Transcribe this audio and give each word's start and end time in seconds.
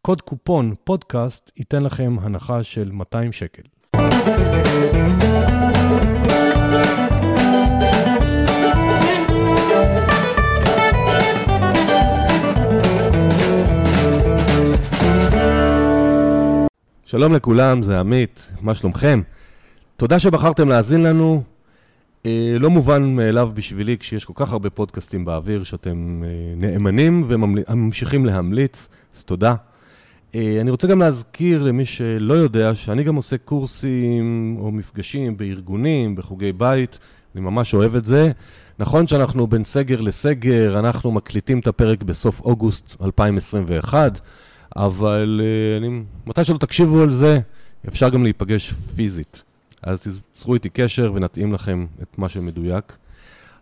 קוד 0.03 0.21
קופון 0.21 0.75
פודקאסט 0.85 1.53
ייתן 1.57 1.83
לכם 1.83 2.17
הנחה 2.21 2.63
של 2.63 2.93
200 2.93 3.33
שקל. 3.33 3.63
שלום 17.05 17.35
לכולם, 17.35 17.83
זה 17.83 18.01
עמית, 18.01 18.49
מה 18.61 18.75
שלומכם? 18.75 19.23
תודה 19.97 20.19
שבחרתם 20.19 20.69
להאזין 20.69 21.03
לנו. 21.03 21.43
אה, 22.27 22.57
לא 22.61 22.71
מובן 22.71 23.17
מאליו 23.17 23.51
בשבילי 23.55 23.99
כשיש 23.99 24.25
כל 24.25 24.33
כך 24.37 24.53
הרבה 24.53 24.71
פודקאסטים 24.71 25.25
באוויר 25.25 25.65
שאתם 25.65 26.23
אה, 26.25 26.55
נאמנים 26.57 27.25
וממשיכים 27.29 28.27
להמליץ, 28.27 28.89
אז 29.17 29.25
תודה. 29.25 29.55
אה, 30.35 30.59
אני 30.61 30.71
רוצה 30.71 30.89
גם 30.89 30.99
להזכיר 30.99 31.63
למי 31.63 31.85
שלא 31.85 32.35
יודע 32.35 32.75
שאני 32.75 33.05
גם 33.05 33.15
עושה 33.15 33.39
קורסים 33.39 34.57
או 34.61 34.71
מפגשים 34.71 35.37
בארגונים, 35.37 36.17
בחוגי 36.17 36.53
בית, 36.53 36.99
אני 37.35 37.41
ממש 37.41 37.75
אוהב 37.75 37.97
את 37.97 38.05
זה. 38.05 38.33
נכון 38.79 39.07
שאנחנו 39.07 39.47
בין 39.47 39.65
סגר 39.65 40.01
לסגר, 40.01 40.79
אנחנו 40.79 41.13
מקליטים 41.13 41.59
את 41.59 41.67
הפרק 41.67 42.03
בסוף 42.03 42.41
אוגוסט 42.41 42.97
2021, 43.03 44.21
אבל 44.77 45.41
אני, 45.77 46.03
מתי 46.27 46.45
שלא 46.45 46.59
תקשיבו 46.59 47.03
על 47.03 47.11
זה, 47.11 47.41
אפשר 47.89 48.09
גם 48.09 48.23
להיפגש 48.23 48.75
פיזית. 48.97 49.43
אז 49.83 50.01
תיצרו 50.01 50.55
איתי 50.55 50.69
קשר 50.69 51.13
ונתאים 51.15 51.53
לכם 51.53 51.87
את 52.03 52.19
מה 52.19 52.29
שמדויק. 52.29 52.97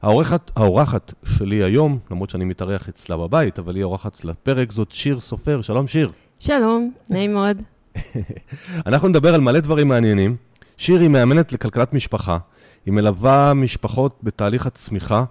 האורחת, 0.02 0.50
האורחת 0.56 1.14
שלי 1.24 1.62
היום, 1.62 1.98
למרות 2.10 2.30
שאני 2.30 2.44
מתארח 2.44 2.88
אצלה 2.88 3.16
בבית, 3.16 3.58
אבל 3.58 3.74
היא 3.74 3.82
האורחת 3.82 4.24
לפרק, 4.24 4.72
זאת 4.72 4.90
שיר 4.90 5.20
סופר. 5.20 5.62
שלום, 5.62 5.86
שיר. 5.86 6.12
שלום, 6.38 6.92
נעים 7.10 7.32
מאוד. 7.32 7.56
אנחנו 8.86 9.08
נדבר 9.08 9.34
על 9.34 9.40
מלא 9.40 9.60
דברים 9.60 9.88
מעניינים. 9.88 10.36
שיר 10.76 11.00
היא 11.00 11.08
מאמנת 11.08 11.52
לכלכלת 11.52 11.92
משפחה, 11.92 12.38
היא 12.86 12.94
מלווה 12.94 13.54
משפחות 13.54 14.18
בתהליך 14.22 14.66
הצמיחה, 14.66 15.24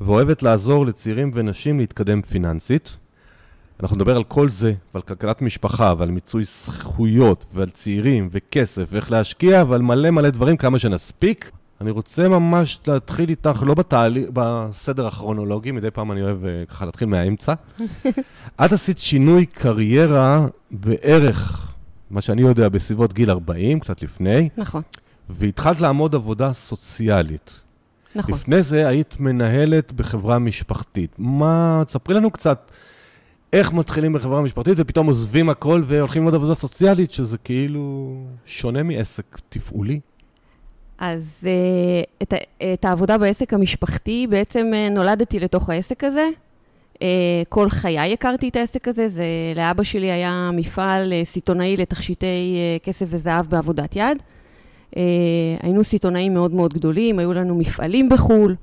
ואוהבת 0.00 0.42
לעזור 0.42 0.86
לצעירים 0.86 1.30
ונשים 1.34 1.78
להתקדם 1.78 2.22
פיננסית. 2.22 2.96
אנחנו 3.80 3.96
נדבר 3.96 4.16
על 4.16 4.24
כל 4.24 4.48
זה, 4.48 4.72
ועל 4.94 5.02
כלכלת 5.02 5.42
משפחה, 5.42 5.94
ועל 5.98 6.10
מיצוי 6.10 6.44
זכויות, 6.44 7.44
ועל 7.54 7.70
צעירים, 7.70 8.28
וכסף, 8.32 8.88
ואיך 8.92 9.12
להשקיע, 9.12 9.64
ועל 9.68 9.82
מלא 9.82 10.10
מלא 10.10 10.30
דברים, 10.30 10.56
כמה 10.56 10.78
שנספיק. 10.78 11.50
אני 11.80 11.90
רוצה 11.90 12.28
ממש 12.28 12.80
להתחיל 12.86 13.30
איתך, 13.30 13.62
לא 13.66 13.74
בתהלי... 13.74 14.26
בסדר 14.32 15.06
הכרונולוגי, 15.06 15.72
מדי 15.72 15.90
פעם 15.90 16.12
אני 16.12 16.22
אוהב 16.22 16.44
אה, 16.44 16.60
ככה 16.68 16.84
להתחיל 16.84 17.08
מהאמצע. 17.08 17.54
את 18.64 18.72
עשית 18.72 18.98
שינוי 18.98 19.46
קריירה 19.46 20.46
בערך, 20.70 21.72
מה 22.10 22.20
שאני 22.20 22.42
יודע, 22.42 22.68
בסביבות 22.68 23.12
גיל 23.12 23.30
40, 23.30 23.80
קצת 23.80 24.02
לפני. 24.02 24.48
נכון. 24.56 24.82
והתחלת 25.28 25.80
לעמוד 25.80 26.14
עבודה 26.14 26.52
סוציאלית. 26.52 27.62
נכון. 28.14 28.34
לפני 28.34 28.62
זה 28.62 28.88
היית 28.88 29.16
מנהלת 29.20 29.92
בחברה 29.92 30.38
משפחתית. 30.38 31.10
מה, 31.18 31.82
תספרי 31.86 32.14
לנו 32.14 32.30
קצת. 32.30 32.70
איך 33.52 33.72
מתחילים 33.72 34.12
בחברה 34.12 34.42
משפחתית 34.42 34.74
ופתאום 34.76 35.06
עוזבים 35.06 35.48
הכל 35.48 35.82
והולכים 35.84 36.22
ללמוד 36.22 36.34
עבודה 36.34 36.54
סוציאלית, 36.54 37.10
שזה 37.10 37.38
כאילו 37.38 38.14
שונה 38.46 38.82
מעסק 38.82 39.38
תפעולי? 39.48 40.00
אז 40.98 41.44
uh, 41.44 42.06
את, 42.22 42.34
את 42.74 42.84
העבודה 42.84 43.18
בעסק 43.18 43.54
המשפחתי, 43.54 44.26
בעצם 44.30 44.70
uh, 44.72 44.94
נולדתי 44.94 45.40
לתוך 45.40 45.70
העסק 45.70 46.04
הזה. 46.04 46.28
Uh, 46.94 46.98
כל 47.48 47.68
חיי 47.68 48.12
הכרתי 48.12 48.48
את 48.48 48.56
העסק 48.56 48.88
הזה, 48.88 49.08
זה 49.08 49.24
לאבא 49.56 49.82
שלי 49.82 50.10
היה 50.10 50.50
מפעל 50.52 51.12
סיטונאי 51.24 51.76
לתכשיטי 51.76 52.56
כסף 52.82 53.06
וזהב 53.08 53.46
בעבודת 53.46 53.96
יד. 53.96 54.22
היינו 55.62 55.84
סיטונאים 55.84 56.34
מאוד 56.34 56.54
מאוד 56.54 56.74
גדולים, 56.74 57.18
היו 57.18 57.32
לנו 57.32 57.54
מפעלים 57.54 58.08
בחו"ל. 58.08 58.54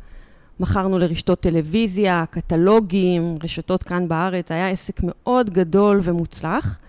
מכרנו 0.60 1.00
לרשתות 1.00 1.40
טלוויזיה, 1.40 2.26
קטלוגים, 2.30 3.36
רשתות 3.44 3.84
כאן 3.84 4.08
בארץ, 4.08 4.52
היה 4.52 4.70
עסק 4.70 5.00
מאוד 5.04 5.50
גדול 5.50 6.00
ומוצלח. 6.04 6.80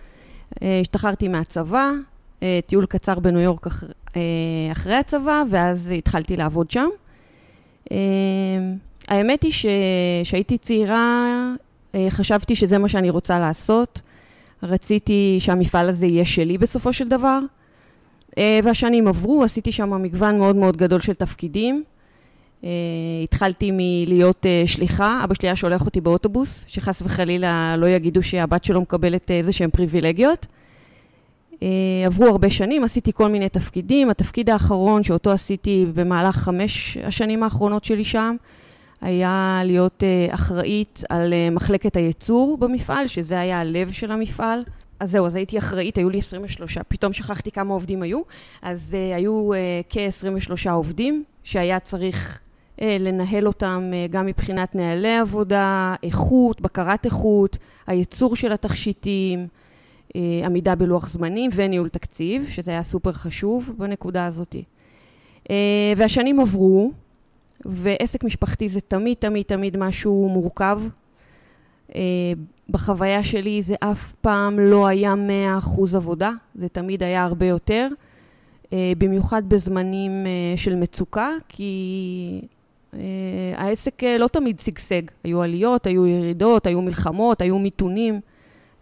אה, 0.62 0.80
השתחררתי 0.80 1.28
מהצבא, 1.28 1.90
אה, 2.42 2.60
טיול 2.66 2.86
קצר 2.86 3.18
בניו 3.18 3.40
יורק 3.40 3.66
אה, 4.16 4.22
אחרי 4.72 4.94
הצבא, 4.94 5.42
ואז 5.50 5.92
התחלתי 5.98 6.36
לעבוד 6.36 6.70
שם. 6.70 6.88
האמת 9.08 9.42
היא 9.42 9.52
שהייתי 10.24 10.58
צעירה, 10.58 11.26
חשבתי 12.08 12.54
שזה 12.54 12.78
מה 12.78 12.88
שאני 12.88 13.10
רוצה 13.10 13.38
לעשות. 13.38 14.02
רציתי 14.62 15.36
שהמפעל 15.38 15.88
הזה 15.88 16.06
יהיה 16.06 16.24
שלי 16.24 16.58
בסופו 16.58 16.92
של 16.92 17.08
דבר. 17.08 17.38
והשנים 18.38 19.08
עברו, 19.08 19.44
עשיתי 19.44 19.72
שם 19.72 20.02
מגוון 20.02 20.38
מאוד 20.38 20.56
מאוד 20.56 20.76
גדול 20.76 21.00
של 21.00 21.14
תפקידים. 21.14 21.84
Uh, 22.64 22.66
התחלתי 23.24 23.70
מלהיות 23.72 24.46
uh, 24.46 24.68
שליחה, 24.68 25.20
אבא 25.24 25.34
שלי 25.34 25.48
היה 25.48 25.56
שולח 25.56 25.86
אותי 25.86 26.00
באוטובוס, 26.00 26.64
שחס 26.68 27.02
וחלילה 27.02 27.76
לא 27.76 27.86
יגידו 27.86 28.22
שהבת 28.22 28.64
שלו 28.64 28.80
מקבלת 28.80 29.30
איזה 29.30 29.52
שהן 29.52 29.70
פריבילגיות. 29.70 30.46
עברו 32.06 32.26
הרבה 32.26 32.50
שנים, 32.50 32.84
עשיתי 32.84 33.12
כל 33.12 33.28
מיני 33.28 33.48
תפקידים. 33.48 34.10
התפקיד 34.10 34.50
האחרון 34.50 35.02
שאותו 35.02 35.30
עשיתי 35.30 35.86
במהלך 35.94 36.36
חמש 36.36 36.96
השנים 36.96 37.42
האחרונות 37.42 37.84
שלי 37.84 38.04
שם, 38.04 38.36
היה 39.00 39.60
להיות 39.64 40.02
אחראית 40.30 41.02
על 41.08 41.32
מחלקת 41.52 41.96
הייצור 41.96 42.58
במפעל, 42.58 43.06
שזה 43.06 43.40
היה 43.40 43.60
הלב 43.60 43.92
של 43.92 44.10
המפעל. 44.10 44.62
אז 45.00 45.10
זהו, 45.10 45.26
אז 45.26 45.34
הייתי 45.34 45.58
אחראית, 45.58 45.96
היו 45.96 46.10
לי 46.10 46.18
23, 46.18 46.78
פתאום 46.88 47.12
שכחתי 47.12 47.50
כמה 47.50 47.74
עובדים 47.74 48.02
היו. 48.02 48.20
אז 48.62 48.96
uh, 48.96 49.16
היו 49.16 49.50
uh, 49.52 49.56
כ-23 49.88 50.70
עובדים 50.70 51.24
שהיה 51.44 51.80
צריך 51.80 52.38
אה, 52.38 52.43
לנהל 52.82 53.46
אותם 53.46 53.90
אה, 53.92 54.06
גם 54.10 54.26
מבחינת 54.26 54.74
נהלי 54.74 55.16
עבודה, 55.16 55.94
איכות, 56.02 56.60
בקרת 56.60 57.04
איכות, 57.04 57.58
הייצור 57.86 58.36
של 58.36 58.52
התכשיטים, 58.52 59.46
אה, 60.16 60.20
עמידה 60.44 60.74
בלוח 60.74 61.08
זמנים 61.08 61.50
וניהול 61.54 61.88
תקציב, 61.88 62.46
שזה 62.48 62.70
היה 62.70 62.82
סופר 62.82 63.12
חשוב 63.12 63.72
בנקודה 63.78 64.26
הזאת. 64.26 64.56
והשנים 65.96 66.40
עברו, 66.40 66.90
ועסק 67.64 68.24
משפחתי 68.24 68.68
זה 68.68 68.80
תמיד, 68.80 69.16
תמיד, 69.16 69.46
תמיד 69.46 69.76
משהו 69.76 70.28
מורכב. 70.28 70.80
בחוויה 72.70 73.24
שלי 73.24 73.62
זה 73.62 73.74
אף 73.80 74.12
פעם 74.12 74.58
לא 74.58 74.86
היה 74.86 75.14
100% 75.60 75.96
עבודה, 75.96 76.30
זה 76.54 76.68
תמיד 76.68 77.02
היה 77.02 77.24
הרבה 77.24 77.46
יותר. 77.46 77.88
במיוחד 78.72 79.48
בזמנים 79.48 80.26
של 80.56 80.74
מצוקה, 80.74 81.30
כי 81.48 82.40
העסק 83.56 84.02
uh, 84.02 84.06
לא 84.18 84.28
תמיד 84.28 84.60
שגשג. 84.60 85.02
היו 85.24 85.42
עליות, 85.42 85.86
היו 85.86 86.06
ירידות, 86.06 86.66
היו 86.66 86.82
מלחמות, 86.82 87.40
היו 87.40 87.58
מיתונים. 87.58 88.20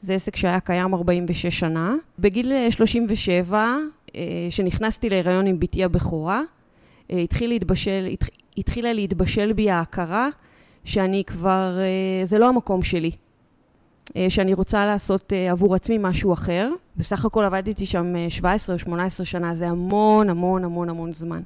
זה 0.03 0.15
עסק 0.15 0.37
שהיה 0.37 0.61
קיים 0.61 0.95
46 0.95 1.47
שנה. 1.47 1.95
בגיל 2.19 2.53
37, 2.71 3.77
uh, 4.07 4.13
שנכנסתי 4.51 5.11
להיריון 5.11 5.47
עם 5.47 5.61
בתי 5.61 5.85
הבכורה, 5.85 6.43
התחיל 7.11 7.51
להתבשל, 7.51 8.09
התח, 8.13 8.27
התחילה 8.59 8.93
להתבשל 8.93 9.53
בי 9.53 9.71
ההכרה 9.71 10.29
שאני 10.85 11.25
כבר, 11.27 11.79
זה 12.25 12.39
לא 12.39 12.49
המקום 12.49 12.83
שלי. 12.83 13.11
אה, 14.17 14.27
שאני 14.29 14.55
רוצה 14.55 14.87
לעשות 14.87 15.33
אה, 15.33 15.51
עבור 15.51 15.75
עצמי 15.75 15.99
משהו 16.01 16.33
אחר. 16.33 16.71
בסך 16.97 17.25
הכל 17.25 17.45
עבדתי 17.45 17.87
שם 17.87 18.15
17 18.29 18.75
או 18.75 18.79
18 18.79 19.27
שנה, 19.27 19.55
זה 19.55 19.69
המון 19.69 20.31
המון 20.31 20.65
המון 20.65 20.89
המון 20.89 21.13
זמן. 21.13 21.41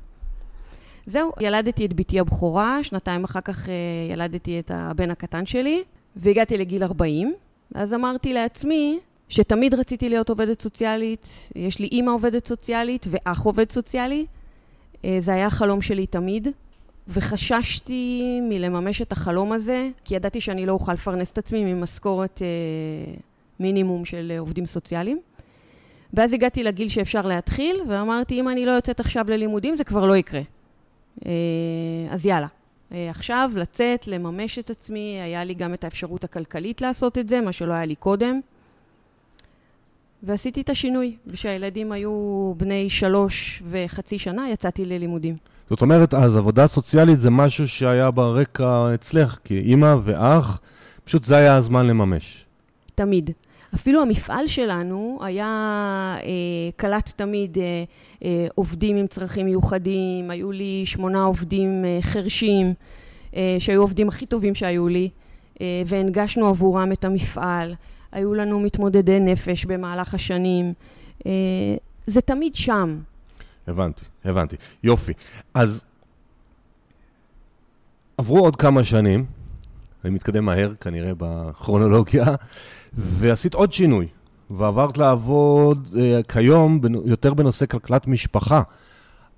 זהו, 1.07 1.33
ילדתי 1.41 1.87
את 1.87 1.95
בתי 1.95 2.21
הבכורה, 2.21 2.85
שנתיים 2.85 3.25
אחר 3.25 3.41
כך 3.41 3.69
ילדתי 4.13 4.59
את 4.59 4.71
הבן 4.75 5.11
הקטן 5.11 5.47
שלי, 5.47 5.83
והגעתי 6.17 6.59
לגיל 6.59 6.83
40. 6.83 7.35
אז 7.75 7.95
אמרתי 7.95 8.33
לעצמי 8.33 8.99
שתמיד 9.29 9.75
רציתי 9.75 10.09
להיות 10.09 10.31
עובדת 10.31 10.63
סוציאלית, 10.63 11.29
יש 11.57 11.79
לי 11.79 11.87
אימא 11.93 12.11
עובדת 12.11 12.47
סוציאלית 12.47 13.07
ואח 13.11 13.43
עובד 13.43 13.73
סוציאלי. 13.73 14.27
זה 15.19 15.33
היה 15.33 15.47
החלום 15.47 15.83
שלי 15.83 16.07
תמיד. 16.07 16.49
וחששתי 17.09 18.41
מלממש 18.43 19.03
את 19.03 19.13
החלום 19.13 19.53
הזה, 19.53 19.89
כי 20.05 20.15
ידעתי 20.15 20.41
שאני 20.41 20.67
לא 20.67 20.73
אוכל 20.73 20.93
לפרנס 20.93 21.33
את 21.33 21.39
עצמי 21.39 21.75
ממשכורת 21.75 22.43
אה, 22.43 23.15
מינימום 23.61 24.05
של 24.05 24.33
אה, 24.35 24.39
עובדים 24.39 24.67
סוציאליים. 24.67 25.21
ואז 26.15 26.33
הגעתי 26.33 26.63
לגיל 26.63 26.89
שאפשר 26.89 27.23
להתחיל, 27.27 27.77
ואמרתי, 27.89 28.41
אם 28.41 28.49
אני 28.49 28.67
לא 28.67 28.71
יוצאת 28.71 29.01
עכשיו 29.01 29.25
ללימודים, 29.29 29.77
זה 29.77 29.85
כבר 29.85 30.07
לא 30.07 30.17
יקרה. 30.17 30.41
אה, 31.27 31.33
אז 32.11 32.27
יאללה. 32.27 32.47
אה, 32.93 33.11
עכשיו 33.11 33.51
לצאת, 33.55 34.07
לממש 34.07 34.59
את 34.59 34.71
עצמי, 34.71 35.19
היה 35.23 35.45
לי 35.45 35.55
גם 35.55 35.75
את 35.75 35.85
האפשרות 35.85 36.25
הכלכלית 36.25 36.81
לעשות 36.81 37.19
את 37.19 37.29
זה, 37.29 37.41
מה 37.41 37.53
שלא 37.53 37.73
היה 37.73 37.85
לי 37.85 37.95
קודם. 37.95 38.41
ועשיתי 40.23 40.61
את 40.61 40.71
השינוי. 40.71 41.17
כשהילדים 41.33 41.93
היו 41.93 42.55
בני 42.57 42.91
שלוש 42.91 43.63
וחצי 43.71 44.19
שנה, 44.19 44.51
יצאתי 44.51 44.85
ללימודים. 44.85 45.37
זאת 45.71 45.83
אומרת, 45.83 46.15
אז 46.15 46.37
עבודה 46.37 46.67
סוציאלית 46.67 47.21
זה 47.21 47.31
משהו 47.31 47.69
שהיה 47.69 48.11
ברקע 48.11 48.95
אצלך, 48.95 49.39
כי 49.45 49.59
אימא 49.59 49.97
ואח, 50.05 50.61
פשוט 51.05 51.25
זה 51.25 51.37
היה 51.37 51.55
הזמן 51.55 51.87
לממש. 51.87 52.45
תמיד. 52.95 53.31
אפילו 53.75 54.03
המפעל 54.03 54.47
שלנו 54.47 55.19
היה 55.23 55.47
אה, 56.23 56.71
קלט 56.77 57.13
תמיד 57.17 57.59
אה, 57.59 57.85
אה, 58.25 58.47
עובדים 58.55 58.97
עם 58.97 59.07
צרכים 59.07 59.47
מיוחדים, 59.47 60.31
היו 60.31 60.53
לי 60.53 60.83
שמונה 60.87 61.25
עובדים 61.25 61.85
אה, 61.85 61.99
חרשים, 62.03 62.75
אה, 63.37 63.57
שהיו 63.59 63.81
העובדים 63.81 64.09
הכי 64.09 64.27
טובים 64.27 64.55
שהיו 64.55 64.89
לי, 64.89 65.09
אה, 65.61 65.83
והנגשנו 65.87 66.49
עבורם 66.49 66.93
את 66.93 67.05
המפעל. 67.05 67.75
היו 68.13 68.35
לנו 68.35 68.61
מתמודדי 68.61 69.21
נפש 69.21 69.65
במהלך 69.65 70.15
השנים. 70.15 70.73
אה, 71.27 71.33
זה 72.07 72.21
תמיד 72.21 72.55
שם. 72.55 72.99
הבנתי, 73.67 74.05
הבנתי. 74.25 74.57
יופי. 74.83 75.13
אז 75.55 75.85
עברו 78.19 78.39
עוד 78.39 78.57
כמה 78.57 78.85
שנים, 78.85 79.25
אני 80.07 80.15
מתקדם 80.15 80.45
מהר 80.45 80.73
כנראה 80.81 81.13
בכרונולוגיה, 81.19 82.25
ועשית 82.95 83.55
עוד 83.55 83.73
שינוי, 83.73 84.07
ועברת 84.51 84.99
לעבוד 84.99 85.89
uh, 85.93 85.97
כיום 86.33 86.81
יותר 87.05 87.35
בנושא 87.35 87.67
כלכלת 87.67 88.07
משפחה. 88.07 88.63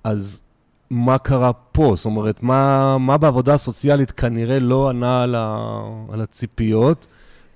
אז 0.05 0.43
מה 0.91 1.19
קרה 1.19 1.53
פה? 1.53 1.93
זאת 1.97 2.05
אומרת, 2.07 2.43
מה, 2.43 2.99
מה 2.99 3.19
בעבודה 3.19 3.55
הסוציאלית 3.55 4.11
כנראה 4.11 4.61
לא 4.61 4.89
ענה 4.89 5.23
על, 5.23 5.35
ה, 5.35 5.69
על 6.13 6.21
הציפיות? 6.21 7.07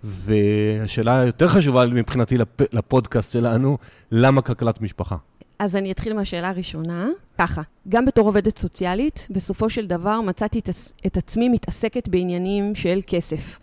והשאלה 0.04 1.20
היותר 1.20 1.48
חשובה 1.48 1.86
מבחינתי 1.86 2.38
לפ, 2.38 2.60
לפודקאסט 2.72 3.32
שלנו, 3.32 3.78
למה 4.12 4.42
כלכלת 4.42 4.80
משפחה? 4.80 5.16
אז 5.62 5.76
אני 5.76 5.92
אתחיל 5.92 6.12
מהשאלה 6.12 6.48
הראשונה. 6.48 7.08
ככה, 7.38 7.62
גם 7.88 8.04
בתור 8.04 8.26
עובדת 8.26 8.58
סוציאלית, 8.58 9.28
בסופו 9.30 9.70
של 9.70 9.86
דבר 9.86 10.20
מצאתי 10.20 10.60
את, 11.06 11.16
עצמי 11.16 11.48
מתעסקת 11.48 12.08
בעניינים 12.08 12.74
של 12.74 12.98
כסף. 13.06 13.58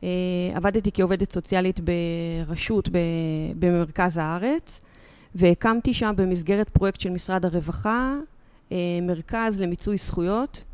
Uh, 0.00 0.04
עבדתי 0.54 0.90
כעובדת 0.94 1.32
סוציאלית 1.32 1.80
ברשות 1.80 2.88
במרכז 3.58 4.16
הארץ, 4.16 4.80
והקמתי 5.34 5.94
שם 5.94 6.12
במסגרת 6.16 6.68
פרויקט 6.68 7.00
של 7.00 7.10
משרד 7.10 7.44
הרווחה, 7.44 8.14
uh, 8.68 8.72
מרכז 9.02 9.60
למיצוי 9.60 9.96
זכויות, 9.96 10.64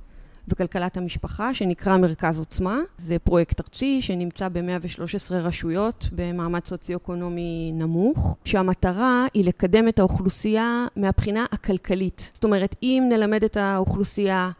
וכלכלת 0.48 0.96
המשפחה, 0.96 1.54
שנקרא 1.54 1.96
מרכז 1.96 2.38
עוצמה. 2.38 2.78
זה 2.98 3.18
פרויקט 3.18 3.60
ארצי 3.60 4.02
שנמצא 4.02 4.48
ב-113 4.48 5.34
רשויות 5.34 6.08
במעמד 6.12 6.66
סוציו-אקונומי 6.66 7.72
נמוך, 7.74 8.36
שהמטרה 8.44 9.26
היא 9.34 9.44
לקדם 9.44 9.88
את 9.88 9.98
האוכלוסייה 9.98 10.86
מהבחינה 10.96 11.46
הכלכלית. 11.52 12.30
זאת 12.34 12.44
אומרת, 12.44 12.76
אם 12.82 13.04
נלמד 13.08 13.44
את 13.44 13.56
האוכלוסייה 13.56 14.50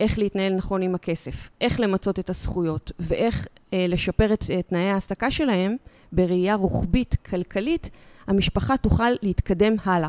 איך 0.00 0.18
להתנהל 0.18 0.54
נכון 0.54 0.82
עם 0.82 0.94
הכסף, 0.94 1.50
איך 1.60 1.80
למצות 1.80 2.18
את 2.18 2.30
הזכויות 2.30 2.92
ואיך 2.98 3.46
אה, 3.72 3.86
לשפר 3.88 4.32
את 4.32 4.44
אה, 4.50 4.62
תנאי 4.62 4.90
ההעסקה 4.90 5.30
שלהם 5.30 5.76
בראייה 6.12 6.54
רוחבית 6.54 7.14
כלכלית, 7.14 7.90
המשפחה 8.26 8.76
תוכל 8.76 9.10
להתקדם 9.22 9.74
הלאה. 9.84 10.08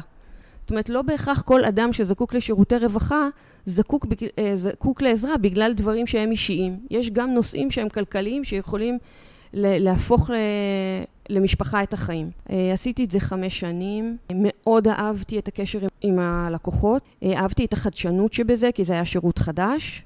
זאת 0.63 0.69
אומרת, 0.69 0.89
לא 0.89 1.01
בהכרח 1.01 1.41
כל 1.41 1.65
אדם 1.65 1.93
שזקוק 1.93 2.33
לשירותי 2.33 2.77
רווחה 2.77 3.27
זקוק, 3.65 4.05
אה, 4.39 4.51
זקוק 4.55 5.01
לעזרה 5.01 5.37
בגלל 5.37 5.73
דברים 5.73 6.07
שהם 6.07 6.31
אישיים. 6.31 6.79
יש 6.89 7.09
גם 7.09 7.33
נושאים 7.33 7.71
שהם 7.71 7.89
כלכליים 7.89 8.43
שיכולים 8.43 8.97
להפוך 9.53 10.29
למשפחה 11.29 11.83
את 11.83 11.93
החיים. 11.93 12.31
אה, 12.49 12.73
עשיתי 12.73 13.03
את 13.03 13.11
זה 13.11 13.19
חמש 13.19 13.59
שנים, 13.59 14.17
מאוד 14.35 14.87
אהבתי 14.87 15.39
את 15.39 15.47
הקשר 15.47 15.79
עם 16.01 16.19
הלקוחות, 16.19 17.01
אה, 17.23 17.39
אהבתי 17.39 17.65
את 17.65 17.73
החדשנות 17.73 18.33
שבזה, 18.33 18.69
כי 18.71 18.83
זה 18.83 18.93
היה 18.93 19.05
שירות 19.05 19.39
חדש. 19.39 20.03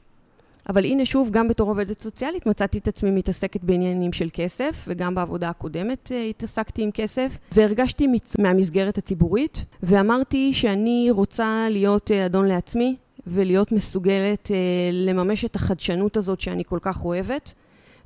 אבל 0.69 0.85
הנה 0.85 1.05
שוב, 1.05 1.29
גם 1.31 1.47
בתור 1.47 1.69
עובדת 1.69 1.99
סוציאלית 1.99 2.45
מצאתי 2.45 2.77
את 2.77 2.87
עצמי 2.87 3.11
מתעסקת 3.11 3.63
בעניינים 3.63 4.13
של 4.13 4.29
כסף, 4.33 4.85
וגם 4.87 5.15
בעבודה 5.15 5.49
הקודמת 5.49 6.11
uh, 6.11 6.29
התעסקתי 6.29 6.81
עם 6.81 6.91
כסף, 6.91 7.37
והרגשתי 7.51 8.07
מצ... 8.07 8.39
מהמסגרת 8.39 8.97
הציבורית, 8.97 9.65
ואמרתי 9.83 10.53
שאני 10.53 11.07
רוצה 11.11 11.67
להיות 11.69 12.11
uh, 12.11 12.25
אדון 12.25 12.45
לעצמי, 12.45 12.95
ולהיות 13.27 13.71
מסוגלת 13.71 14.47
uh, 14.47 14.51
לממש 14.91 15.45
את 15.45 15.55
החדשנות 15.55 16.17
הזאת 16.17 16.39
שאני 16.39 16.63
כל 16.65 16.79
כך 16.81 17.05
אוהבת, 17.05 17.53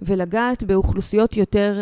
ולגעת 0.01 0.63
באוכלוסיות 0.63 1.37
יותר, 1.37 1.81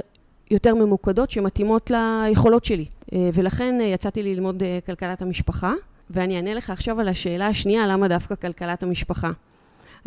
יותר 0.51 0.75
ממוקדות 0.75 1.31
שמתאימות 1.31 1.91
ליכולות 1.91 2.65
שלי. 2.65 2.85
ולכן 3.33 3.77
יצאתי 3.81 4.23
ללמוד 4.23 4.63
כלכלת 4.85 5.21
המשפחה, 5.21 5.73
ואני 6.09 6.35
אענה 6.35 6.53
לך 6.53 6.69
עכשיו 6.69 6.99
על 6.99 7.07
השאלה 7.07 7.47
השנייה, 7.47 7.87
למה 7.87 8.07
דווקא 8.07 8.35
כלכלת 8.35 8.83
המשפחה. 8.83 9.31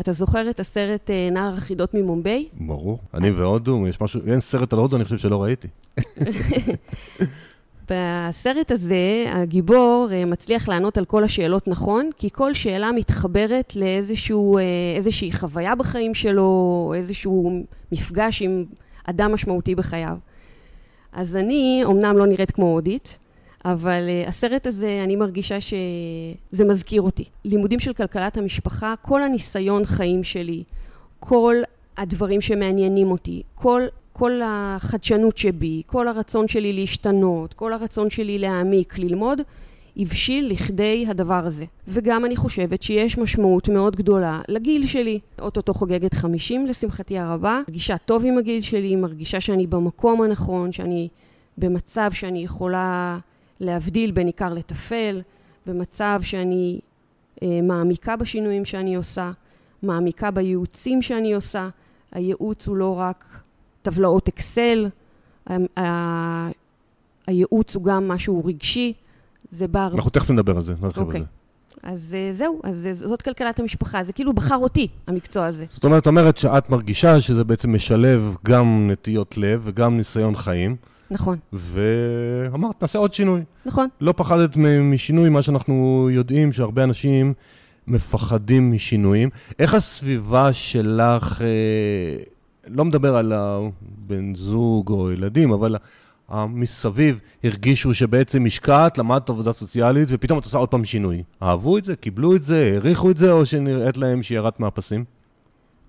אתה 0.01 0.13
זוכר 0.13 0.51
את 0.51 0.61
הסרט 0.61 1.11
אה, 1.11 1.29
נער 1.33 1.55
החידות 1.55 1.95
ממומביי? 1.95 2.49
ברור. 2.61 2.99
אני 3.15 3.31
והודו, 3.31 3.89
יש 3.89 4.01
משהו, 4.01 4.21
אין 4.27 4.41
סרט 4.41 4.73
על 4.73 4.79
הודו, 4.79 4.97
אני 4.97 5.05
חושב 5.05 5.19
שלא 5.19 5.43
ראיתי. 5.43 5.69
בסרט 7.91 8.71
הזה, 8.71 9.25
הגיבור 9.33 10.09
אה, 10.13 10.25
מצליח 10.25 10.69
לענות 10.69 10.99
על 10.99 11.05
כל 11.05 11.25
השאלות 11.25 11.69
נכון, 11.69 12.11
כי 12.19 12.29
כל 12.33 12.55
שאלה 12.55 12.93
מתחברת 12.93 13.77
לאיזושהי 13.77 15.31
אה, 15.31 15.37
חוויה 15.37 15.75
בחיים 15.75 16.15
שלו, 16.15 16.93
איזשהו 16.97 17.63
מפגש 17.93 18.43
עם 18.43 18.65
אדם 19.05 19.33
משמעותי 19.33 19.75
בחייו. 19.75 20.17
אז 21.13 21.37
אני, 21.37 21.83
אמנם 21.87 22.17
לא 22.19 22.27
נראית 22.27 22.51
כמו 22.51 22.67
הודית, 22.67 23.19
אבל 23.65 24.09
uh, 24.09 24.29
הסרט 24.29 24.67
הזה, 24.67 25.01
אני 25.05 25.17
מרגישה 25.17 25.59
שזה 25.61 26.65
מזכיר 26.65 27.03
אותי. 27.03 27.25
לימודים 27.45 27.81
של 27.81 27.93
כלכלת 27.93 28.37
המשפחה, 28.37 28.95
כל 29.03 29.23
הניסיון 29.23 29.85
חיים 29.85 30.25
שלי, 30.25 30.63
כל 31.21 31.57
הדברים 31.97 32.41
שמעניינים 32.41 33.11
אותי, 33.11 33.43
כל, 33.55 33.83
כל 34.13 34.41
החדשנות 34.45 35.37
שבי, 35.39 35.83
כל 35.87 36.09
הרצון 36.09 36.49
שלי 36.49 36.73
להשתנות, 36.73 37.55
כל 37.55 37.73
הרצון 37.73 38.11
שלי 38.11 38.39
להעמיק, 38.39 38.99
ללמוד, 38.99 39.41
הבשיל 39.97 40.51
לכדי 40.51 41.05
הדבר 41.09 41.47
הזה. 41.47 41.65
וגם 41.89 42.25
אני 42.25 42.37
חושבת 42.37 42.83
שיש 42.83 43.19
משמעות 43.19 43.69
מאוד 43.69 43.97
גדולה 43.97 44.41
לגיל 44.49 44.87
שלי. 44.87 45.19
אוטוטו 45.41 45.75
חוגגת 45.75 46.15
50 46.15 46.67
לשמחתי 46.67 47.19
הרבה, 47.19 47.61
מרגישה 47.69 47.99
טוב 47.99 48.25
עם 48.25 48.39
הגיל 48.39 48.61
שלי, 48.61 48.97
מרגישה 48.97 49.41
שאני 49.41 49.67
במקום 49.67 50.23
הנכון, 50.23 50.73
שאני 50.73 51.09
במצב 51.59 52.11
שאני 52.13 52.45
יכולה 52.45 53.19
להבדיל 53.63 54.11
בין 54.11 54.27
עיקר 54.27 54.55
לטפל, 54.55 55.23
במצב 55.67 56.21
שאני 56.23 56.81
אה, 57.43 57.61
מעמיקה 57.63 58.17
בשינויים 58.17 58.65
שאני 58.65 58.95
עושה, 58.95 59.31
מעמיקה 59.83 60.31
בייעוצים 60.31 61.03
שאני 61.03 61.33
עושה. 61.33 61.69
הייעוץ 62.13 62.67
הוא 62.67 62.77
לא 62.77 62.99
רק 62.99 63.25
טבלאות 63.83 64.29
אקסל, 64.29 64.89
הייעוץ 67.27 67.75
הוא 67.75 67.85
גם 67.85 68.09
משהו 68.09 68.45
רגשי, 68.45 68.93
זה 69.51 69.69
בר... 69.69 69.91
אנחנו 69.95 70.11
תכף 70.11 70.31
נדבר 70.31 70.57
על 70.57 70.63
זה, 70.63 70.75
נרחיב 70.83 70.97
okay. 70.97 71.01
על 71.01 71.07
אוקיי. 71.07 71.21
זה. 71.21 71.27
אז 71.83 72.17
uh, 72.33 72.37
זהו, 72.37 72.61
אז 72.65 72.89
uh, 72.93 73.09
זאת 73.09 73.23
כלכלת 73.23 73.61
המשפחה, 73.61 74.05
זה 74.05 74.13
כאילו 74.13 74.33
בחר 74.33 74.57
אותי, 74.57 74.89
המקצוע 75.07 75.47
הזה. 75.47 75.65
זאת 75.71 75.85
אומרת, 75.85 76.07
אומרת 76.07 76.37
שאת 76.37 76.71
מרגישה 76.71 77.21
שזה 77.21 77.45
בעצם 77.45 77.75
משלב 77.75 78.37
גם 78.45 78.91
נטיות 78.91 79.39
לב 79.39 79.61
וגם 79.65 79.97
ניסיון 79.97 80.37
חיים. 80.37 80.77
נכון. 81.13 81.39
ואמרת, 81.53 82.83
נעשה 82.83 82.99
עוד 82.99 83.15
שינוי. 83.15 83.41
נכון. 83.67 83.89
לא 84.01 84.15
פחדת 84.17 84.57
משינוי, 84.83 85.29
מה 85.29 85.43
שאנחנו 85.43 86.09
יודעים 86.13 86.53
שהרבה 86.53 86.85
אנשים 86.85 87.35
מפחדים 87.87 88.73
משינויים. 88.73 89.31
איך 89.59 89.75
הסביבה 89.75 90.53
שלך 90.53 91.43
אה, 91.43 92.23
לא 92.67 92.85
מדבר 92.85 93.17
על 93.17 93.33
הבן 93.33 94.35
זוג 94.35 94.91
או 94.91 95.13
ילדים, 95.13 95.53
אבל 95.53 95.77
המסביב 96.29 97.21
הרגישו 97.45 97.95
שבעצם 97.95 98.47
השקעת, 98.47 98.99
למדת 98.99 99.31
עבודה 99.31 99.53
סוציאלית, 99.53 100.09
ופתאום 100.11 100.39
את 100.39 100.45
עושה 100.45 100.59
עוד 100.59 100.69
פעם 100.69 100.85
שינוי. 100.85 101.23
אהבו 101.43 101.79
את 101.79 101.85
זה, 101.85 101.97
קיבלו 101.97 102.37
את 102.37 102.43
זה, 102.43 102.71
העריכו 102.73 103.11
את 103.11 103.17
זה, 103.17 103.33
או 103.33 103.47
שנראית 103.47 103.97
להם 103.97 104.23
שירדת 104.23 104.61
מהפסים? 104.61 105.05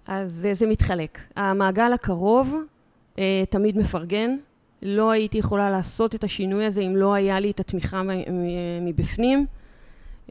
אז 0.07 0.31
זה, 0.31 0.53
זה 0.53 0.67
מתחלק. 0.67 1.19
המעגל 1.35 1.93
הקרוב 1.93 2.55
אה, 3.19 3.43
תמיד 3.49 3.77
מפרגן. 3.77 4.35
לא 4.83 5.11
הייתי 5.11 5.37
יכולה 5.37 5.69
לעשות 5.69 6.15
את 6.15 6.23
השינוי 6.23 6.65
הזה 6.65 6.81
אם 6.81 6.95
לא 6.95 7.13
היה 7.13 7.39
לי 7.39 7.51
את 7.51 7.59
התמיכה 7.59 8.01
מבפנים. 8.81 9.45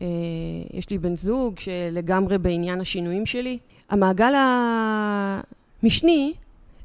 אה, 0.02 0.06
יש 0.72 0.90
לי 0.90 0.98
בן 0.98 1.16
זוג 1.16 1.58
שלגמרי 1.58 2.38
בעניין 2.38 2.80
השינויים 2.80 3.26
שלי. 3.26 3.58
המעגל 3.90 4.32
המשני, 5.82 6.32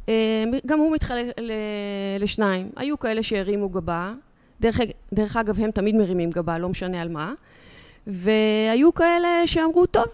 אה, 0.10 0.44
גם 0.66 0.80
הוא 0.80 0.96
מתחלק 0.96 1.26
לשניים. 2.20 2.70
היו 2.76 3.00
כאלה 3.00 3.24
שהרימו 3.24 3.70
גבה, 3.70 4.14
דרך, 4.62 4.80
דרך 5.14 5.38
אגב, 5.38 5.60
הם 5.60 5.72
תמיד 5.72 5.96
מרימים 5.96 6.30
גבה, 6.30 6.60
לא 6.60 6.70
משנה 6.70 7.02
על 7.02 7.10
מה, 7.10 7.34
והיו 8.08 8.94
כאלה 8.94 9.28
שאמרו, 9.46 9.86
טוב, 9.86 10.06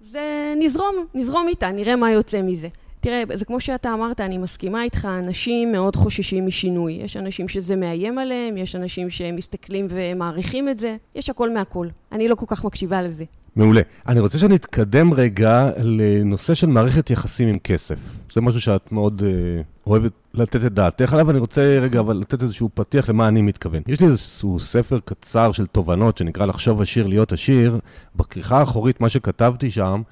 זה 0.00 0.54
נזרום, 0.56 0.94
נזרום 1.14 1.48
איתה, 1.48 1.72
נראה 1.72 1.96
מה 1.96 2.10
יוצא 2.10 2.42
מזה. 2.42 2.68
תראה, 3.06 3.22
זה 3.34 3.44
כמו 3.44 3.60
שאתה 3.60 3.94
אמרת, 3.94 4.20
אני 4.20 4.38
מסכימה 4.38 4.82
איתך, 4.82 5.08
אנשים 5.18 5.72
מאוד 5.72 5.96
חוששים 5.96 6.46
משינוי. 6.46 6.92
יש 6.92 7.16
אנשים 7.16 7.48
שזה 7.48 7.76
מאיים 7.76 8.18
עליהם, 8.18 8.56
יש 8.56 8.76
אנשים 8.76 9.10
שמסתכלים 9.10 9.86
ומעריכים 9.90 10.68
את 10.68 10.78
זה, 10.78 10.96
יש 11.14 11.30
הכל 11.30 11.54
מהכל. 11.54 11.88
אני 12.12 12.28
לא 12.28 12.34
כל 12.34 12.46
כך 12.48 12.64
מקשיבה 12.64 13.02
לזה. 13.02 13.24
מעולה. 13.56 13.80
אני 14.08 14.20
רוצה 14.20 14.38
שנתקדם 14.38 15.14
רגע 15.14 15.70
לנושא 15.76 16.54
של 16.54 16.66
מערכת 16.66 17.10
יחסים 17.10 17.48
עם 17.48 17.58
כסף. 17.58 17.98
זה 18.32 18.40
משהו 18.40 18.60
שאת 18.60 18.92
מאוד 18.92 19.22
uh, 19.22 19.86
אוהבת 19.86 20.12
לתת 20.34 20.64
את 20.64 20.72
דעתך 20.72 21.12
עליו, 21.12 21.26
ואני 21.26 21.38
רוצה 21.38 21.78
רגע 21.82 22.00
אבל 22.00 22.16
לתת 22.16 22.42
איזשהו 22.42 22.70
פתיח 22.74 23.08
למה 23.08 23.28
אני 23.28 23.42
מתכוון. 23.42 23.82
יש 23.86 24.00
לי 24.00 24.06
איזשהו 24.06 24.58
ספר 24.58 24.98
קצר 25.04 25.52
של 25.52 25.66
תובנות 25.66 26.18
שנקרא 26.18 26.46
לחשוב 26.46 26.80
עשיר 26.80 27.06
להיות 27.06 27.32
עשיר. 27.32 27.78
בכריכה 28.16 28.58
האחורית, 28.58 29.00
מה 29.00 29.08
שכתבתי 29.08 29.70
שם, 29.70 30.02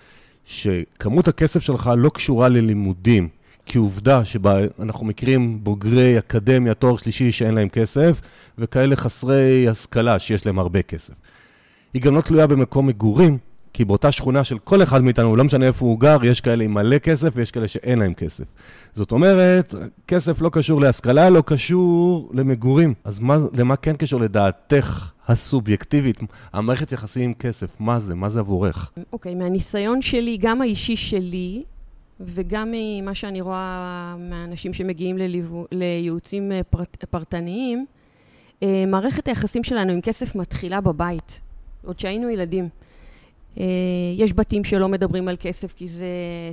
שכמות 0.45 1.29
הכסף 1.29 1.61
שלך 1.61 1.91
לא 1.97 2.09
קשורה 2.09 2.49
ללימודים. 2.49 3.29
כי 3.67 3.79
עובדה 3.79 4.25
שבה 4.25 4.59
אנחנו 4.81 5.07
מכירים 5.07 5.65
בוגרי 5.65 6.19
אקדמיה, 6.19 6.75
תואר 6.75 6.97
שלישי 6.97 7.33
שאין 7.33 7.55
להם 7.55 7.69
כסף, 7.69 8.21
וכאלה 8.59 8.97
חסרי 8.97 9.69
השכלה 9.69 10.19
שיש 10.19 10.47
להם 10.47 10.59
הרבה 10.59 10.83
כסף. 10.83 11.15
היא 11.95 12.03
גם 12.03 12.15
לא 12.15 12.21
תלויה 12.21 12.47
במקום 12.47 12.87
מגורים, 12.87 13.39
כי 13.73 13.85
באותה 13.85 14.13
שכונה 14.13 14.45
של 14.45 14.59
כל 14.59 14.83
אחד 14.83 15.03
מאיתנו, 15.03 15.37
לא 15.37 15.45
משנה 15.45 15.67
איפה 15.67 15.85
הוא 15.85 16.01
גר, 16.01 16.25
יש 16.25 16.41
כאלה 16.41 16.65
עם 16.65 16.75
מלא 16.75 16.99
כסף 16.99 17.33
ויש 17.35 17.51
כאלה 17.51 17.69
שאין 17.69 17.99
להם 17.99 18.15
כסף. 18.15 18.45
זאת 18.95 19.13
אומרת, 19.13 19.75
כסף 20.09 20.41
לא 20.41 20.49
קשור 20.53 20.81
להשכלה, 20.81 21.31
לא 21.31 21.43
קשור 21.47 22.31
למגורים. 22.35 22.95
אז 23.05 23.19
מה, 23.19 23.39
למה 23.53 23.77
כן 23.77 23.97
קשור 23.97 24.21
לדעתך 24.21 25.11
הסובייקטיבית? 25.29 26.21
המערכת 26.53 26.93
יחסים 26.93 27.25
עם 27.25 27.35
כסף, 27.35 27.81
מה 27.81 27.99
זה? 27.99 28.15
מה 28.15 28.29
זה 28.31 28.41
עבורך? 28.41 28.93
אוקיי, 29.13 29.33
okay, 29.33 29.37
מהניסיון 29.37 30.03
שלי, 30.03 30.39
גם 30.41 30.63
האישי 30.63 30.97
שלי, 30.97 31.63
וגם 32.21 32.73
ממה 32.73 33.15
שאני 33.15 33.41
רואה 33.41 34.17
מהאנשים 34.19 34.73
שמגיעים 34.73 35.19
לליוו, 35.19 35.67
לייעוצים 35.73 36.53
אה, 36.53 36.63
פרט, 36.63 37.05
פרטניים, 37.05 37.87
אה, 38.63 38.85
מערכת 38.87 39.29
היחסים 39.29 39.65
שלנו 39.65 39.93
עם 39.93 40.01
כסף 40.01 40.35
מתחילה 40.35 40.81
בבית. 40.81 41.41
עוד 41.85 41.99
שהיינו 41.99 42.31
ילדים. 42.31 42.69
אה, 43.61 43.65
יש 44.17 44.33
בתים 44.33 44.65
שלא 44.65 44.89
מדברים 44.89 45.29
על 45.29 45.37
כסף 45.41 45.73
כי 45.73 45.89
זה 45.89 46.07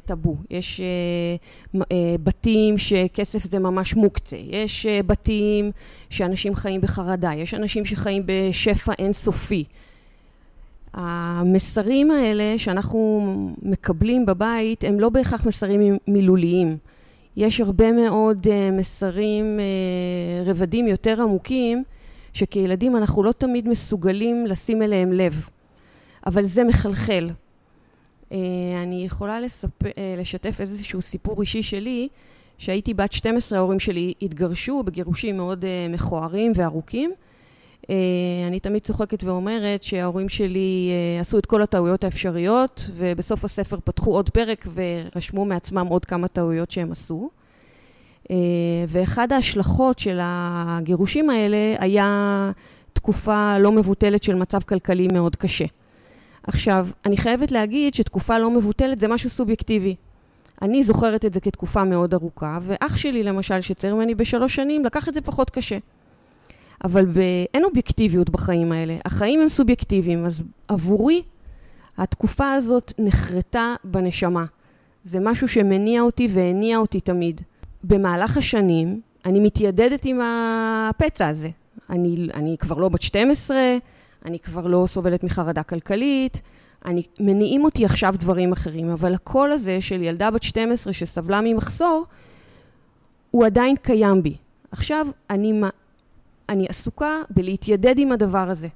טאבו. 0.05 0.35
יש 0.49 0.81
אה, 0.81 1.81
אה, 1.91 2.15
בתים 2.23 2.77
שכסף 2.77 3.43
זה 3.43 3.59
ממש 3.59 3.95
מוקצה. 3.95 4.37
יש 4.37 4.85
בתים 5.05 5.71
שאנשים 6.09 6.55
חיים 6.55 6.81
בחרדה. 6.81 7.31
יש 7.35 7.53
אנשים 7.53 7.85
שחיים 7.85 8.23
בשפע 8.25 8.93
אינסופי. 8.99 9.63
המסרים 10.93 12.11
האלה 12.11 12.57
שאנחנו 12.57 13.21
מקבלים 13.61 14.25
בבית 14.25 14.83
הם 14.83 14.99
לא 14.99 15.09
בהכרח 15.09 15.45
מסרים 15.45 15.97
מילוליים. 16.07 16.77
יש 17.37 17.61
הרבה 17.61 17.91
מאוד 17.91 18.47
מסרים, 18.71 19.59
רבדים 20.45 20.87
יותר 20.87 21.21
עמוקים, 21.21 21.83
שכילדים 22.33 22.95
אנחנו 22.97 23.23
לא 23.23 23.31
תמיד 23.31 23.67
מסוגלים 23.67 24.47
לשים 24.47 24.81
אליהם 24.81 25.11
לב, 25.11 25.49
אבל 26.25 26.45
זה 26.45 26.63
מחלחל. 26.63 27.29
אה, 28.31 28.37
אני 28.83 29.05
יכולה 29.05 29.39
לספ... 29.39 29.85
אה, 29.85 30.15
לשתף 30.17 30.61
איזשהו 30.61 31.01
סיפור 31.01 31.41
אישי 31.41 31.63
שלי, 31.63 32.07
שהייתי 32.57 32.93
בת 32.93 33.11
12, 33.11 33.57
ההורים 33.57 33.79
שלי 33.79 34.13
התגרשו 34.21 34.83
בגירושים 34.83 35.37
מאוד 35.37 35.65
אה, 35.65 35.87
מכוערים 35.89 36.51
וארוכים. 36.55 37.11
אני 38.47 38.59
תמיד 38.59 38.81
צוחקת 38.81 39.23
ואומרת 39.23 39.83
שההורים 39.83 40.29
שלי 40.29 40.91
עשו 41.21 41.37
את 41.37 41.45
כל 41.45 41.61
הטעויות 41.61 42.03
האפשריות, 42.03 42.89
ובסוף 42.93 43.45
הספר 43.45 43.77
פתחו 43.83 44.11
עוד 44.11 44.29
פרק 44.29 44.67
ורשמו 44.73 45.45
מעצמם 45.45 45.87
עוד 45.89 46.05
כמה 46.05 46.27
טעויות 46.27 46.71
שהם 46.71 46.91
עשו. 46.91 47.29
ואחד 48.87 49.31
ההשלכות 49.31 49.99
של 49.99 50.19
הגירושים 50.21 51.29
האלה 51.29 51.75
היה 51.79 52.51
תקופה 52.93 53.57
לא 53.59 53.71
מבוטלת 53.71 54.23
של 54.23 54.35
מצב 54.35 54.59
כלכלי 54.61 55.07
מאוד 55.13 55.35
קשה. 55.35 55.65
עכשיו, 56.47 56.87
אני 57.05 57.17
חייבת 57.17 57.51
להגיד 57.51 57.93
שתקופה 57.93 58.39
לא 58.39 58.51
מבוטלת 58.51 58.99
זה 58.99 59.07
משהו 59.07 59.29
סובייקטיבי. 59.29 59.95
אני 60.61 60.83
זוכרת 60.83 61.25
את 61.25 61.33
זה 61.33 61.39
כתקופה 61.39 61.83
מאוד 61.83 62.13
ארוכה, 62.13 62.59
ואח 62.61 62.97
שלי 62.97 63.23
למשל, 63.23 63.61
שצעיר 63.61 63.95
ממני 63.95 64.15
בשלוש 64.15 64.55
שנים, 64.55 64.85
לקח 64.85 65.09
את 65.09 65.13
זה 65.13 65.21
פחות 65.21 65.49
קשה. 65.49 65.77
אבל 66.83 67.05
ב... 67.05 67.19
אין 67.53 67.63
אובייקטיביות 67.63 68.29
בחיים 68.29 68.71
האלה. 68.71 68.97
החיים 69.05 69.41
הם 69.41 69.49
סובייקטיביים, 69.49 70.25
אז 70.25 70.43
עבורי 70.67 71.21
התקופה 71.97 72.53
הזאת 72.53 72.93
נחרטה 72.99 73.75
בנשמה. 73.83 74.45
זה 75.05 75.19
משהו 75.19 75.47
שמניע 75.47 76.01
אותי 76.01 76.27
והניע 76.33 76.77
אותי 76.77 76.99
תמיד. 76.99 77.41
במהלך 77.83 78.37
השנים, 78.37 79.01
אני 79.25 79.39
מתיידדת 79.39 80.05
עם 80.05 80.19
הפצע 80.21 81.27
הזה. 81.27 81.49
אני, 81.89 82.27
אני 82.33 82.55
כבר 82.59 82.77
לא 82.77 82.89
בת 82.89 83.01
12, 83.01 83.57
אני 84.25 84.39
כבר 84.39 84.67
לא 84.67 84.83
סובלת 84.87 85.23
מחרדה 85.23 85.63
כלכלית, 85.63 86.41
אני, 86.85 87.03
מניעים 87.19 87.63
אותי 87.63 87.85
עכשיו 87.85 88.15
דברים 88.19 88.51
אחרים, 88.51 88.89
אבל 88.89 89.13
הקול 89.13 89.51
הזה 89.51 89.81
של 89.81 90.01
ילדה 90.01 90.31
בת 90.31 90.43
12 90.43 90.93
שסבלה 90.93 91.41
ממחסור, 91.43 92.05
הוא 93.31 93.45
עדיין 93.45 93.75
קיים 93.75 94.23
בי. 94.23 94.35
עכשיו 94.71 95.07
אני, 95.29 95.61
אני 96.49 96.67
עסוקה 96.69 97.21
בלהתיידד 97.29 97.99
עם 97.99 98.11
הדבר 98.11 98.49
הזה. 98.49 98.67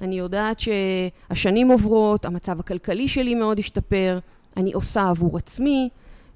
אני 0.00 0.18
יודעת 0.18 0.60
שהשנים 0.60 1.68
עוברות, 1.68 2.24
המצב 2.24 2.60
הכלכלי 2.60 3.08
שלי 3.08 3.34
מאוד 3.34 3.58
השתפר, 3.58 4.18
אני 4.56 4.72
עושה 4.72 5.08
עבור 5.08 5.36
עצמי, 5.36 5.88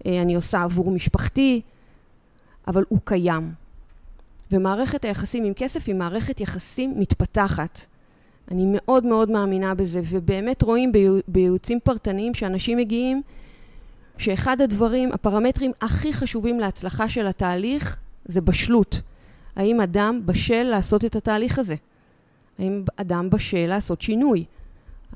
אה, 0.07 0.23
אני 0.23 0.35
עושה 0.35 0.63
עבור 0.63 0.91
משפחתי, 0.91 1.61
אבל 2.69 2.85
הוא 2.89 2.99
קיים. 3.05 3.53
ומערכת 4.53 5.05
היחסים 5.05 5.45
עם 5.45 5.55
כסף 5.55 5.87
היא 5.87 5.95
מערכת 5.95 6.41
יחסים 6.41 6.95
מתפתחת. 7.01 7.81
אני 8.51 8.65
מאוד 8.67 9.07
מאוד 9.07 9.31
מאמינה 9.31 9.75
בזה, 9.75 10.01
ובאמת 10.11 10.63
רואים 10.63 10.93
בייעוצים 11.29 11.79
פרטניים 11.85 12.35
שאנשים 12.35 12.79
מגיעים, 12.79 13.23
שאחד 14.19 14.61
הדברים, 14.61 15.13
הפרמטרים 15.13 15.73
הכי 15.81 16.13
חשובים 16.13 16.61
להצלחה 16.61 17.09
של 17.09 17.27
התהליך 17.27 17.99
זה 18.25 18.41
בשלות. 18.41 19.01
האם 19.57 19.81
אדם 19.81 20.21
בשל 20.25 20.63
לעשות 20.63 21.05
את 21.05 21.17
התהליך 21.17 21.59
הזה? 21.59 21.75
האם 22.59 22.85
אדם 22.97 23.31
בשל 23.31 23.67
לעשות 23.67 24.03
שינוי? 24.03 24.45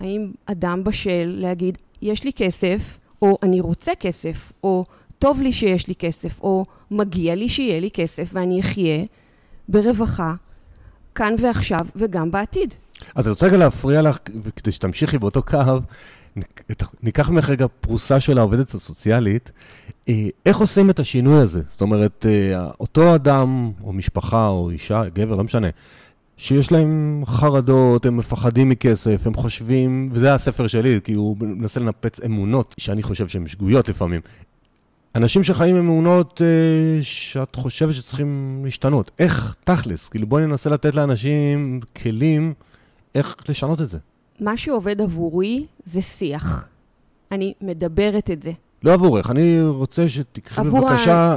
האם 0.00 0.32
אדם 0.46 0.84
בשל 0.84 1.24
להגיד, 1.26 1.78
יש 2.02 2.24
לי 2.24 2.32
כסף, 2.32 2.98
או 3.22 3.38
אני 3.42 3.60
רוצה 3.60 3.92
כסף, 3.94 4.52
או 4.64 4.84
טוב 5.18 5.42
לי 5.42 5.52
שיש 5.52 5.88
לי 5.88 5.94
כסף, 5.94 6.40
או 6.40 6.64
מגיע 6.90 7.34
לי 7.34 7.48
שיהיה 7.48 7.80
לי 7.80 7.90
כסף 7.90 8.30
ואני 8.32 8.60
אחיה 8.60 9.04
ברווחה, 9.68 10.34
כאן 11.14 11.34
ועכשיו 11.38 11.86
וגם 11.96 12.30
בעתיד. 12.30 12.74
אז 13.14 13.26
אני 13.26 13.30
רוצה 13.30 13.46
רגע 13.46 13.56
להפריע 13.56 14.02
לך, 14.02 14.18
כדי 14.56 14.72
שתמשיכי 14.72 15.18
באותו 15.18 15.42
קו, 15.42 15.58
ניקח 17.02 17.30
ממך 17.30 17.50
רגע 17.50 17.66
פרוסה 17.80 18.20
של 18.20 18.38
העובדת 18.38 18.74
הסוציאלית. 18.74 19.52
אה, 20.08 20.28
איך 20.46 20.56
עושים 20.56 20.90
את 20.90 21.00
השינוי 21.00 21.40
הזה? 21.40 21.62
זאת 21.68 21.80
אומרת, 21.80 22.26
אה, 22.28 22.70
אותו 22.80 23.14
אדם, 23.14 23.70
או 23.82 23.92
משפחה, 23.92 24.46
או 24.46 24.70
אישה, 24.70 25.02
גבר, 25.14 25.36
לא 25.36 25.44
משנה, 25.44 25.68
שיש 26.36 26.72
להם 26.72 27.22
חרדות, 27.26 28.06
הם 28.06 28.16
מפחדים 28.16 28.68
מכסף, 28.68 29.26
הם 29.26 29.34
חושבים, 29.34 30.06
וזה 30.12 30.34
הספר 30.34 30.66
שלי, 30.66 31.00
כי 31.04 31.14
הוא 31.14 31.36
מנסה 31.40 31.80
לנפץ 31.80 32.20
אמונות, 32.20 32.74
שאני 32.78 33.02
חושב 33.02 33.28
שהן 33.28 33.48
שגויות 33.48 33.88
לפעמים. 33.88 34.20
אנשים 35.14 35.42
שחיים 35.42 35.76
עם 35.76 35.82
אמונות 35.82 36.42
אה, 36.42 37.02
שאת 37.02 37.56
חושבת 37.56 37.94
שצריכים 37.94 38.60
להשתנות. 38.64 39.10
איך 39.18 39.54
תכלס? 39.64 40.08
כאילו 40.08 40.26
בואי 40.26 40.46
ננסה 40.46 40.70
לתת 40.70 40.94
לאנשים 40.94 41.80
כלים 42.02 42.54
איך 43.14 43.36
לשנות 43.48 43.80
את 43.80 43.88
זה. 43.88 43.98
מה 44.40 44.56
שעובד 44.56 45.00
עבורי 45.00 45.66
זה 45.84 46.02
שיח. 46.02 46.68
אני 47.32 47.52
מדברת 47.60 48.30
את 48.30 48.42
זה. 48.42 48.52
לא 48.84 48.92
עבורך, 48.92 49.30
אני 49.30 49.62
רוצה 49.62 50.08
שתקחי 50.08 50.60
בבקשה 50.64 51.36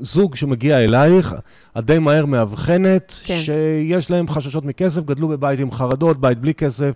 זוג 0.00 0.34
שמגיע 0.34 0.78
אלייך, 0.78 1.34
את 1.78 1.84
די 1.84 1.98
מהר 1.98 2.26
מאבחנת, 2.26 3.12
כן. 3.24 3.38
שיש 3.40 4.10
להם 4.10 4.28
חששות 4.28 4.64
מכסף, 4.64 5.02
גדלו 5.04 5.28
בבית 5.28 5.60
עם 5.60 5.70
חרדות, 5.70 6.20
בית 6.20 6.38
בלי 6.38 6.54
כסף. 6.54 6.92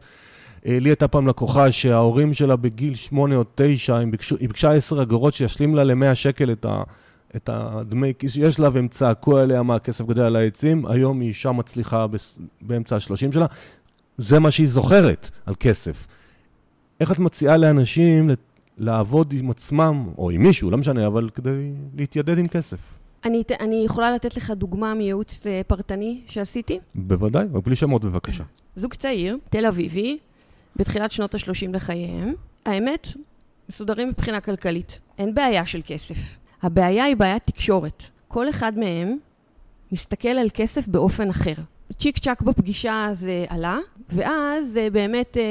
אה, 0.66 0.78
לי 0.80 0.88
הייתה 0.88 1.08
פעם 1.08 1.28
לקוחה 1.28 1.72
שההורים 1.72 2.32
שלה 2.32 2.56
בגיל 2.56 2.94
שמונה 2.94 3.36
או 3.36 3.44
תשע, 3.54 3.96
היא 3.96 4.06
ביקשו- 4.06 4.36
היא 4.40 4.48
ביקשה 4.48 4.72
עשר 4.72 5.02
אגורות 5.02 5.34
שישלים 5.34 5.74
לה 5.74 5.84
למאה 5.84 6.14
שקל 6.14 6.52
את, 6.52 6.64
ה, 6.64 6.82
את 7.36 7.50
הדמי 7.52 8.12
כיס 8.18 8.32
שיש 8.32 8.60
לה, 8.60 8.68
והם 8.72 8.88
צעקו 8.88 9.38
עליה 9.38 9.62
מה 9.62 9.74
הכסף 9.74 10.04
גדל 10.06 10.22
על 10.22 10.36
העצים. 10.36 10.86
היום 10.86 11.20
היא 11.20 11.28
אישה 11.28 11.52
מצליחה 11.52 12.06
באמצע 12.60 12.96
השלושים 12.96 13.32
שלה. 13.32 13.46
זה 14.18 14.38
מה 14.38 14.50
שהיא 14.50 14.66
זוכרת 14.68 15.30
על 15.46 15.54
כסף. 15.60 16.06
איך 17.00 17.12
את 17.12 17.18
מציעה 17.18 17.56
לאנשים 17.56 18.30
לעבוד 18.78 19.34
עם 19.38 19.50
עצמם, 19.50 20.08
או 20.18 20.30
עם 20.30 20.42
מישהו, 20.42 20.70
לא 20.70 20.78
משנה, 20.78 21.06
אבל 21.06 21.30
כדי 21.34 21.72
להתיידד 21.94 22.38
עם 22.38 22.48
כסף? 22.48 22.78
אני, 23.24 23.42
אני 23.60 23.82
יכולה 23.84 24.14
לתת 24.14 24.36
לך 24.36 24.50
דוגמה 24.50 24.94
מייעוץ 24.94 25.46
אה, 25.46 25.60
פרטני 25.66 26.20
שעשיתי. 26.26 26.78
בוודאי, 26.94 27.46
אבל 27.52 27.60
בלי 27.60 27.76
שמות 27.76 28.04
בבקשה. 28.04 28.44
זוג 28.76 28.94
צעיר, 28.94 29.38
תל 29.50 29.66
אביבי, 29.66 30.18
בתחילת 30.76 31.12
שנות 31.12 31.34
ה-30 31.34 31.72
לחייהם. 31.72 32.34
האמת, 32.66 33.08
מסודרים 33.68 34.08
מבחינה 34.08 34.40
כלכלית. 34.40 35.00
אין 35.18 35.34
בעיה 35.34 35.66
של 35.66 35.80
כסף. 35.86 36.16
הבעיה 36.62 37.04
היא 37.04 37.16
בעיית 37.16 37.42
תקשורת. 37.46 38.02
כל 38.28 38.48
אחד 38.48 38.78
מהם 38.78 39.16
מסתכל 39.92 40.28
על 40.28 40.48
כסף 40.54 40.88
באופן 40.88 41.30
אחר. 41.30 41.54
צ'יק 41.98 42.18
צ'אק 42.18 42.42
בפגישה 42.42 43.08
זה 43.12 43.44
עלה, 43.48 43.78
ואז 44.08 44.76
אה, 44.76 44.90
באמת 44.90 45.36
אה, 45.36 45.42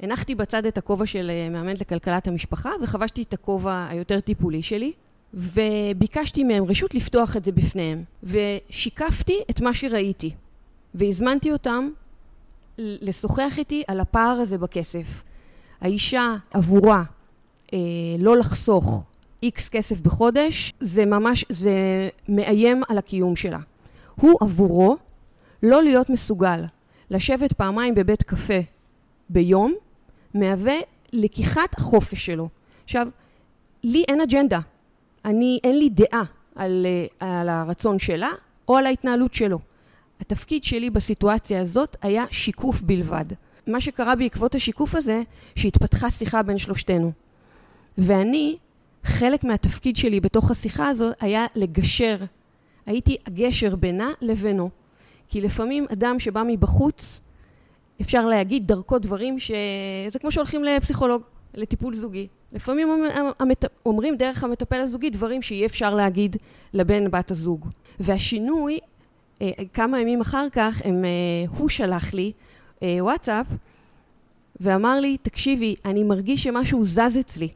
הנחתי 0.00 0.34
בצד 0.34 0.66
את 0.66 0.78
הכובע 0.78 1.06
של 1.06 1.30
אה, 1.30 1.48
מאמנת 1.50 1.80
לכלכלת 1.80 2.28
המשפחה, 2.28 2.70
וחבשתי 2.82 3.22
את 3.22 3.34
הכובע 3.34 3.86
היותר 3.90 4.20
טיפולי 4.20 4.62
שלי, 4.62 4.92
וביקשתי 5.34 6.44
מהם 6.44 6.64
רשות 6.64 6.94
לפתוח 6.94 7.36
את 7.36 7.44
זה 7.44 7.52
בפניהם. 7.52 8.04
ושיקפתי 8.22 9.40
את 9.50 9.60
מה 9.60 9.74
שראיתי. 9.74 10.30
והזמנתי 10.94 11.52
אותם 11.52 11.88
לשוחח 12.78 13.54
איתי 13.58 13.82
על 13.88 14.00
הפער 14.00 14.36
הזה 14.40 14.58
בכסף. 14.58 15.22
האישה 15.80 16.34
עבורה 16.50 17.02
אה, 17.72 17.78
לא 18.18 18.36
לחסוך 18.36 19.04
איקס 19.42 19.68
כסף 19.68 20.00
בחודש, 20.00 20.72
זה 20.80 21.04
ממש, 21.04 21.44
זה 21.48 21.72
מאיים 22.28 22.82
על 22.88 22.98
הקיום 22.98 23.36
שלה. 23.36 23.58
הוא 24.20 24.38
עבורו 24.40 24.96
לא 25.62 25.82
להיות 25.82 26.10
מסוגל 26.10 26.64
לשבת 27.10 27.52
פעמיים 27.52 27.94
בבית 27.94 28.22
קפה 28.22 28.58
ביום, 29.28 29.74
מהווה 30.34 30.76
לקיחת 31.12 31.78
החופש 31.78 32.26
שלו. 32.26 32.48
עכשיו, 32.84 33.08
לי 33.84 34.04
אין 34.08 34.20
אג'נדה. 34.20 34.60
אני, 35.24 35.58
אין 35.64 35.78
לי 35.78 35.88
דעה 35.88 36.22
על, 36.54 36.86
אה, 37.22 37.40
על 37.40 37.48
הרצון 37.48 37.98
שלה 37.98 38.30
או 38.68 38.76
על 38.76 38.86
ההתנהלות 38.86 39.34
שלו. 39.34 39.58
התפקיד 40.20 40.64
שלי 40.64 40.90
בסיטואציה 40.90 41.60
הזאת 41.60 41.96
היה 42.02 42.24
שיקוף 42.30 42.80
בלבד. 42.80 43.24
מה 43.66 43.80
שקרה 43.80 44.16
בעקבות 44.16 44.54
השיקוף 44.54 44.94
הזה, 44.94 45.22
שהתפתחה 45.56 46.10
שיחה 46.10 46.42
בין 46.42 46.58
שלושתנו. 46.58 47.12
ואני, 47.98 48.56
חלק 49.04 49.44
מהתפקיד 49.44 49.96
שלי 49.96 50.20
בתוך 50.20 50.50
השיחה 50.50 50.88
הזאת 50.88 51.14
היה 51.20 51.46
לגשר. 51.54 52.16
הייתי 52.88 53.16
הגשר 53.26 53.76
בינה 53.76 54.12
לבינו. 54.20 54.70
כי 55.28 55.40
לפעמים 55.40 55.86
אדם 55.92 56.18
שבא 56.18 56.42
מבחוץ, 56.46 57.20
אפשר 58.00 58.26
להגיד 58.26 58.66
דרכו 58.66 58.98
דברים 58.98 59.38
ש... 59.38 59.50
זה 60.12 60.18
כמו 60.18 60.30
שהולכים 60.30 60.64
לפסיכולוג, 60.64 61.22
לטיפול 61.54 61.94
זוגי. 61.94 62.26
לפעמים 62.52 62.88
המת... 63.40 63.64
אומרים 63.86 64.16
דרך 64.16 64.44
המטפל 64.44 64.80
הזוגי 64.80 65.10
דברים 65.10 65.42
שאי 65.42 65.66
אפשר 65.66 65.94
להגיד 65.94 66.36
לבן 66.72 67.10
בת 67.10 67.30
הזוג. 67.30 67.68
והשינוי 68.00 68.78
אה, 69.42 69.50
כמה 69.72 70.00
ימים 70.00 70.20
אחר 70.20 70.46
כך, 70.52 70.82
הם, 70.84 71.04
אה, 71.04 71.10
הוא 71.58 71.68
שלח 71.68 72.14
לי 72.14 72.32
אה, 72.82 72.96
וואטסאפ 73.00 73.46
ואמר 74.60 75.00
לי, 75.00 75.16
תקשיבי, 75.22 75.74
אני 75.84 76.04
מרגיש 76.04 76.42
שמשהו 76.42 76.84
זז 76.84 77.18
אצלי. 77.20 77.48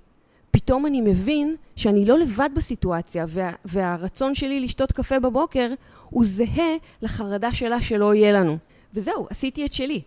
פתאום 0.52 0.86
אני 0.86 1.00
מבין 1.00 1.56
שאני 1.76 2.04
לא 2.04 2.18
לבד 2.18 2.48
בסיטואציה, 2.56 3.24
וה, 3.28 3.50
והרצון 3.64 4.34
שלי 4.34 4.60
לשתות 4.60 4.92
קפה 4.92 5.20
בבוקר 5.20 5.68
הוא 6.10 6.24
זהה 6.26 6.72
לחרדה 7.02 7.52
שלה 7.52 7.82
שלא 7.82 8.14
יהיה 8.14 8.32
לנו. 8.32 8.58
וזהו, 8.94 9.26
עשיתי 9.30 9.66
את 9.66 9.72
שלי. 9.72 10.00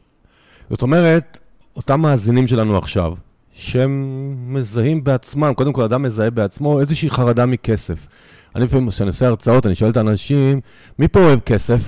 זאת 0.69 0.81
אומרת, 0.81 1.39
אותם 1.75 2.01
מאזינים 2.01 2.47
שלנו 2.47 2.77
עכשיו, 2.77 3.13
שהם 3.53 4.35
מזהים 4.53 5.03
בעצמם, 5.03 5.53
קודם 5.55 5.73
כל 5.73 5.83
אדם 5.83 6.03
מזהה 6.03 6.29
בעצמו 6.29 6.79
איזושהי 6.79 7.09
חרדה 7.09 7.45
מכסף. 7.45 8.07
אני 8.55 8.63
לפעמים, 8.63 8.89
כשאני 8.89 9.07
עושה 9.07 9.27
הרצאות, 9.27 9.65
אני 9.65 9.75
שואל 9.75 9.91
את 9.91 9.97
האנשים, 9.97 10.61
מי 10.99 11.07
פה 11.07 11.19
אוהב 11.19 11.39
כסף? 11.39 11.81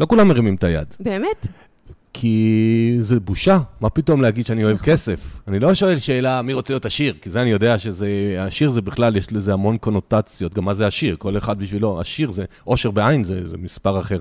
לא 0.00 0.06
כולם 0.06 0.28
מרימים 0.28 0.54
את 0.54 0.64
היד. 0.64 0.94
באמת? 1.00 1.46
כי 2.14 2.96
זה 3.00 3.20
בושה, 3.20 3.58
מה 3.80 3.90
פתאום 3.90 4.22
להגיד 4.22 4.46
שאני 4.46 4.64
אוהב. 4.64 4.76
כסף? 4.76 5.40
אני 5.48 5.60
לא 5.60 5.74
שואל 5.74 5.98
שאלה 5.98 6.42
מי 6.42 6.52
רוצה 6.52 6.72
להיות 6.72 6.86
עשיר, 6.86 7.14
כי 7.22 7.30
זה 7.30 7.42
אני 7.42 7.50
יודע 7.50 7.78
שזה, 7.78 8.36
עשיר 8.38 8.70
זה 8.70 8.80
בכלל, 8.80 9.16
יש 9.16 9.32
לזה 9.32 9.52
המון 9.52 9.78
קונוטציות, 9.78 10.54
גם 10.54 10.64
מה 10.64 10.74
זה 10.74 10.86
עשיר, 10.86 11.16
כל 11.18 11.36
אחד 11.36 11.58
בשבילו, 11.58 12.00
עשיר 12.00 12.32
זה, 12.32 12.44
עושר 12.64 12.90
בעין 12.90 13.24
זה, 13.24 13.48
זה 13.48 13.58
מספר 13.58 14.00
אחר. 14.00 14.20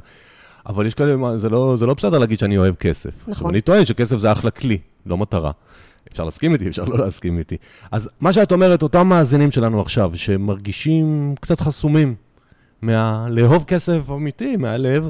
אבל 0.65 0.85
יש 0.85 0.93
כאלה, 0.93 1.37
זה 1.37 1.49
לא, 1.49 1.75
זה 1.77 1.85
לא 1.85 1.93
בסדר 1.93 2.17
להגיד 2.17 2.39
שאני 2.39 2.57
אוהב 2.57 2.75
כסף. 2.75 3.09
עכשיו, 3.09 3.31
נכון. 3.31 3.49
אני 3.49 3.61
טוען 3.61 3.85
שכסף 3.85 4.17
זה 4.17 4.31
אחלה 4.31 4.51
כלי, 4.51 4.77
לא 5.05 5.17
מטרה. 5.17 5.51
אפשר 6.11 6.23
להסכים 6.23 6.53
איתי, 6.53 6.67
אפשר 6.67 6.85
לא 6.85 6.99
להסכים 6.99 7.39
איתי. 7.39 7.57
אז 7.91 8.09
מה 8.19 8.33
שאת 8.33 8.51
אומרת, 8.51 8.83
אותם 8.83 9.07
מאזינים 9.07 9.51
שלנו 9.51 9.81
עכשיו, 9.81 10.11
שמרגישים 10.15 11.35
קצת 11.41 11.61
חסומים 11.61 12.15
מהלאהוב 12.81 13.63
כסף 13.63 14.09
אמיתי, 14.09 14.57
מהלב, 14.57 15.09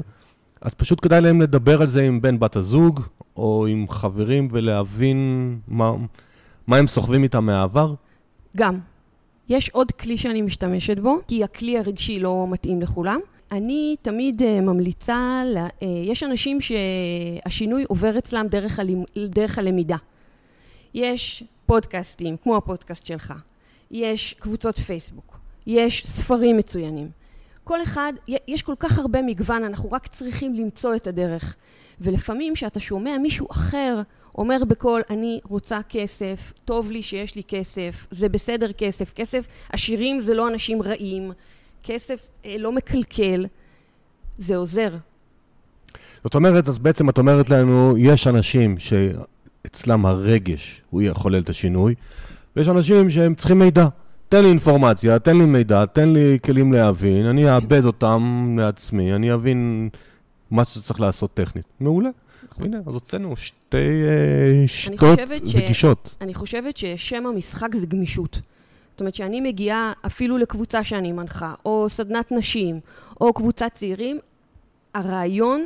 אז 0.62 0.74
פשוט 0.74 0.98
כדאי 1.02 1.20
להם 1.20 1.40
לדבר 1.40 1.80
על 1.80 1.86
זה 1.86 2.02
עם 2.02 2.22
בן 2.22 2.38
בת 2.38 2.56
הזוג, 2.56 3.00
או 3.36 3.66
עם 3.66 3.86
חברים, 3.88 4.48
ולהבין 4.50 5.58
מה, 5.68 5.92
מה 6.66 6.76
הם 6.76 6.86
סוחבים 6.86 7.22
איתם 7.22 7.46
מהעבר. 7.46 7.94
גם. 8.56 8.78
יש 9.48 9.70
עוד 9.70 9.92
כלי 9.92 10.16
שאני 10.16 10.42
משתמשת 10.42 10.98
בו, 10.98 11.18
כי 11.28 11.44
הכלי 11.44 11.78
הרגשי 11.78 12.20
לא 12.20 12.46
מתאים 12.50 12.80
לכולם. 12.80 13.20
אני 13.52 13.96
תמיד 14.02 14.42
uh, 14.42 14.44
ממליצה, 14.44 15.42
ל, 15.46 15.56
uh, 15.66 15.84
יש 15.84 16.22
אנשים 16.22 16.58
שהשינוי 16.60 17.84
עובר 17.88 18.18
אצלם 18.18 18.46
דרך, 18.50 18.78
הלימ, 18.78 19.04
דרך 19.16 19.58
הלמידה. 19.58 19.96
יש 20.94 21.44
פודקאסטים, 21.66 22.36
כמו 22.42 22.56
הפודקאסט 22.56 23.06
שלך, 23.06 23.34
יש 23.90 24.34
קבוצות 24.38 24.78
פייסבוק, 24.78 25.38
יש 25.66 26.06
ספרים 26.06 26.56
מצוינים. 26.56 27.21
כל 27.64 27.82
אחד, 27.82 28.12
יש 28.48 28.62
כל 28.62 28.74
כך 28.78 28.98
הרבה 28.98 29.22
מגוון, 29.22 29.64
אנחנו 29.64 29.92
רק 29.92 30.06
צריכים 30.06 30.54
למצוא 30.54 30.94
את 30.94 31.06
הדרך. 31.06 31.56
ולפעמים 32.00 32.54
כשאתה 32.54 32.80
שומע 32.80 33.18
מישהו 33.18 33.46
אחר 33.50 34.02
אומר 34.38 34.64
בקול, 34.68 35.02
אני 35.10 35.40
רוצה 35.44 35.80
כסף, 35.88 36.52
טוב 36.64 36.90
לי 36.90 37.02
שיש 37.02 37.34
לי 37.34 37.42
כסף, 37.48 38.06
זה 38.10 38.28
בסדר 38.28 38.72
כסף, 38.72 39.12
כסף, 39.12 39.46
עשירים 39.72 40.20
זה 40.20 40.34
לא 40.34 40.48
אנשים 40.48 40.82
רעים, 40.82 41.32
כסף 41.84 42.28
אה, 42.44 42.56
לא 42.58 42.72
מקלקל, 42.72 43.46
זה 44.38 44.56
עוזר. 44.56 44.96
זאת 46.24 46.34
אומרת, 46.34 46.68
אז 46.68 46.78
בעצם 46.78 47.08
את 47.08 47.18
אומרת 47.18 47.50
לנו, 47.50 47.94
יש 47.98 48.26
אנשים 48.26 48.76
שאצלם 48.78 50.06
הרגש 50.06 50.82
הוא 50.90 51.02
יחולל 51.02 51.40
את 51.40 51.48
השינוי, 51.48 51.94
ויש 52.56 52.68
אנשים 52.68 53.10
שהם 53.10 53.34
צריכים 53.34 53.58
מידע. 53.58 53.86
תן 54.32 54.42
לי 54.42 54.48
אינפורמציה, 54.48 55.18
תן 55.18 55.36
לי 55.36 55.44
מידע, 55.44 55.86
תן 55.86 56.08
לי 56.08 56.38
כלים 56.44 56.72
להבין, 56.72 57.26
אני 57.26 57.54
אאבד 57.54 57.84
אותם 57.84 58.54
לעצמי, 58.58 59.14
אני 59.14 59.34
אבין 59.34 59.88
מה 60.50 60.64
שצריך 60.64 61.00
לעשות 61.00 61.34
טכנית. 61.34 61.64
מעולה. 61.80 62.08
הנה, 62.58 62.78
אז 62.86 62.94
הוצאנו 62.94 63.36
שתי 63.36 63.76
אה, 63.76 64.68
שיטות 64.68 65.18
וגישות. 65.28 66.14
אני 66.20 66.34
חושבת 66.34 66.76
ששם 66.76 67.26
המשחק 67.26 67.74
זה 67.74 67.86
גמישות. 67.86 68.40
זאת 68.90 69.00
אומרת 69.00 69.14
שאני 69.14 69.40
מגיעה 69.40 69.92
אפילו 70.06 70.38
לקבוצה 70.38 70.84
שאני 70.84 71.12
מנחה, 71.12 71.54
או 71.64 71.86
סדנת 71.88 72.32
נשים, 72.32 72.80
או 73.20 73.32
קבוצת 73.32 73.70
צעירים, 73.74 74.18
הרעיון, 74.94 75.64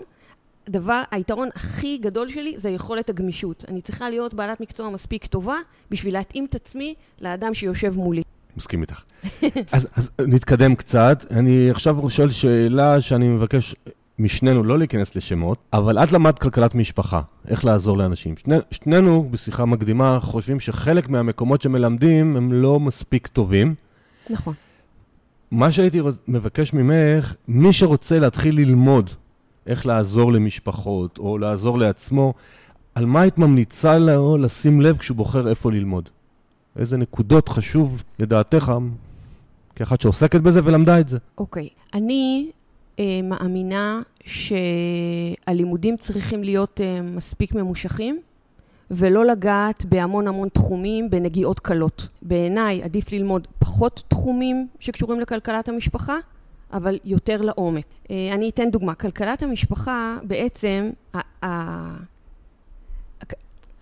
הדבר, 0.68 1.02
היתרון 1.10 1.48
הכי 1.54 1.98
גדול 1.98 2.28
שלי 2.28 2.54
זה 2.56 2.70
יכולת 2.70 3.10
הגמישות. 3.10 3.64
אני 3.68 3.80
צריכה 3.80 4.10
להיות 4.10 4.34
בעלת 4.34 4.60
מקצוע 4.60 4.90
מספיק 4.90 5.26
טובה 5.26 5.56
בשביל 5.90 6.14
להתאים 6.14 6.44
את 6.44 6.54
עצמי 6.54 6.94
לאדם 7.20 7.54
שיושב 7.54 7.98
מולי. 7.98 8.25
מסכים 8.56 8.82
איתך. 8.82 9.02
אז, 9.72 9.86
אז 9.94 10.10
נתקדם 10.20 10.74
קצת. 10.74 11.24
אני 11.30 11.70
עכשיו 11.70 12.10
שואל 12.10 12.30
שאלה 12.30 13.00
שאני 13.00 13.28
מבקש 13.28 13.74
משנינו 14.18 14.64
לא 14.64 14.78
להיכנס 14.78 15.16
לשמות, 15.16 15.58
אבל 15.72 15.98
את 15.98 16.12
למדת 16.12 16.38
כלכלת 16.38 16.74
משפחה, 16.74 17.20
איך 17.48 17.64
לעזור 17.64 17.98
לאנשים. 17.98 18.36
שני, 18.36 18.56
שנינו, 18.70 19.28
בשיחה 19.30 19.64
מקדימה, 19.64 20.18
חושבים 20.20 20.60
שחלק 20.60 21.08
מהמקומות 21.08 21.62
שמלמדים 21.62 22.36
הם 22.36 22.52
לא 22.52 22.80
מספיק 22.80 23.26
טובים. 23.26 23.74
נכון. 24.30 24.54
מה 25.50 25.72
שהייתי 25.72 26.00
מבקש 26.28 26.72
ממך, 26.72 27.34
מי 27.48 27.72
שרוצה 27.72 28.18
להתחיל 28.18 28.56
ללמוד 28.56 29.10
איך 29.66 29.86
לעזור 29.86 30.32
למשפחות, 30.32 31.18
או 31.18 31.38
לעזור 31.38 31.78
לעצמו, 31.78 32.34
על 32.94 33.06
מה 33.06 33.20
היית 33.20 33.38
ממליצה 33.38 33.98
לו 33.98 34.36
לשים 34.38 34.80
לב 34.80 34.96
כשהוא 34.96 35.16
בוחר 35.16 35.48
איפה 35.48 35.72
ללמוד? 35.72 36.08
איזה 36.76 36.96
נקודות 36.96 37.48
חשוב 37.48 38.02
לדעתך, 38.18 38.72
כאחת 39.74 40.00
שעוסקת 40.00 40.40
בזה 40.40 40.60
ולמדה 40.64 41.00
את 41.00 41.08
זה. 41.08 41.18
אוקיי. 41.38 41.68
Okay. 41.68 41.86
אני 41.94 42.50
אה, 42.98 43.20
מאמינה 43.22 44.02
שהלימודים 44.24 45.96
צריכים 45.96 46.44
להיות 46.44 46.80
אה, 46.80 47.02
מספיק 47.02 47.54
ממושכים. 47.54 48.20
ולא 48.90 49.24
לגעת 49.24 49.84
בהמון 49.84 50.28
המון 50.28 50.48
תחומים 50.48 51.10
בנגיעות 51.10 51.60
קלות. 51.60 52.08
בעיניי 52.22 52.82
עדיף 52.82 53.12
ללמוד 53.12 53.48
פחות 53.58 54.02
תחומים 54.08 54.68
שקשורים 54.80 55.20
לכלכלת 55.20 55.68
המשפחה, 55.68 56.16
אבל 56.72 56.98
יותר 57.04 57.40
לעומק. 57.40 57.84
אה, 58.10 58.30
אני 58.32 58.48
אתן 58.48 58.70
דוגמה. 58.70 58.94
כלכלת 58.94 59.42
המשפחה, 59.42 60.18
בעצם, 60.22 60.90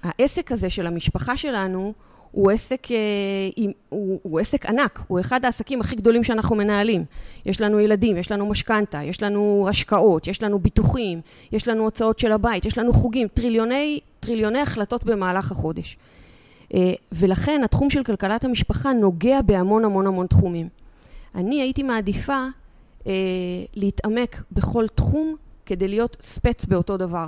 העסק 0.03 0.53
הזה 0.53 0.71
של 0.71 0.87
המשפחה 0.87 1.37
שלנו 1.37 1.93
הוא 2.35 2.51
עסק, 2.51 2.91
אה, 2.91 2.97
הוא, 3.89 4.21
הוא 4.23 4.41
עסק 4.41 4.67
ענק, 4.67 5.01
הוא 5.09 5.21
אחד 5.21 5.45
העסקים 5.45 5.81
הכי 5.81 5.97
גדולים 5.97 6.25
שאנחנו 6.25 6.57
מנהלים. 6.57 7.05
יש 7.47 7.61
לנו 7.61 7.81
ילדים, 7.81 8.17
יש 8.17 8.33
לנו 8.33 8.47
משכנתה, 8.47 9.03
יש 9.03 9.23
לנו 9.23 9.67
השקעות, 9.71 10.27
יש 10.27 10.43
לנו 10.43 10.59
ביטוחים, 10.59 11.21
יש 11.53 11.69
לנו 11.69 11.83
הוצאות 11.85 12.19
של 12.19 12.33
הבית, 12.33 12.67
יש 12.67 12.79
לנו 12.79 12.93
חוגים, 12.93 13.29
טריליוני, 13.29 14.01
טריליוני 14.21 14.59
החלטות 14.59 15.05
במהלך 15.05 15.53
החודש. 15.53 15.97
אה, 16.75 16.93
ולכן 17.13 17.61
התחום 17.65 17.91
של 17.91 18.05
כלכלת 18.05 18.45
המשפחה 18.45 18.93
נוגע 18.93 19.43
בהמון 19.43 19.85
המון 19.85 20.07
המון 20.07 20.27
תחומים. 20.27 20.69
אני 21.35 21.61
הייתי 21.61 21.83
מעדיפה 21.83 22.47
אה, 23.07 23.13
להתעמק 23.75 24.43
בכל 24.53 24.87
תחום 24.95 25.37
כדי 25.67 25.89
להיות 25.89 26.17
ספץ 26.21 26.65
באותו 26.65 26.97
דבר. 26.97 27.27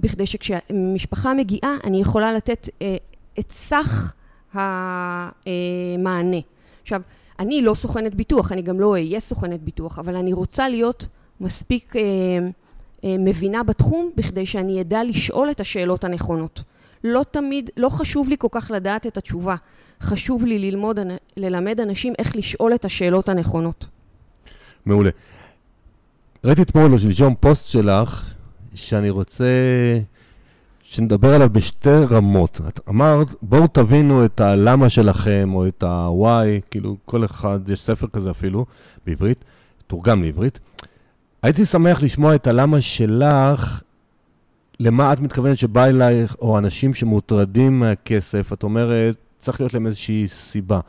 בכדי 0.00 0.26
שכשמשפחה 0.26 1.34
מגיעה, 1.34 1.76
אני 1.84 2.00
יכולה 2.00 2.32
לתת 2.32 2.68
את 3.38 3.50
סך 3.50 4.14
המענה. 4.52 6.40
עכשיו, 6.82 7.02
אני 7.38 7.62
לא 7.62 7.74
סוכנת 7.74 8.14
ביטוח, 8.14 8.52
אני 8.52 8.62
גם 8.62 8.80
לא 8.80 8.92
אהיה 8.92 9.20
סוכנת 9.20 9.62
ביטוח, 9.62 9.98
אבל 9.98 10.16
אני 10.16 10.32
רוצה 10.32 10.68
להיות 10.68 11.06
מספיק 11.40 11.96
אה, 11.96 12.02
אה, 13.04 13.16
מבינה 13.18 13.62
בתחום 13.62 14.10
בכדי 14.16 14.46
שאני 14.46 14.80
אדע 14.80 15.04
לשאול 15.04 15.50
את 15.50 15.60
השאלות 15.60 16.04
הנכונות. 16.04 16.62
לא 17.04 17.24
תמיד, 17.30 17.70
לא 17.76 17.88
חשוב 17.88 18.28
לי 18.28 18.36
כל 18.38 18.48
כך 18.50 18.70
לדעת 18.74 19.06
את 19.06 19.16
התשובה, 19.16 19.56
חשוב 20.00 20.44
לי 20.44 20.58
ללמוד, 20.58 20.98
ללמד 21.36 21.80
אנשים 21.80 22.12
איך 22.18 22.36
לשאול 22.36 22.74
את 22.74 22.84
השאלות 22.84 23.28
הנכונות. 23.28 23.86
מעולה. 24.86 25.10
ראיתי 26.44 26.62
אתמול 26.62 26.92
או 26.92 26.98
שלשום 26.98 27.34
פוסט 27.40 27.66
שלך, 27.66 28.34
שאני 28.74 29.10
רוצה 29.10 29.46
שנדבר 30.90 31.34
עליו 31.34 31.50
בשתי 31.50 32.04
רמות. 32.10 32.60
את 32.68 32.80
אמרת, 32.88 33.34
בואו 33.42 33.66
תבינו 33.66 34.24
את 34.24 34.40
הלמה 34.40 34.88
שלכם, 34.88 35.50
או 35.54 35.66
את 35.68 35.82
ה-why, 35.82 36.60
כאילו, 36.70 36.96
כל 37.04 37.24
אחד, 37.24 37.70
יש 37.70 37.80
ספר 37.80 38.06
כזה 38.06 38.30
אפילו, 38.30 38.66
בעברית, 39.06 39.44
תורגם 39.86 40.22
לעברית. 40.22 40.60
הייתי 41.42 41.64
שמח 41.64 42.02
לשמוע 42.02 42.34
את 42.34 42.46
הלמה 42.46 42.80
שלך, 42.80 43.82
למה 44.80 45.12
את 45.12 45.20
מתכוונת 45.20 45.58
שבא 45.58 45.84
אלייך, 45.84 46.36
או 46.40 46.58
אנשים 46.58 46.94
שמוטרדים 46.94 47.80
מהכסף, 47.80 48.52
את 48.52 48.62
אומרת, 48.62 49.16
צריך 49.40 49.60
להיות 49.60 49.74
להם 49.74 49.86
איזושהי 49.86 50.28
סיבה. 50.28 50.80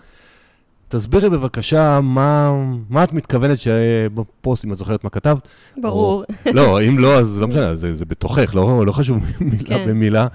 תסבירי 0.90 1.30
בבקשה 1.30 2.00
מה, 2.04 2.52
מה 2.90 3.04
את 3.04 3.14
מתכוונת 3.14 3.60
שבפוסט, 3.60 4.66
אם 4.66 4.74
את 4.74 4.78
זוכרת 4.78 5.04
מה 5.04 5.10
כתבת. 5.10 5.48
ברור. 5.78 6.24
או, 6.46 6.54
לא, 6.54 6.82
אם 6.82 7.00
לא, 7.00 7.20
אז 7.20 7.42
לא 7.42 7.48
משנה, 7.48 7.76
זה, 7.76 7.96
זה 7.96 8.06
בתוכך, 8.06 8.56
לא, 8.56 8.86
לא 8.86 8.92
חשוב 8.92 9.24
מילה 9.42 9.64
כן. 9.66 9.86
במילה. 9.88 10.28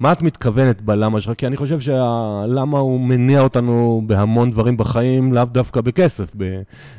מה 0.00 0.12
את 0.12 0.22
מתכוונת 0.22 0.82
בלמה 0.82 1.20
שלך? 1.20 1.34
כי 1.38 1.46
אני 1.46 1.56
חושב 1.56 1.80
שהלמה 1.80 2.78
הוא 2.78 3.00
מניע 3.00 3.40
אותנו 3.40 4.02
בהמון 4.06 4.50
דברים 4.50 4.76
בחיים, 4.76 5.32
לאו 5.32 5.44
דווקא 5.44 5.80
בכסף. 5.80 6.32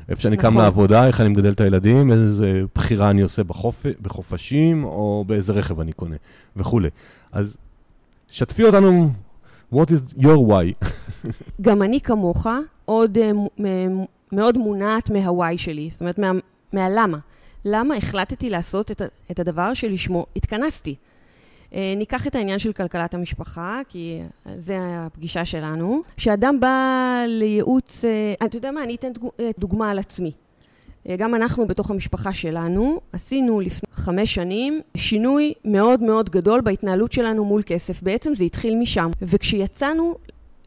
איפה 0.09 0.21
שאני 0.21 0.35
נכון. 0.35 0.51
קם 0.51 0.57
לעבודה, 0.57 1.07
איך 1.07 1.21
אני 1.21 1.29
מגדל 1.29 1.51
את 1.51 1.61
הילדים, 1.61 2.11
איזה 2.11 2.61
בחירה 2.75 3.09
אני 3.09 3.21
עושה 3.21 3.43
בחופ... 3.43 3.85
בחופשים, 4.01 4.83
או 4.83 5.23
באיזה 5.27 5.53
רכב 5.53 5.79
אני 5.79 5.93
קונה, 5.93 6.15
וכולי. 6.57 6.89
אז 7.31 7.55
שתפי 8.27 8.63
אותנו 8.63 9.11
What 9.73 9.85
is 9.87 10.21
your 10.21 10.37
why? 10.49 10.87
גם 11.61 11.81
אני 11.81 12.01
כמוך 12.01 12.47
עוד 12.85 13.17
uh, 13.17 13.63
מאוד 14.31 14.57
מונעת 14.57 15.09
מה-why 15.09 15.57
שלי, 15.57 15.89
זאת 15.91 16.01
אומרת, 16.01 16.19
מה, 16.19 16.31
מהלמה. 16.73 17.17
למה 17.65 17.95
החלטתי 17.95 18.49
לעשות 18.49 18.91
את, 18.91 19.01
את 19.31 19.39
הדבר 19.39 19.73
שלשמו 19.73 20.25
התכנסתי? 20.35 20.95
Uh, 21.69 21.75
ניקח 21.97 22.27
את 22.27 22.35
העניין 22.35 22.59
של 22.59 22.71
כלכלת 22.71 23.13
המשפחה, 23.13 23.81
כי 23.89 24.19
זה 24.55 24.77
הפגישה 24.81 25.45
שלנו. 25.45 26.01
כשאדם 26.17 26.59
בא 26.59 27.23
לייעוץ, 27.27 28.05
אתה 28.45 28.57
יודע 28.57 28.71
מה, 28.71 28.83
אני 28.83 28.95
אתן 28.95 29.11
דוגמה 29.59 29.91
על 29.91 29.99
עצמי. 29.99 30.31
אה, 31.09 31.15
גם 31.15 31.35
אנחנו 31.35 31.67
בתוך 31.67 31.91
המשפחה 31.91 32.33
שלנו 32.33 32.99
עשינו 33.13 33.59
לפני 33.59 33.89
חמש 33.91 34.35
שנים 34.35 34.81
שינוי 34.97 35.53
מאוד 35.65 36.03
מאוד 36.03 36.29
גדול 36.29 36.61
בהתנהלות 36.61 37.11
שלנו 37.11 37.45
מול 37.45 37.61
כסף. 37.65 38.01
בעצם 38.01 38.35
זה 38.35 38.43
התחיל 38.43 38.75
משם. 38.75 39.11
וכשיצאנו 39.21 40.15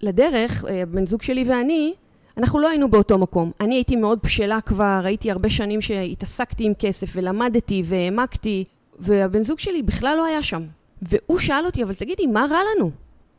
לדרך, 0.02 0.64
אה, 0.68 0.82
בן 0.86 1.06
זוג 1.06 1.22
שלי 1.22 1.44
ואני, 1.46 1.94
אנחנו 2.38 2.58
לא 2.58 2.68
היינו 2.68 2.90
באותו 2.90 3.18
מקום. 3.18 3.50
אני 3.60 3.74
הייתי 3.74 3.96
מאוד 3.96 4.18
בשלה 4.24 4.60
כבר, 4.60 5.02
הייתי 5.04 5.30
הרבה 5.30 5.50
שנים 5.50 5.80
שהתעסקתי 5.80 6.64
עם 6.64 6.72
כסף 6.78 7.12
ולמדתי 7.16 7.82
והעמקתי, 7.84 8.64
והבן 8.98 9.42
זוג 9.42 9.58
שלי 9.58 9.82
בכלל 9.82 10.16
לא 10.16 10.24
היה 10.24 10.42
שם. 10.42 10.62
והוא 11.02 11.38
שאל 11.38 11.66
אותי, 11.66 11.82
אבל 11.82 11.94
תגידי, 11.94 12.26
מה 12.26 12.46
רע 12.50 12.58
לנו? 12.76 12.90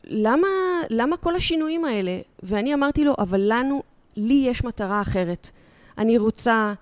למה, 0.04 0.48
למה 0.90 1.16
כל 1.16 1.34
השינויים 1.34 1.84
האלה? 1.84 2.20
ואני 2.42 2.74
אמרתי 2.74 3.04
לו, 3.04 3.14
אבל 3.18 3.40
לנו, 3.44 3.82
לי 4.16 4.44
יש 4.46 4.64
מטרה 4.64 5.00
אחרת. 5.00 5.50
אני 5.98 6.18
רוצה 6.18 6.72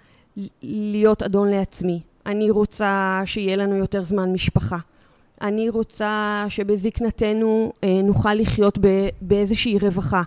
להיות 0.62 1.22
אדון 1.22 1.48
לעצמי. 1.48 2.00
אני 2.26 2.50
רוצה 2.50 3.22
שיהיה 3.24 3.56
לנו 3.56 3.76
יותר 3.76 4.02
זמן 4.02 4.32
משפחה. 4.32 4.78
אני 5.42 5.68
רוצה 5.68 6.44
שבזקנתנו 6.48 7.72
אה, 7.84 8.00
נוכל 8.04 8.34
לחיות 8.34 8.78
ב, 8.78 9.08
באיזושהי 9.20 9.78
רווחה. 9.78 10.22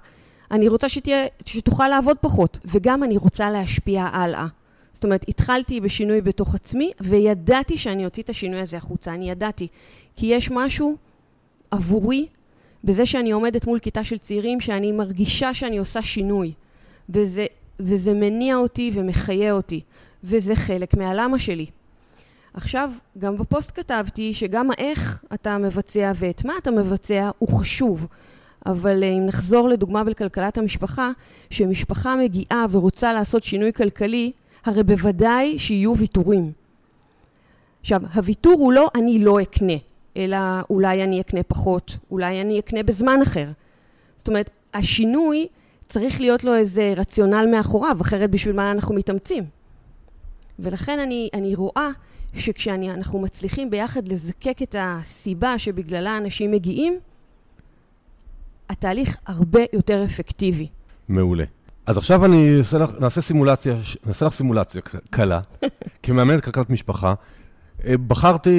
אני 0.51 0.67
רוצה 0.67 0.89
שתהיה, 0.89 1.25
שתוכל 1.45 1.87
לעבוד 1.87 2.17
פחות, 2.21 2.57
וגם 2.65 3.03
אני 3.03 3.17
רוצה 3.17 3.51
להשפיע 3.51 4.03
הלאה. 4.03 4.47
זאת 4.93 5.03
אומרת, 5.03 5.25
התחלתי 5.27 5.81
בשינוי 5.81 6.21
בתוך 6.21 6.55
עצמי, 6.55 6.91
וידעתי 7.01 7.77
שאני 7.77 8.05
אוציא 8.05 8.23
את 8.23 8.29
השינוי 8.29 8.59
הזה 8.59 8.77
החוצה. 8.77 9.13
אני 9.13 9.29
ידעתי. 9.29 9.67
כי 10.15 10.25
יש 10.25 10.51
משהו 10.51 10.95
עבורי 11.71 12.27
בזה 12.83 13.05
שאני 13.05 13.31
עומדת 13.31 13.67
מול 13.67 13.79
כיתה 13.79 14.03
של 14.03 14.17
צעירים, 14.17 14.59
שאני 14.59 14.91
מרגישה 14.91 15.53
שאני 15.53 15.77
עושה 15.77 16.01
שינוי. 16.01 16.53
וזה 17.09 17.45
וזה 17.79 18.13
מניע 18.13 18.55
אותי 18.55 18.91
ומחיה 18.93 19.51
אותי, 19.51 19.81
וזה 20.23 20.55
חלק 20.55 20.93
מהלמה 20.93 21.39
שלי. 21.39 21.65
עכשיו, 22.53 22.89
גם 23.17 23.37
בפוסט 23.37 23.71
כתבתי 23.75 24.33
שגם 24.33 24.71
האיך 24.71 25.23
אתה 25.33 25.57
מבצע 25.57 26.11
ואת 26.15 26.45
מה 26.45 26.53
אתה 26.61 26.71
מבצע 26.71 27.29
הוא 27.39 27.49
חשוב. 27.49 28.07
אבל 28.65 29.03
אה, 29.03 29.09
אם 29.09 29.25
נחזור 29.25 29.69
לדוגמה 29.69 30.03
בכלכלת 30.03 30.57
המשפחה, 30.57 31.11
שמשפחה 31.49 32.15
מגיעה 32.15 32.65
ורוצה 32.71 33.13
לעשות 33.13 33.43
שינוי 33.43 33.73
כלכלי, 33.73 34.31
הרי 34.65 34.83
בוודאי 34.83 35.59
שיהיו 35.59 35.97
ויתורים. 35.97 36.51
עכשיו, 37.81 38.01
הוויתור 38.13 38.53
הוא 38.53 38.73
לא 38.73 38.89
אני 38.95 39.19
לא 39.19 39.41
אקנה, 39.41 39.73
אלא 40.17 40.37
אולי 40.69 41.03
אני 41.03 41.21
אקנה 41.21 41.43
פחות, 41.43 41.97
אולי 42.11 42.41
אני 42.41 42.59
אקנה 42.59 42.83
בזמן 42.83 43.19
אחר. 43.23 43.47
זאת 44.17 44.27
אומרת, 44.27 44.49
השינוי 44.73 45.47
צריך 45.87 46.21
להיות 46.21 46.43
לו 46.43 46.55
איזה 46.55 46.93
רציונל 46.97 47.47
מאחוריו, 47.51 47.97
אחרת 48.01 48.31
בשביל 48.31 48.55
מה 48.55 48.71
אנחנו 48.71 48.95
מתאמצים. 48.95 49.43
ולכן 50.59 50.99
אני, 50.99 51.29
אני 51.33 51.55
רואה 51.55 51.89
שכשאנחנו 52.33 53.19
מצליחים 53.19 53.69
ביחד 53.69 54.07
לזקק 54.07 54.57
את 54.63 54.75
הסיבה 54.79 55.59
שבגללה 55.59 56.17
אנשים 56.17 56.51
מגיעים, 56.51 56.99
התהליך 58.69 59.17
הרבה 59.25 59.61
יותר 59.73 60.03
אפקטיבי. 60.05 60.67
מעולה. 61.09 61.43
אז 61.85 61.97
עכשיו 61.97 62.25
אני 62.25 62.57
אעשה 62.57 62.77
לך, 62.77 62.89
נעשה 62.99 63.21
סימולציה, 63.21 63.75
נעשה 64.05 64.25
לך 64.25 64.33
סימולציה 64.33 64.81
קלה, 65.09 65.39
כמאמנת 66.03 66.43
כלכלת 66.43 66.69
משפחה. 66.69 67.13
אה, 67.87 67.97
בחרתי 68.07 68.51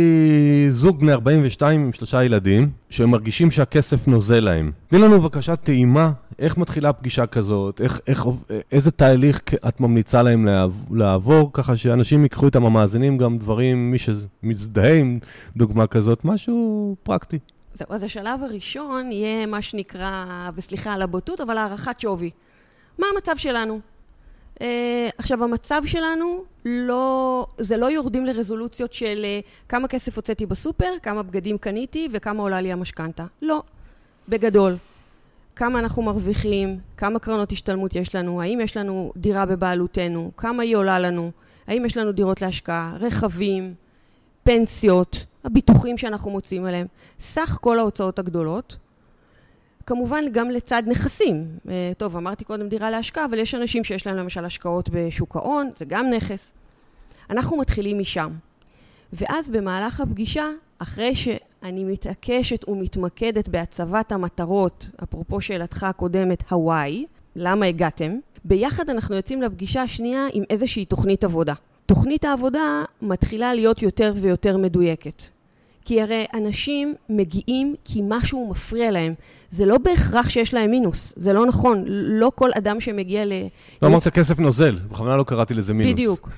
זוג 0.71 1.01
בני 1.01 1.13
42 1.13 1.81
עם 1.81 1.93
שלושה 1.93 2.25
ילדים, 2.25 2.71
שהם 2.91 3.11
מרגישים 3.11 3.51
שהכסף 3.51 4.09
נוזל 4.09 4.41
להם. 4.41 4.73
תני 4.87 4.99
לנו 4.99 5.21
בבקשה 5.21 5.57
טעימה, 5.57 6.13
איך 6.39 6.57
מתחילה 6.59 6.93
פגישה 6.93 7.27
כזאת, 7.27 7.81
איך, 7.81 8.01
איך, 8.07 8.27
איזה 8.73 8.91
תהליך 8.91 9.41
את 9.69 9.81
ממליצה 9.81 10.23
להם 10.23 10.49
לעבור, 10.91 11.51
ככה 11.53 11.77
שאנשים 11.77 12.23
ייקחו 12.23 12.47
איתם 12.47 12.67
המאזינים 12.67 13.19
גם 13.19 13.39
דברים, 13.39 13.91
מי 13.91 13.99
שמזדהה 13.99 14.95
עם 14.95 15.19
דוגמה 15.57 15.87
כזאת, 15.87 16.25
משהו 16.25 16.97
פרקטי. 17.03 17.39
זהו, 17.75 17.87
אז 17.91 18.03
השלב 18.03 18.43
הראשון 18.43 19.13
יהיה 19.13 19.47
מה 19.47 19.63
שנקרא, 19.63 20.25
וסליחה 20.55 20.93
על 20.93 21.03
הבוטות, 21.03 21.41
אבל 21.41 21.59
הערכת 21.59 22.01
שווי. 22.01 22.31
מה 22.99 23.07
המצב 23.15 23.37
שלנו? 23.37 23.81
Uh, 24.57 24.63
עכשיו, 25.19 25.45
המצב 25.45 25.83
שלנו, 25.87 26.45
לא, 26.65 27.47
זה 27.59 27.77
לא 27.77 27.87
יורדים 27.87 28.27
לרזולוציות 28.27 28.93
של 28.93 29.25
uh, 29.25 29.69
כמה 29.69 29.89
כסף 29.89 30.17
הוצאתי 30.17 30.47
בסופר, 30.47 30.91
כמה 31.03 31.23
בגדים 31.23 31.59
קניתי 31.59 32.09
וכמה 32.13 32.43
עולה 32.43 32.61
לי 32.61 32.73
המשכנתה. 32.73 33.25
לא, 33.43 33.63
בגדול. 34.29 34.77
כמה 35.57 35.79
אנחנו 35.79 36.03
מרוויחים, 36.03 36.79
כמה 36.97 37.19
קרנות 37.19 37.53
השתלמות 37.53 37.97
יש 37.97 38.15
לנו, 38.15 38.43
האם 38.43 38.61
יש 38.61 38.77
לנו 38.77 39.13
דירה 39.17 39.47
בבעלותנו, 39.47 40.31
כמה 40.37 40.63
היא 40.63 40.77
עולה 40.77 40.99
לנו, 40.99 41.31
האם 41.67 41.85
יש 41.85 41.97
לנו 41.97 42.13
דירות 42.13 42.43
להשקעה, 42.43 42.97
רכבים, 43.01 43.75
פנסיות, 44.45 45.25
הביטוחים 45.45 45.99
שאנחנו 45.99 46.31
מוצאים 46.31 46.65
עליהם, 46.65 46.87
סך 47.21 47.59
כל 47.61 47.79
ההוצאות 47.79 48.19
הגדולות. 48.19 48.77
כמובן 49.87 50.25
גם 50.33 50.51
לצד 50.51 50.83
נכסים. 50.87 51.45
אה, 51.69 51.93
טוב, 51.99 52.17
אמרתי 52.17 52.45
קודם 52.45 52.69
דירה 52.69 52.91
להשקעה, 52.91 53.25
אבל 53.25 53.39
יש 53.39 53.55
אנשים 53.55 53.85
שיש 53.85 54.07
להם 54.07 54.17
למשל 54.17 54.45
השקעות 54.45 54.89
בשוק 54.93 55.37
ההון, 55.37 55.71
זה 55.77 55.85
גם 55.85 56.11
נכס. 56.11 56.53
אנחנו 57.31 57.57
מתחילים 57.57 57.99
משם. 57.99 58.31
ואז 59.13 59.49
במהלך 59.49 60.01
הפגישה, 60.01 60.47
אחרי 60.79 61.15
שאני 61.15 61.85
מתעקשת 61.85 62.69
ומתמקדת 62.69 63.49
בהצבת 63.49 64.13
המטרות, 64.13 64.91
אפרופו 65.03 65.41
שאלתך 65.41 65.85
הקודמת, 65.85 66.53
הוואי, 66.53 67.07
למה 67.37 67.67
הגעתם? 67.67 68.19
ביחד 68.45 68.91
אנחנו 68.91 69.15
יוצאים 69.17 69.43
לפגישה 69.43 69.83
השנייה 69.83 70.27
עם 70.33 70.45
איזושהי 70.51 70.85
תוכנית 70.85 71.25
עבודה. 71.25 71.55
תוכנית 71.87 72.25
העבודה 72.25 72.83
מתחילה 73.03 73.55
להיות 73.55 73.83
יותר 73.83 74.13
ויותר 74.17 74.57
מדויקת. 74.57 75.23
כי 75.87 76.03
הרי 76.03 76.25
אנשים 76.35 76.95
מגיעים 77.09 77.75
כי 77.85 78.01
משהו 78.05 78.49
מפריע 78.51 78.91
להם. 78.91 79.15
זה 79.51 79.67
לא 79.67 79.79
בהכרח 79.79 80.29
שיש 80.29 80.55
להם 80.55 80.71
מינוס, 80.71 81.13
זה 81.17 81.33
לא 81.33 81.47
נכון. 81.47 81.85
לא 81.89 82.33
כל 82.35 82.51
אדם 82.55 82.81
שמגיע 82.81 83.25
ל... 83.25 83.33
לא 83.83 83.89
אמרת 83.89 84.09
כסף 84.09 84.39
נוזל, 84.39 84.77
בכוונה 84.91 85.17
לא 85.17 85.23
קראתי 85.23 85.55
לזה 85.55 85.75
מינוס. 85.75 85.93
בדיוק. 85.93 86.31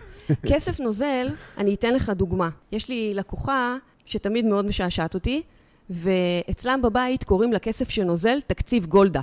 כסף 0.46 0.80
נוזל, 0.80 1.28
אני 1.58 1.74
אתן 1.74 1.94
לך 1.94 2.10
דוגמה. 2.10 2.48
יש 2.72 2.88
לי 2.88 3.14
לקוחה 3.14 3.76
שתמיד 4.06 4.44
מאוד 4.44 4.66
משעשעת 4.66 5.14
אותי, 5.14 5.42
ואצלם 5.90 6.82
בבית 6.82 7.24
קוראים 7.24 7.52
לכסף 7.52 7.90
שנוזל 7.90 8.40
תקציב 8.46 8.86
גולדה. 8.86 9.20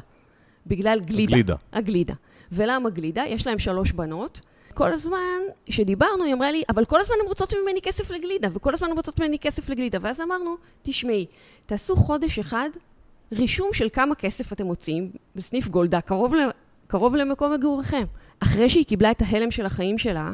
בגלל 0.68 1.00
גלידה. 1.00 1.34
הגלידה. 1.34 1.56
הגלידה. 1.74 2.14
ולמה 2.52 2.90
גלידה? 2.90 3.24
יש 3.28 3.48
להם 3.48 3.60
שלוש 3.60 3.92
בנות. 3.92 4.42
כל 4.76 4.92
הזמן 4.92 5.42
שדיברנו, 5.70 6.24
היא 6.24 6.34
אמרה 6.34 6.52
לי, 6.52 6.64
אבל 6.70 6.86
כל 6.86 7.02
הזמן 7.02 7.16
הן 7.22 7.28
רוצות 7.28 7.54
ממני 7.54 7.82
כסף 7.82 8.12
לגלידה, 8.12 8.48
וכל 8.54 8.74
הזמן 8.74 8.90
הן 8.90 8.96
רוצות 8.96 9.20
ממני 9.20 9.40
כסף 9.40 9.70
לגלידה. 9.70 9.98
ואז 10.02 10.22
אמרנו, 10.22 10.56
תשמעי, 10.84 11.26
תעשו 11.66 11.96
חודש 11.96 12.40
אחד 12.40 12.70
רישום 13.32 13.70
של 13.74 13.88
כמה 13.94 14.16
כסף 14.16 14.54
אתם 14.54 14.66
מוציאים 14.66 15.12
בסניף 15.36 15.68
גולדה, 15.68 16.02
קרוב, 16.02 16.34
קרוב 16.88 17.16
למקום 17.16 17.54
מגוריכם. 17.54 18.04
אחרי 18.40 18.70
שהיא 18.70 18.86
קיבלה 18.86 19.12
את 19.12 19.22
ההלם 19.22 19.52
של 19.52 19.66
החיים 19.66 19.98
שלה, 19.98 20.32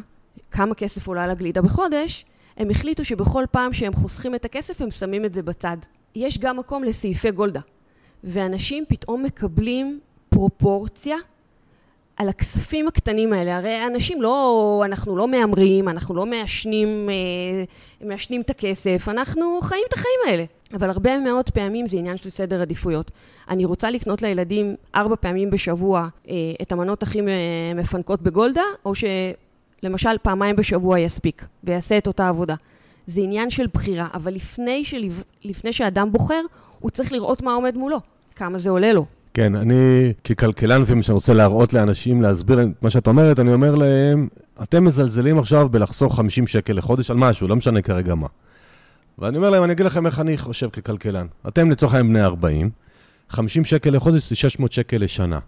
כמה 0.51 0.75
כסף 0.75 1.07
עולה 1.07 1.27
לגלידה 1.27 1.61
בחודש, 1.61 2.25
הם 2.57 2.69
החליטו 2.69 3.05
שבכל 3.05 3.43
פעם 3.51 3.73
שהם 3.73 3.93
חוסכים 3.93 4.35
את 4.35 4.45
הכסף, 4.45 4.81
הם 4.81 4.91
שמים 4.91 5.25
את 5.25 5.33
זה 5.33 5.41
בצד. 5.41 5.77
יש 6.15 6.37
גם 6.37 6.57
מקום 6.57 6.83
לסעיפי 6.83 7.31
גולדה. 7.31 7.61
ואנשים 8.23 8.83
פתאום 8.87 9.23
מקבלים 9.23 9.99
פרופורציה 10.29 11.17
על 12.17 12.29
הכספים 12.29 12.87
הקטנים 12.87 13.33
האלה. 13.33 13.57
הרי 13.57 13.87
אנשים 13.87 14.21
לא, 14.21 14.81
אנחנו 14.85 15.17
לא 15.17 15.27
מהמרים, 15.27 15.89
אנחנו 15.89 16.15
לא 16.15 16.25
מעשנים, 16.25 17.09
אה, 17.09 18.07
מעשנים 18.07 18.41
את 18.41 18.49
הכסף, 18.49 19.09
אנחנו 19.09 19.59
חיים 19.61 19.83
את 19.87 19.93
החיים 19.93 20.19
האלה. 20.27 20.45
אבל 20.73 20.89
הרבה 20.89 21.17
מאוד 21.17 21.49
פעמים 21.49 21.87
זה 21.87 21.97
עניין 21.97 22.17
של 22.17 22.29
סדר 22.29 22.61
עדיפויות. 22.61 23.11
אני 23.49 23.65
רוצה 23.65 23.89
לקנות 23.89 24.21
לילדים 24.21 24.75
ארבע 24.95 25.15
פעמים 25.15 25.49
בשבוע 25.49 26.07
אה, 26.29 26.33
את 26.61 26.71
המנות 26.71 27.03
הכי 27.03 27.19
מפנקות 27.75 28.21
בגולדה, 28.21 28.63
או 28.85 28.93
שלמשל 28.95 30.17
פעמיים 30.21 30.55
בשבוע 30.55 30.99
יספיק, 30.99 31.45
ויעשה 31.63 31.97
את 31.97 32.07
אותה 32.07 32.29
עבודה. 32.29 32.55
זה 33.07 33.21
עניין 33.21 33.49
של 33.49 33.67
בחירה, 33.73 34.07
אבל 34.13 34.33
לפני, 34.33 34.83
של... 34.83 35.03
לפני 35.43 35.73
שאדם 35.73 36.11
בוחר, 36.11 36.41
הוא 36.79 36.91
צריך 36.91 37.13
לראות 37.13 37.41
מה 37.41 37.53
עומד 37.53 37.77
מולו, 37.77 37.99
כמה 38.35 38.59
זה 38.59 38.69
עולה 38.69 38.93
לו. 38.93 39.05
כן, 39.33 39.55
אני 39.55 40.13
ככלכלן, 40.23 40.81
לפעמים 40.81 41.03
שאני 41.03 41.13
רוצה 41.13 41.33
להראות 41.33 41.73
לאנשים, 41.73 42.21
להסביר 42.21 42.61
את 42.61 42.67
מה 42.81 42.89
שאת 42.89 43.07
אומרת, 43.07 43.39
אני 43.39 43.53
אומר 43.53 43.75
להם, 43.75 44.27
אתם 44.63 44.83
מזלזלים 44.83 45.39
עכשיו 45.39 45.69
בלחסוך 45.69 46.15
50 46.15 46.47
שקל 46.47 46.73
לחודש 46.73 47.11
על 47.11 47.17
משהו, 47.17 47.47
לא 47.47 47.55
משנה 47.55 47.81
כרגע 47.81 48.15
מה. 48.15 48.27
ואני 49.19 49.37
אומר 49.37 49.49
להם, 49.49 49.63
אני 49.63 49.73
אגיד 49.73 49.85
לכם 49.85 50.05
איך 50.05 50.19
אני 50.19 50.37
חושב 50.37 50.69
ככלכלן. 50.69 51.27
אתם 51.47 51.71
לצורך 51.71 51.93
העניין 51.93 52.13
בני 52.13 52.23
40, 52.23 52.69
50 53.29 53.65
שקל 53.65 53.89
לחודש 53.89 54.29
זה 54.29 54.35
600 54.35 54.71
שקל 54.71 54.97
לשנה. 54.97 55.39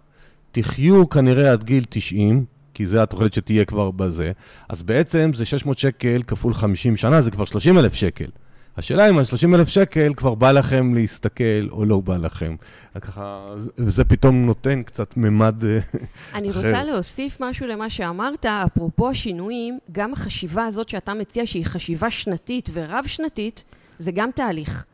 תחיו 0.52 1.08
כנראה 1.08 1.52
עד 1.52 1.64
גיל 1.64 1.84
90, 1.88 2.44
כי 2.74 2.86
זה 2.86 3.02
התוכנית 3.02 3.32
שתהיה 3.32 3.64
כבר 3.64 3.90
בזה, 3.90 4.32
אז 4.68 4.82
בעצם 4.82 5.30
זה 5.34 5.44
600 5.44 5.78
שקל 5.78 6.22
כפול 6.26 6.54
50 6.54 6.96
שנה, 6.96 7.20
זה 7.20 7.30
כבר 7.30 7.44
30 7.44 7.78
אלף 7.78 7.94
שקל. 7.94 8.28
השאלה 8.76 9.10
אם 9.10 9.18
על 9.18 9.24
30 9.24 9.54
אלף 9.54 9.68
שקל 9.68 10.14
כבר 10.16 10.34
בא 10.34 10.52
לכם 10.52 10.94
להסתכל 10.94 11.68
או 11.70 11.84
לא 11.84 12.00
בא 12.00 12.16
לכם. 12.16 12.56
ככה, 13.00 13.54
וזה 13.78 14.04
פתאום 14.04 14.46
נותן 14.46 14.82
קצת 14.82 15.16
ממד 15.16 15.64
אה, 15.64 15.78
אחר. 15.78 15.98
אני 16.34 16.48
רוצה 16.48 16.84
להוסיף 16.84 17.36
משהו 17.40 17.66
למה 17.66 17.90
שאמרת, 17.90 18.46
אפרופו 18.46 19.10
השינויים, 19.10 19.78
גם 19.92 20.12
החשיבה 20.12 20.64
הזאת 20.64 20.88
שאתה 20.88 21.14
מציע, 21.14 21.46
שהיא 21.46 21.66
חשיבה 21.66 22.10
שנתית 22.10 22.68
ורב-שנתית, 22.72 23.64
זה 23.98 24.12
גם 24.12 24.30
תהליך. 24.34 24.84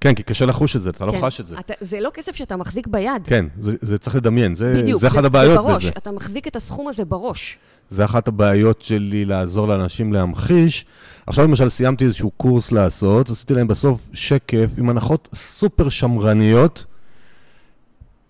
כן, 0.00 0.14
כי 0.14 0.22
קשה 0.22 0.46
לחוש 0.46 0.76
את 0.76 0.82
זה, 0.82 0.90
אתה 0.90 1.06
לא 1.06 1.12
כן. 1.12 1.18
לא 1.18 1.26
חש 1.26 1.40
את 1.40 1.46
זה. 1.46 1.58
אתה, 1.58 1.74
זה 1.80 2.00
לא 2.00 2.10
כסף 2.14 2.36
שאתה 2.36 2.56
מחזיק 2.56 2.86
ביד. 2.86 3.22
כן, 3.24 3.44
זה, 3.60 3.72
זה 3.80 3.98
צריך 3.98 4.16
לדמיין, 4.16 4.54
זה, 4.54 4.74
בדיוק, 4.82 5.00
זה 5.00 5.06
אחת 5.06 5.24
הבעיות 5.24 5.54
זה 5.54 5.62
בראש, 5.62 5.84
בזה. 5.84 5.92
אתה 5.96 6.10
מחזיק 6.10 6.48
את 6.48 6.56
הסכום 6.56 6.88
הזה 6.88 7.04
בראש. 7.04 7.58
זה 7.90 8.04
אחת 8.04 8.28
הבעיות 8.28 8.82
שלי 8.82 9.24
לעזור 9.24 9.68
לאנשים 9.68 10.12
להמחיש. 10.12 10.84
עכשיו 11.28 11.44
למשל 11.44 11.68
סיימתי 11.68 12.04
איזשהו 12.04 12.30
קורס 12.30 12.72
לעשות, 12.72 13.30
עשיתי 13.30 13.54
להם 13.54 13.68
בסוף 13.68 14.08
שקף 14.12 14.70
עם 14.78 14.88
הנחות 14.88 15.28
סופר 15.34 15.88
שמרניות, 15.88 16.86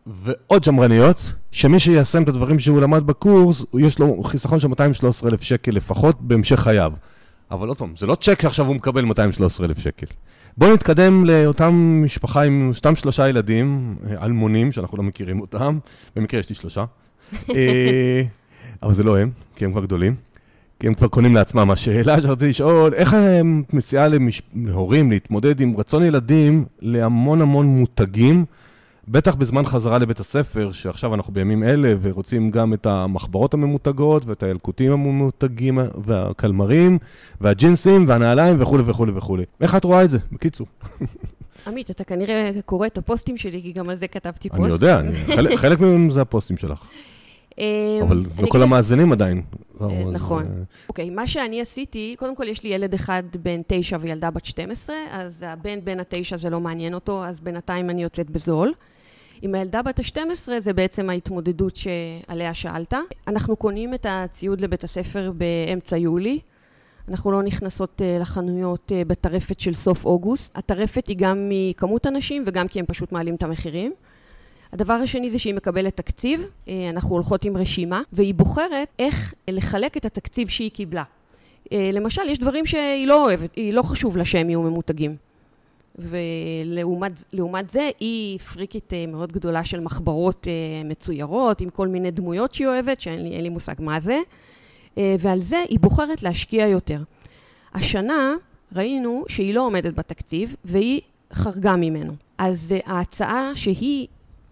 ועוד 0.06 0.64
שמרניות, 0.64 1.32
שמי 1.50 1.80
שיישם 1.80 2.22
את 2.22 2.28
הדברים 2.28 2.58
שהוא 2.58 2.80
למד 2.80 3.06
בקורס, 3.06 3.64
יש 3.78 3.98
לו 3.98 4.22
חיסכון 4.22 4.60
של 4.60 4.68
213,000 4.68 5.42
שקל 5.42 5.70
לפחות 5.70 6.20
בהמשך 6.20 6.60
חייו. 6.60 6.92
אבל 7.50 7.68
עוד 7.68 7.78
פעם, 7.78 7.92
זה 7.96 8.06
לא 8.06 8.14
צ'ק 8.14 8.42
שעכשיו 8.42 8.66
הוא 8.66 8.76
מקבל 8.76 9.04
213,000 9.04 9.78
שקל. 9.78 10.06
בואו 10.56 10.74
נתקדם 10.74 11.24
לאותם 11.24 12.02
משפחה 12.04 12.42
עם 12.42 12.72
אותם 12.76 12.96
שלושה 12.96 13.28
ילדים, 13.28 13.96
אלמונים, 14.22 14.72
שאנחנו 14.72 14.96
לא 14.96 15.02
מכירים 15.02 15.40
אותם. 15.40 15.78
במקרה 16.16 16.40
יש 16.40 16.48
לי 16.48 16.54
שלושה. 16.54 16.84
אה, 17.54 18.22
אבל 18.82 18.94
זה 18.94 19.02
לא 19.02 19.18
הם, 19.18 19.30
כי 19.56 19.64
הם 19.64 19.72
כבר 19.72 19.84
גדולים. 19.84 20.14
כי 20.80 20.86
הם 20.86 20.94
כבר 20.94 21.08
קונים 21.08 21.34
לעצמם. 21.34 21.70
השאלה 21.70 22.22
שרציתי 22.22 22.48
לשאול, 22.48 22.94
איך 22.94 23.14
את 23.14 23.74
מציעה 23.74 24.08
למש... 24.08 24.42
להורים 24.54 25.10
להתמודד 25.10 25.60
עם 25.60 25.76
רצון 25.76 26.02
ילדים 26.02 26.64
להמון 26.80 27.40
המון 27.40 27.66
מותגים, 27.66 28.44
בטח 29.08 29.34
בזמן 29.34 29.66
חזרה 29.66 29.98
לבית 29.98 30.20
הספר, 30.20 30.72
שעכשיו 30.72 31.14
אנחנו 31.14 31.32
בימים 31.32 31.62
אלה, 31.62 31.94
ורוצים 32.00 32.50
גם 32.50 32.74
את 32.74 32.86
המחברות 32.86 33.54
הממותגות, 33.54 34.26
ואת 34.26 34.42
הילקוטים 34.42 34.92
הממותגים, 34.92 35.78
והקלמרים, 36.04 36.98
והג'ינסים, 37.40 38.04
והנעליים, 38.08 38.56
וכולי 38.60 38.82
וכולי 38.86 39.12
וכולי. 39.14 39.44
איך 39.60 39.76
את 39.76 39.84
רואה 39.84 40.04
את 40.04 40.10
זה? 40.10 40.18
בקיצור. 40.32 40.66
עמית, 41.66 41.90
אתה 41.90 42.04
כנראה 42.04 42.50
קורא 42.64 42.86
את 42.86 42.98
הפוסטים 42.98 43.36
שלי, 43.36 43.62
כי 43.62 43.72
גם 43.72 43.88
על 43.88 43.96
זה 43.96 44.08
כתבתי 44.08 44.48
פוסט. 44.48 44.62
אני 44.62 44.72
יודע, 44.72 45.00
אני, 45.00 45.14
חלק, 45.36 45.58
חלק 45.58 45.80
מהם 45.80 46.10
זה 46.10 46.20
הפוסטים 46.20 46.56
שלך. 46.56 46.84
אה, 47.58 48.04
אבל 48.06 48.24
לא 48.42 48.46
כל 48.48 48.62
המאזינים 48.62 49.12
עדיין. 49.12 49.42
אה, 49.80 49.86
נכון. 50.12 50.42
אה, 50.42 50.50
אוקיי, 50.88 51.10
מה 51.10 51.26
שאני 51.26 51.60
עשיתי, 51.60 52.14
קודם 52.18 52.36
כל 52.36 52.48
יש 52.48 52.62
לי 52.62 52.68
ילד 52.68 52.94
אחד 52.94 53.22
בן 53.42 53.60
תשע 53.66 53.98
וילדה 54.00 54.30
בת 54.30 54.44
12, 54.44 54.96
אז 55.10 55.44
הבן 55.48 55.84
בן 55.84 56.00
התשע 56.00 56.36
זה 56.36 56.50
לא 56.50 56.60
מעניין 56.60 56.94
אותו, 56.94 57.24
אז 57.24 57.40
בינתיים 57.40 57.90
אני 57.90 58.02
יוצאת 58.02 58.30
בזול. 58.30 58.72
עם 59.42 59.54
הילדה 59.54 59.82
בת 59.82 59.98
ה-12 59.98 60.48
זה 60.58 60.72
בעצם 60.72 61.10
ההתמודדות 61.10 61.76
שעליה 61.76 62.54
שאלת. 62.54 62.94
אנחנו 63.28 63.56
קונים 63.56 63.94
את 63.94 64.06
הציוד 64.08 64.60
לבית 64.60 64.84
הספר 64.84 65.32
באמצע 65.32 65.96
יולי. 65.96 66.40
אנחנו 67.08 67.32
לא 67.32 67.42
נכנסות 67.42 68.02
לחנויות 68.20 68.92
בטרפת 69.06 69.60
של 69.60 69.74
סוף 69.74 70.04
אוגוסט. 70.04 70.52
הטרפת 70.58 71.08
היא 71.08 71.16
גם 71.18 71.48
מכמות 71.48 72.06
אנשים 72.06 72.44
וגם 72.46 72.68
כי 72.68 72.78
הם 72.78 72.86
פשוט 72.86 73.12
מעלים 73.12 73.34
את 73.34 73.42
המחירים. 73.42 73.92
הדבר 74.72 74.94
השני 74.94 75.30
זה 75.30 75.38
שהיא 75.38 75.54
מקבלת 75.54 75.96
תקציב, 75.96 76.40
uh, 76.40 76.70
אנחנו 76.90 77.14
הולכות 77.14 77.44
עם 77.44 77.56
רשימה, 77.56 78.02
והיא 78.12 78.34
בוחרת 78.34 78.88
איך 78.98 79.34
לחלק 79.48 79.96
את 79.96 80.04
התקציב 80.04 80.48
שהיא 80.48 80.70
קיבלה. 80.70 81.02
Uh, 81.64 81.70
למשל, 81.92 82.28
יש 82.28 82.38
דברים 82.38 82.66
שהיא 82.66 83.06
לא 83.06 83.24
אוהבת, 83.24 83.54
היא 83.54 83.72
לא 83.72 83.82
חשוב 83.82 84.16
לה 84.16 84.24
שהם 84.24 84.50
יהיו 84.50 84.62
ממותגים. 84.62 85.16
ולעומת 85.98 87.70
זה, 87.70 87.90
היא 88.00 88.38
פריקית 88.38 88.92
אה, 88.92 89.06
מאוד 89.06 89.32
גדולה 89.32 89.64
של 89.64 89.80
מחברות 89.80 90.46
אה, 90.48 90.88
מצוירות, 90.88 91.60
עם 91.60 91.70
כל 91.70 91.88
מיני 91.88 92.10
דמויות 92.10 92.54
שהיא 92.54 92.66
אוהבת, 92.66 93.00
שאין 93.00 93.22
לי, 93.22 93.42
לי 93.42 93.48
מושג 93.48 93.74
מה 93.78 94.00
זה, 94.00 94.18
אה, 94.98 95.16
ועל 95.18 95.40
זה 95.40 95.64
היא 95.68 95.80
בוחרת 95.80 96.22
להשקיע 96.22 96.66
יותר. 96.66 97.02
השנה 97.74 98.34
ראינו 98.76 99.24
שהיא 99.28 99.54
לא 99.54 99.66
עומדת 99.66 99.94
בתקציב, 99.94 100.56
והיא 100.64 101.00
חרגה 101.32 101.76
ממנו. 101.76 102.12
אז 102.38 102.74
ההצעה 102.86 103.50
שהיא 103.54 104.06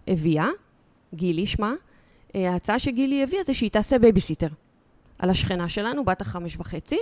הביאה, 0.07 0.47
גילי 1.13 1.45
שמה, 1.45 1.73
ההצעה 2.33 2.79
שגילי 2.79 3.23
הביאה 3.23 3.43
זה 3.43 3.53
שהיא 3.53 3.71
תעשה 3.71 3.99
בייביסיטר 3.99 4.47
על 5.19 5.29
השכנה 5.29 5.69
שלנו, 5.69 6.05
בת 6.05 6.21
החמש 6.21 6.57
וחצי, 6.57 6.99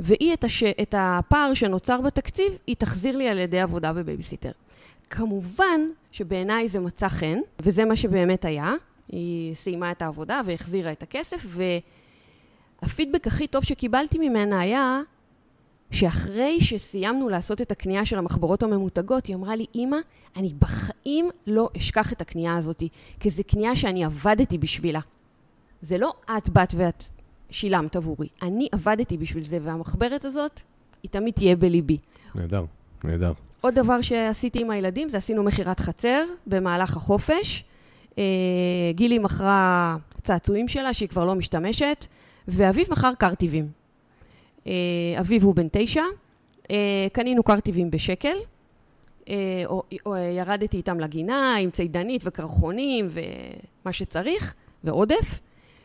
והיא 0.00 0.34
את, 0.34 0.44
הש... 0.44 0.62
את 0.62 0.94
הפער 0.98 1.54
שנוצר 1.54 2.00
בתקציב, 2.00 2.58
היא 2.66 2.76
תחזיר 2.76 3.16
לי 3.16 3.28
על 3.28 3.38
ידי 3.38 3.60
עבודה 3.60 3.92
בבייביסיטר. 3.92 4.50
כמובן 5.10 5.80
שבעיניי 6.12 6.68
זה 6.68 6.80
מצא 6.80 7.08
חן, 7.08 7.38
וזה 7.60 7.84
מה 7.84 7.96
שבאמת 7.96 8.44
היה. 8.44 8.74
היא 9.08 9.54
סיימה 9.54 9.90
את 9.90 10.02
העבודה 10.02 10.40
והחזירה 10.44 10.92
את 10.92 11.02
הכסף, 11.02 11.46
והפידבק 12.82 13.26
הכי 13.26 13.46
טוב 13.46 13.64
שקיבלתי 13.64 14.18
ממנה 14.18 14.60
היה 14.60 15.00
שאחרי 15.90 16.60
שסיימנו 16.60 17.28
לעשות 17.28 17.60
את 17.60 17.70
הקנייה 17.70 18.04
של 18.04 18.18
המחברות 18.18 18.62
הממותגות, 18.62 19.26
היא 19.26 19.36
אמרה 19.36 19.56
לי, 19.56 19.66
אמא, 19.74 19.96
אני 20.36 20.52
בחיים 20.58 21.30
לא 21.46 21.68
אשכח 21.76 22.12
את 22.12 22.20
הקנייה 22.20 22.56
הזאת, 22.56 22.82
כי 23.20 23.30
זו 23.30 23.42
קנייה 23.46 23.76
שאני 23.76 24.04
עבדתי 24.04 24.58
בשבילה. 24.58 25.00
זה 25.82 25.98
לא 25.98 26.12
את 26.38 26.48
באת 26.48 26.74
ואת 26.76 27.04
שילמת 27.50 27.96
עבורי, 27.96 28.28
אני 28.42 28.68
עבדתי 28.72 29.16
בשביל 29.16 29.44
זה, 29.44 29.58
והמחברת 29.62 30.24
הזאת, 30.24 30.60
היא 31.02 31.10
תמיד 31.10 31.34
תהיה 31.34 31.56
בליבי. 31.56 31.98
נהדר, 32.34 32.64
נהדר. 33.04 33.32
עוד 33.60 33.74
דבר 33.74 34.00
שעשיתי 34.00 34.60
עם 34.60 34.70
הילדים, 34.70 35.08
זה 35.08 35.16
עשינו 35.16 35.42
מכירת 35.42 35.80
חצר 35.80 36.24
במהלך 36.46 36.96
החופש. 36.96 37.64
אה, 38.18 38.24
גילי 38.90 39.18
מכרה 39.18 39.96
צעצועים 40.22 40.68
שלה, 40.68 40.94
שהיא 40.94 41.08
כבר 41.08 41.24
לא 41.24 41.34
משתמשת, 41.34 42.06
ואביב 42.48 42.86
מכר 42.90 43.12
קרטיבים. 43.18 43.68
אה, 44.66 44.72
אביב 45.20 45.44
הוא 45.44 45.54
בן 45.54 45.66
תשע, 45.72 46.02
אה, 46.70 46.76
קנינו 47.12 47.42
קרטיבים 47.42 47.90
בשקל, 47.90 48.36
או, 49.66 49.82
או, 50.06 50.16
ירדתי 50.16 50.76
איתם 50.76 51.00
לגינה 51.00 51.56
עם 51.56 51.70
צידנית 51.70 52.22
וקרחונים 52.24 53.08
ומה 53.10 53.92
שצריך, 53.92 54.54
ועודף. 54.84 55.40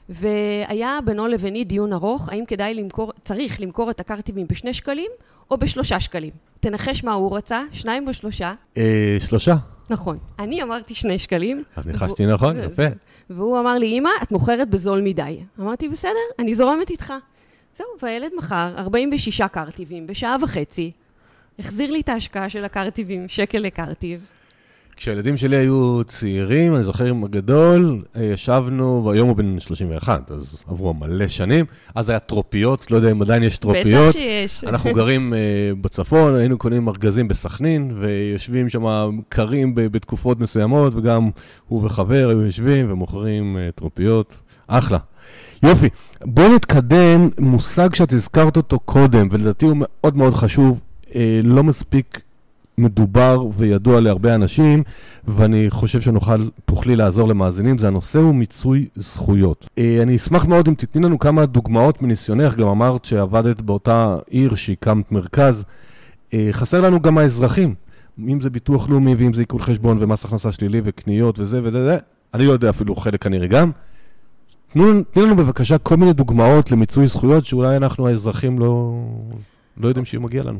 והיה 0.10 1.00
בינו 1.06 1.28
לביני 1.28 1.63
דיון 1.63 1.94
ארוך, 1.94 2.30
האם 2.30 2.46
כדאי 2.46 2.74
למכור, 2.74 3.12
צריך 3.24 3.62
למכור 3.62 3.89
את 3.89 4.00
הקרטיבים 4.00 4.48
בשני 4.50 4.74
שקלים 4.74 5.12
או 5.52 5.58
בשלושה 5.58 6.00
שקלים. 6.00 6.32
תנחש 6.60 7.04
מה 7.04 7.13
הוא 7.13 7.38
רצה, 7.38 7.63
שניים 7.72 8.08
או 8.08 8.13
שלושה? 8.13 8.54
אה, 8.78 9.17
שלושה. 9.20 9.56
נכון. 9.89 10.17
אני 10.39 10.63
אמרתי 10.63 10.96
שני 10.96 11.20
שקלים. 11.20 11.63
אז 11.76 11.88
ניחשתי 11.88 12.26
נכון, 12.26 12.63
יפה. 12.63 12.84
והוא 13.30 13.60
אמר 13.60 13.74
לי, 13.74 14.00
אמא, 14.00 14.10
את 14.24 14.32
מוכרת 14.32 14.70
בזול 14.70 15.02
מדי. 15.02 15.39
אמרתי, 15.60 15.89
בסדר, 15.89 16.12
אני 16.39 16.56
זורמת 16.56 16.89
איתך. 16.89 17.13
זהו, 17.76 17.88
והילד 18.02 18.32
מכר 18.38 18.74
46 18.78 19.42
קרטיבים 19.42 20.08
בשעה 20.08 20.36
וחצי, 20.42 20.92
החזיר 21.60 21.92
לי 21.92 22.02
את 22.02 22.10
ההשקעה 22.10 22.50
של 22.50 22.66
הקרטיבים, 22.66 23.28
שקל 23.28 23.60
לקרטיב. 23.60 24.26
כשהילדים 24.96 25.38
שלי 25.38 25.58
היו 25.58 26.02
צעירים, 26.08 26.76
אני 26.76 26.84
זוכר 26.84 27.06
עם 27.06 27.24
הגדול, 27.24 28.04
אה, 28.16 28.24
ישבנו, 28.24 29.06
והיום 29.06 29.28
הוא 29.28 29.38
בן 29.38 29.60
31, 29.60 30.32
אז 30.32 30.64
עברו 30.68 30.94
מלא 30.94 31.28
שנים. 31.28 31.66
אז 31.96 32.10
היה 32.10 32.20
טרופיות, 32.20 32.92
לא 32.92 32.96
יודע 32.96 33.12
אם 33.12 33.22
עדיין 33.22 33.44
יש 33.44 33.58
טרופיות. 33.58 34.10
בטח 34.10 34.20
שיש. 34.20 34.64
אנחנו 34.64 34.94
גרים 35.00 35.34
uh, 35.34 35.76
בצפון, 35.82 36.36
היינו 36.36 36.58
קונים 36.58 36.88
ארגזים 36.88 37.28
בסכנין, 37.28 37.92
ויושבים 37.96 38.70
שם 38.70 38.86
קרים 39.30 39.76
בתקופות 39.76 40.40
מסוימות, 40.40 40.96
וגם 40.96 41.30
הוא 41.68 41.86
וחבר 41.86 42.30
היו 42.30 42.42
יושבים 42.42 42.92
ומוכרים 42.92 43.58
uh, 43.58 43.76
טרופיות. 43.76 44.40
אחלה. 44.68 44.98
יופי, 45.64 45.90
בואו 46.22 46.56
נתקדם, 46.56 47.30
מושג 47.40 47.96
שאת 47.96 48.14
הזכרת 48.14 48.58
אותו 48.58 48.80
קודם, 48.80 49.28
ולדעתי 49.32 49.66
הוא 49.66 49.78
מאוד 49.80 50.18
מאוד 50.18 50.34
חשוב, 50.34 50.82
אה, 51.16 51.42
לא 51.44 51.64
מספיק 51.64 52.22
מדובר 52.78 53.46
וידוע 53.58 54.02
להרבה 54.02 54.36
אנשים, 54.36 54.84
ואני 55.28 55.70
חושב 55.70 56.02
שנוכל, 56.02 56.48
תוכלי 56.66 56.96
לעזור 56.96 57.28
למאזינים, 57.28 57.78
זה 57.78 57.88
הנושא 57.88 58.20
הוא 58.20 58.36
מיצוי 58.36 58.88
זכויות. 58.96 59.70
אה, 59.78 60.00
אני 60.02 60.16
אשמח 60.16 60.46
מאוד 60.46 60.68
אם 60.68 60.74
תתני 60.74 61.06
לנו 61.06 61.20
כמה 61.20 61.46
דוגמאות 61.46 62.02
מניסיונך, 62.02 62.56
גם 62.56 62.68
אמרת 62.68 63.06
שעבדת 63.06 63.62
באותה 63.62 64.18
עיר 64.30 64.56
שהקמת 64.56 65.12
מרכז. 65.12 65.66
אה, 66.34 66.48
חסר 66.52 66.82
לנו 66.82 67.02
גם 67.02 67.18
האזרחים, 67.18 67.76
אם 68.28 68.42
זה 68.42 68.50
ביטוח 68.50 68.90
לאומי 68.90 69.16
ואם 69.16 69.34
זה 69.34 69.42
עיקול 69.42 69.62
חשבון 69.62 69.98
ומס 70.00 70.26
הכנסה 70.26 70.52
שלילי 70.52 70.82
וקניות 70.84 71.40
וזה 71.40 71.60
וזה 71.64 71.80
וזה, 71.80 71.98
אני 72.34 72.46
לא 72.46 72.52
יודע 72.52 72.70
אפילו 72.70 72.96
חלק 72.96 73.24
כנראה 73.24 73.48
גם. 73.48 73.72
תנו, 74.74 75.04
תנו 75.12 75.26
לנו 75.26 75.36
בבקשה 75.36 75.78
כל 75.78 75.96
מיני 75.96 76.14
דוגמאות 76.14 76.72
למיצוי 76.72 77.08
זכויות 77.08 77.46
שאולי 77.46 77.78
אנחנו 77.78 78.08
האזרחים 78.08 78.60
לא, 78.60 78.94
לא 79.78 79.88
יודעים 79.88 80.06
שהיא 80.06 80.22
מגיעה 80.22 80.44
לנו. 80.44 80.60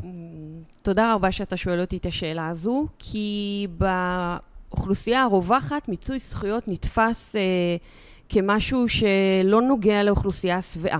תודה 0.82 1.14
רבה 1.14 1.32
שאתה 1.32 1.56
שואל 1.56 1.80
אותי 1.80 1.96
את 1.96 2.06
השאלה 2.06 2.48
הזו, 2.48 2.86
כי 2.98 3.66
באוכלוסייה 3.78 5.22
הרווחת 5.22 5.88
מיצוי 5.88 6.18
זכויות 6.18 6.68
נתפס 6.68 7.36
אה, 7.36 7.40
כמשהו 8.28 8.88
שלא 8.88 9.62
נוגע 9.62 10.02
לאוכלוסייה 10.02 10.62
שבעה. 10.62 10.98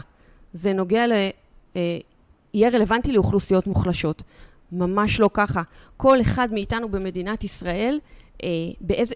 זה 0.52 0.72
נוגע 0.72 1.06
ל... 1.06 1.12
אה, 1.76 1.98
יהיה 2.54 2.70
רלוונטי 2.70 3.12
לאוכלוסיות 3.12 3.66
מוחלשות. 3.66 4.22
ממש 4.72 5.20
לא 5.20 5.30
ככה. 5.32 5.62
כל 5.96 6.20
אחד 6.20 6.48
מאיתנו 6.52 6.88
במדינת 6.88 7.44
ישראל, 7.44 7.98
אה, 8.42 8.48
באיזה, 8.80 9.14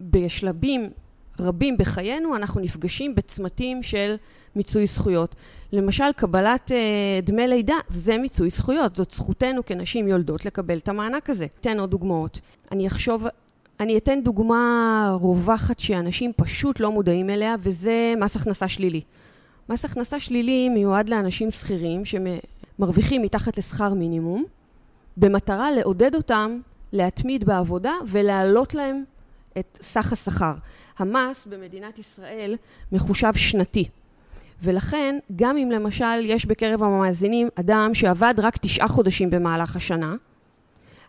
בשלבים 0.00 0.90
רבים 1.40 1.76
בחיינו, 1.78 2.36
אנחנו 2.36 2.60
נפגשים 2.60 3.14
בצמתים 3.14 3.82
של 3.82 4.16
מיצוי 4.56 4.86
זכויות. 4.86 5.34
למשל, 5.72 6.12
קבלת 6.16 6.72
אה, 6.72 7.20
דמי 7.22 7.48
לידה, 7.48 7.74
זה 7.88 8.18
מיצוי 8.18 8.50
זכויות. 8.50 8.96
זאת 8.96 9.10
זכותנו 9.10 9.66
כנשים 9.66 10.08
יולדות 10.08 10.44
לקבל 10.44 10.78
את 10.78 10.88
המענק 10.88 11.30
הזה. 11.30 11.46
אתן 11.60 11.80
עוד 11.80 11.90
דוגמאות. 11.90 12.40
אני 12.72 12.86
אחשוב, 12.86 13.26
אני 13.80 13.98
אתן 13.98 14.20
דוגמה 14.22 15.16
רווחת 15.20 15.78
שאנשים 15.78 16.32
פשוט 16.36 16.80
לא 16.80 16.92
מודעים 16.92 17.30
אליה, 17.30 17.54
וזה 17.62 18.14
מס 18.20 18.36
הכנסה 18.36 18.68
שלילי. 18.68 19.00
מס 19.68 19.84
הכנסה 19.84 20.20
שלילי 20.20 20.68
מיועד 20.68 21.08
לאנשים 21.08 21.50
שכירים 21.50 22.02
שמרוויחים 22.04 23.22
מתחת 23.22 23.58
לשכר 23.58 23.94
מינימום, 23.94 24.44
במטרה 25.16 25.70
לעודד 25.70 26.14
אותם 26.14 26.60
להתמיד 26.92 27.44
בעבודה 27.44 27.92
ולהעלות 28.06 28.74
להם 28.74 29.04
את 29.58 29.78
סך 29.82 30.12
השכר. 30.12 30.54
המס 30.98 31.46
במדינת 31.46 31.98
ישראל 31.98 32.56
מחושב 32.92 33.34
שנתי. 33.34 33.88
ולכן, 34.62 35.18
גם 35.36 35.56
אם 35.56 35.70
למשל 35.70 36.20
יש 36.22 36.46
בקרב 36.46 36.82
המאזינים 36.82 37.48
אדם 37.54 37.94
שעבד 37.94 38.34
רק 38.38 38.56
תשעה 38.56 38.88
חודשים 38.88 39.30
במהלך 39.30 39.76
השנה, 39.76 40.14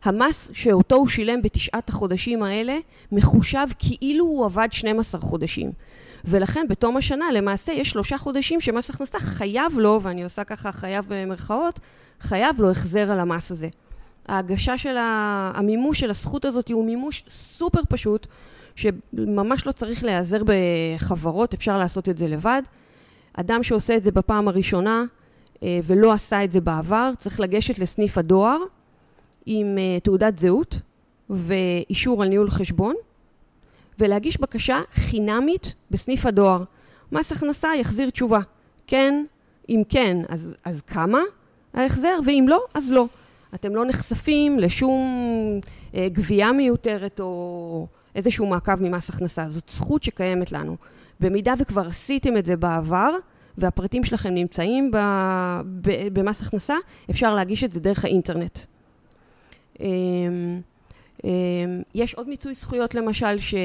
המס 0.04 0.50
שאותו 0.54 0.96
הוא 0.96 1.08
שילם 1.08 1.42
בתשעת 1.42 1.90
החודשים 1.90 2.44
האלה 2.44 2.78
מחושב 3.12 3.68
כאילו 3.80 4.26
הוא 4.26 4.46
עבד 4.46 4.68
12 4.72 5.22
חודשים. 5.22 5.72
ולכן 6.26 6.66
בתום 6.70 6.98
השנה 6.98 7.32
למעשה 7.32 7.72
יש 7.72 7.90
שלושה 7.90 8.18
חודשים 8.18 8.62
שמס 8.62 8.90
הכנסה 8.90 9.20
חייב 9.20 9.80
לו, 9.80 10.00
ואני 10.02 10.24
עושה 10.24 10.44
ככה 10.44 10.72
חייב 10.72 11.06
במרכאות, 11.10 11.80
חייב 12.20 12.62
לו 12.62 12.72
החזר 12.72 13.12
על 13.12 13.20
המס 13.20 13.52
הזה. 13.52 13.68
ההגשה 14.28 14.78
של 14.78 14.96
המימוש 15.00 16.00
של 16.00 16.10
הזכות 16.10 16.46
הזאת 16.46 16.72
הוא 16.72 16.86
מימוש 16.86 17.24
סופר 17.30 17.80
פשוט, 17.90 18.28
שממש 18.78 19.68
לא 19.68 19.72
צריך 19.72 20.04
להיעזר 20.04 20.42
בחברות, 20.46 21.54
אפשר 21.54 21.78
לעשות 21.78 22.10
את 22.10 22.18
זה 22.18 22.28
לבד. 22.28 22.62
אדם 23.34 23.64
שעושה 23.64 23.96
את 23.96 24.04
זה 24.04 24.12
בפעם 24.12 24.48
הראשונה 24.48 25.04
אה, 25.64 25.80
ולא 25.84 26.14
עשה 26.14 26.44
את 26.44 26.52
זה 26.52 26.62
בעבר, 26.62 27.12
צריך 27.18 27.40
לגשת 27.40 27.80
לסניף 27.80 28.18
הדואר 28.18 28.58
עם 29.46 29.78
אה, 29.78 30.00
תעודת 30.00 30.40
זהות 30.40 30.80
ואישור 31.30 32.24
על 32.24 32.30
ניהול 32.30 32.50
חשבון, 32.50 32.96
ולהגיש 34.00 34.42
בקשה 34.42 34.82
חינמית 34.94 35.74
בסניף 35.92 36.26
הדואר. 36.26 36.64
מס 37.12 37.32
הכנסה 37.32 37.70
יחזיר 37.80 38.10
תשובה. 38.10 38.40
כן, 38.88 39.26
אם 39.70 39.84
כן, 39.90 40.18
אז, 40.30 40.54
אז 40.66 40.82
כמה 40.82 41.20
ההחזר, 41.74 42.20
ואם 42.26 42.46
לא, 42.48 42.62
אז 42.74 42.92
לא. 42.92 43.06
אתם 43.56 43.76
לא 43.76 43.86
נחשפים 43.86 44.60
לשום 44.60 45.02
אה, 45.96 46.08
גבייה 46.12 46.52
מיותרת 46.52 47.20
או 47.20 47.88
איזשהו 48.18 48.46
מעקב 48.46 48.82
ממס 48.82 49.10
הכנסה. 49.10 49.50
זאת 49.50 49.70
זכות 49.70 50.04
שקיימת 50.04 50.52
לנו. 50.52 50.78
במידה 51.20 51.54
וכבר 51.60 51.88
עשיתם 51.88 52.38
את 52.38 52.46
זה 52.46 52.56
בעבר, 52.56 53.16
והפרטים 53.58 54.04
שלכם 54.04 54.30
נמצאים 54.30 54.92
במס 56.14 56.42
הכנסה, 56.42 56.76
אפשר 57.10 57.36
להגיש 57.36 57.64
את 57.64 57.72
זה 57.72 57.80
דרך 57.80 58.06
האינטרנט. 58.06 58.60
אמ, 59.80 60.62
אמ, 61.24 61.30
יש 61.96 62.14
עוד 62.14 62.30
מיצוי 62.30 62.54
זכויות 62.54 62.96
למשל, 62.96 63.38
ש... 63.38 63.56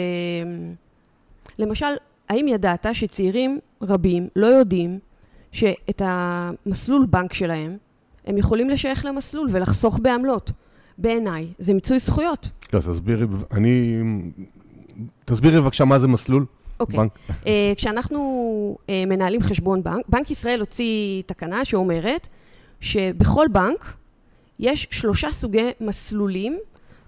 למשל, 1.59 1.87
האם 2.29 2.49
ידעת 2.49 2.87
שצעירים 2.93 3.59
רבים 3.83 4.29
לא 4.37 4.47
יודעים 4.47 4.99
שאת 5.53 6.03
המסלול 6.05 7.07
בנק 7.07 7.33
שלהם, 7.35 7.77
הם 8.27 8.39
יכולים 8.39 8.71
לשייך 8.71 9.05
למסלול 9.05 9.49
ולחסוך 9.51 9.99
בעמלות? 10.03 10.51
בעיניי, 10.99 11.47
זה 11.59 11.75
מיצוי 11.75 11.99
זכויות. 11.99 12.49
לא, 12.73 12.79
תסבירי, 12.79 13.27
אני... 13.53 14.01
תסבירי 15.25 15.61
בבקשה 15.61 15.85
מה 15.85 15.99
זה 15.99 16.09
מסלול. 16.09 16.45
אוקיי. 16.81 16.99
בנק. 16.99 17.13
Uh, 17.29 17.47
כשאנחנו 17.77 18.77
uh, 18.81 18.91
מנהלים 19.07 19.43
חשבון 19.43 19.83
בנק, 19.83 20.05
בנק 20.09 20.31
ישראל 20.31 20.61
הוציא 20.61 21.23
תקנה 21.27 21.65
שאומרת 21.65 22.29
שבכל 22.81 23.47
בנק 23.53 23.97
יש 24.59 24.89
שלושה 24.91 25.33
סוגי 25.33 25.71
מסלולים. 25.81 26.59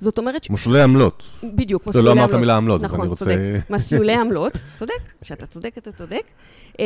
זאת 0.01 0.19
אומרת... 0.19 0.51
מסלולי 0.51 0.83
עמלות. 0.83 1.23
בדיוק, 1.45 1.87
מסלולי 1.87 2.11
עמלות. 2.11 2.31
לא 2.31 2.35
אמרת 2.35 2.41
מילה 2.41 2.57
עמלות, 2.57 2.83
נכון, 2.83 3.01
אז 3.01 3.05
אני 3.05 3.11
רוצה... 3.11 3.25
צודק. 3.25 3.71
מסלולי 3.71 4.15
עמלות, 4.15 4.53
צודק, 4.79 4.93
כשאתה 5.21 5.47
צודק 5.47 5.79
אתה 5.79 5.93
צודק. 5.93 6.23
Uh, 6.73 6.77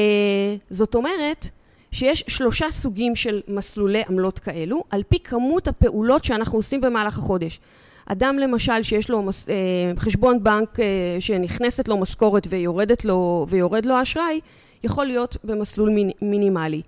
זאת 0.70 0.94
אומרת 0.94 1.48
שיש 1.90 2.24
שלושה 2.28 2.70
סוגים 2.70 3.16
של 3.16 3.40
מסלולי 3.48 4.02
עמלות 4.08 4.38
כאלו, 4.38 4.84
על 4.90 5.02
פי 5.08 5.18
כמות 5.18 5.68
הפעולות 5.68 6.24
שאנחנו 6.24 6.58
עושים 6.58 6.80
במהלך 6.80 7.18
החודש. 7.18 7.60
אדם 8.06 8.38
למשל 8.38 8.82
שיש 8.82 9.10
לו 9.10 9.22
מס, 9.22 9.48
אה, 9.48 9.54
חשבון 9.96 10.44
בנק 10.44 10.80
אה, 10.80 10.84
שנכנסת 11.20 11.88
לו 11.88 11.96
משכורת 11.96 12.46
ויורדת 12.50 13.04
לו, 13.04 13.46
ויורד 13.48 13.84
לו 13.84 13.94
האשראי, 13.94 14.40
יכול 14.84 15.06
להיות 15.06 15.36
במסלול 15.44 15.90
מיני, 15.90 16.12
מינימלי. 16.22 16.82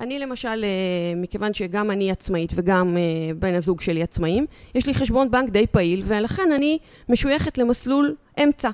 אני 0.00 0.18
למשל, 0.18 0.64
אה, 0.64 1.16
מכיוון 1.16 1.54
שגם 1.54 1.90
אני 1.90 2.10
עצמאית 2.10 2.52
וגם 2.54 2.96
אה, 2.96 3.02
בן 3.38 3.54
הזוג 3.54 3.80
שלי 3.80 4.02
עצמאים, 4.02 4.46
יש 4.74 4.86
לי 4.86 4.94
חשבון 4.94 5.30
בנק 5.30 5.50
די 5.50 5.66
פעיל, 5.66 6.02
ולכן 6.04 6.52
אני 6.54 6.78
משויכת 7.08 7.58
למסלול 7.58 8.14
אמצע. 8.42 8.70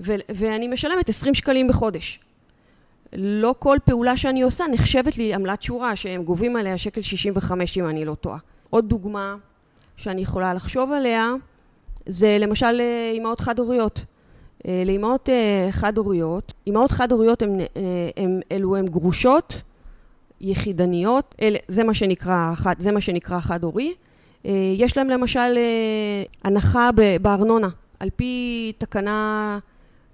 ו- 0.00 0.14
ואני 0.28 0.68
משלמת 0.68 1.08
20 1.08 1.34
שקלים 1.34 1.68
בחודש. 1.68 2.20
לא 3.14 3.54
כל 3.58 3.78
פעולה 3.84 4.16
שאני 4.16 4.42
עושה 4.42 4.64
נחשבת 4.72 5.18
לי 5.18 5.34
עמלת 5.34 5.62
שורה, 5.62 5.96
שהם 5.96 6.22
גובים 6.22 6.56
עליה 6.56 6.78
שקל 6.78 7.02
65 7.02 7.78
אם 7.78 7.86
אני 7.86 8.04
לא 8.04 8.14
טועה. 8.14 8.38
עוד 8.70 8.88
דוגמה 8.88 9.36
שאני 9.96 10.20
יכולה 10.20 10.54
לחשוב 10.54 10.92
עליה, 10.92 11.32
זה 12.06 12.36
למשל 12.40 12.80
אה, 12.80 13.10
אימהות 13.12 13.40
חד-הוריות. 13.40 14.04
לאימהות 14.86 15.28
חד-הוריות, 15.70 16.52
אימהות 16.66 16.90
חד-הוריות 16.90 17.42
הם, 17.42 17.58
הם, 18.16 18.40
אלו 18.52 18.76
הן 18.76 18.86
גרושות 18.86 19.62
יחידניות, 20.40 21.34
אלה, 21.42 21.58
זה 21.68 21.84
מה 21.84 21.94
שנקרא, 21.94 22.52
זה 22.78 22.92
מה 22.92 23.00
שנקרא 23.00 23.40
חד-הורי. 23.40 23.94
אה, 24.46 24.52
יש 24.76 24.96
להם 24.96 25.08
למשל 25.08 25.40
אה, 25.56 26.22
הנחה 26.44 26.90
בארנונה, 27.20 27.68
על 28.00 28.10
פי 28.16 28.72
תקנה 28.78 29.58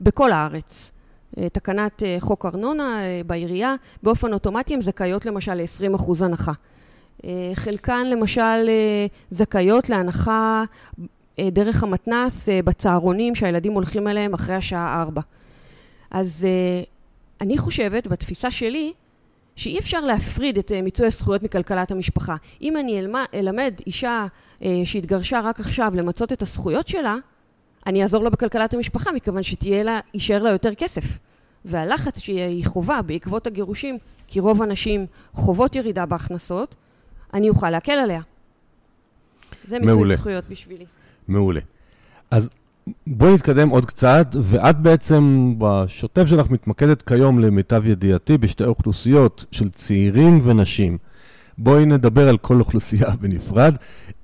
בכל 0.01 0.33
הארץ. 0.33 0.93
אה, 1.39 1.49
תקנת 1.49 2.03
חוק 2.21 2.47
ארנונה 2.47 2.99
בעירייה, 3.27 3.75
באופן 4.03 4.33
אוטומטי 4.33 4.75
הן 4.75 4.81
זכאיות 4.81 5.27
למשל 5.27 5.55
ל-20% 5.55 6.25
הנחה. 6.25 6.53
חלקן 7.55 8.07
למשל 8.07 8.71
זכאיות 9.31 9.89
להנחה 9.89 10.65
דרך 11.41 11.83
המתנ"ס 11.83 12.49
בצהרונים 12.65 13.35
שהילדים 13.35 13.73
הולכים 13.73 14.09
אליהם 14.09 14.35
אחרי 14.35 14.55
השעה 14.55 15.03
4. 15.03 15.21
אז 16.11 16.47
אני 17.41 17.59
חושבת, 17.59 18.07
בתפיסה 18.07 18.51
שלי, 18.51 18.93
שאי 19.57 19.79
אפשר 19.79 20.01
להפריד 20.01 20.59
את 20.59 20.73
אה, 20.73 20.83
מיצוי 20.83 21.07
הזכויות 21.07 21.43
מכלכלת 21.43 21.91
המשפחה. 21.91 22.37
אם 22.63 22.77
אני 22.77 23.01
אלמד 23.35 23.75
אישה 23.87 24.27
אה, 24.63 24.81
שהתגרשה 24.85 25.41
רק 25.41 25.61
עכשיו 25.61 25.93
למצות 25.95 26.33
את 26.33 26.43
הזכויות 26.43 26.89
שלה, 26.89 27.17
אני 27.87 28.03
אעזור 28.03 28.25
לה 28.25 28.31
בכלכלת 28.31 28.75
המשפחה, 28.75 29.13
מכיוון 29.13 29.43
שתהיה 29.43 29.83
לה, 29.83 30.01
יישאר 30.15 30.43
לה 30.43 30.51
יותר 30.51 30.75
כסף. 30.75 31.05
והלחץ 31.65 32.19
שהיא 32.19 32.67
חובה 32.67 33.03
בעקבות 33.03 33.47
הגירושים, 33.47 33.99
כי 34.27 34.41
רוב 34.41 34.63
הנשים 34.63 35.07
חוות 35.33 35.77
ירידה 35.77 36.07
בהכנסות, 36.07 36.77
אני 37.35 37.49
אוכל 37.49 37.71
להקל 37.71 37.93
עליה. 37.93 38.21
זה 39.69 39.79
מיצוי. 39.79 40.17
זכויות 40.17 40.45
בשבילי. 40.51 40.85
מעולה. 41.29 41.61
אז 42.31 42.51
בואי 43.07 43.35
נתקדם 43.35 43.69
עוד 43.69 43.87
קצת, 43.87 44.37
ואת 44.43 44.79
בעצם 44.79 45.55
בשוטף 45.59 46.27
שלך 46.27 46.51
מתמקדת 46.51 47.03
כיום, 47.03 47.39
למיטב 47.39 47.87
ידיעתי, 47.87 48.39
בשתי 48.39 48.65
אוכלוסיות 48.65 49.45
של 49.53 49.69
צעירים 49.69 50.39
ונשים. 50.43 50.99
בואי 51.59 51.85
נדבר 51.85 52.29
על 52.29 52.39
כל 52.39 52.61
אוכלוסייה 52.61 53.11
בנפרד. 53.21 53.75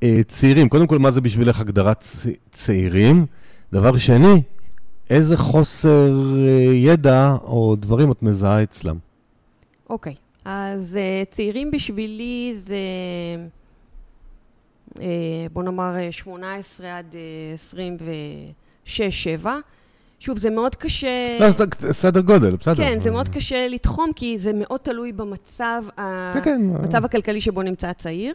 אה, 0.02 0.20
צעירים, 0.28 0.68
קודם 0.68 0.86
כל, 0.86 0.98
מה 0.98 1.10
זה 1.10 1.20
בשבילך 1.20 1.60
הגדרת 1.60 2.04
צעירים? 2.52 3.26
דבר 3.72 3.96
שני, 3.96 4.42
איזה 5.10 5.36
חוסר 5.36 6.10
אה, 6.36 6.74
ידע 6.74 7.36
או 7.42 7.76
דברים 7.78 8.12
את 8.12 8.22
מזהה 8.22 8.62
אצלם? 8.62 8.96
אוקיי, 9.90 10.12
okay. 10.12 10.16
אז 10.44 10.98
uh, 10.98 11.34
צעירים 11.34 11.70
בשבילי 11.70 12.54
זה, 12.56 12.76
uh, 14.94 15.00
בוא 15.52 15.62
נאמר, 15.62 16.10
18 16.10 16.98
עד 16.98 17.12
uh, 17.12 17.54
20 17.54 17.96
ו... 18.00 18.10
שש, 18.86 19.24
שבע. 19.24 19.58
שוב, 20.20 20.38
זה 20.38 20.50
מאוד 20.50 20.74
קשה... 20.74 21.38
לא, 21.40 21.46
סדר 21.92 22.20
גודל, 22.20 22.56
בסדר. 22.56 22.74
כן, 22.74 22.98
זה 22.98 23.10
מאוד 23.10 23.28
קשה 23.28 23.68
לתחום, 23.68 24.10
כי 24.16 24.38
זה 24.38 24.52
מאוד 24.54 24.80
תלוי 24.80 25.12
במצב 25.12 25.84
כן, 25.96 26.40
כן. 26.44 26.60
המצב 26.78 27.04
הכלכלי 27.04 27.40
שבו 27.40 27.62
נמצא 27.62 27.88
הצעיר, 27.88 28.34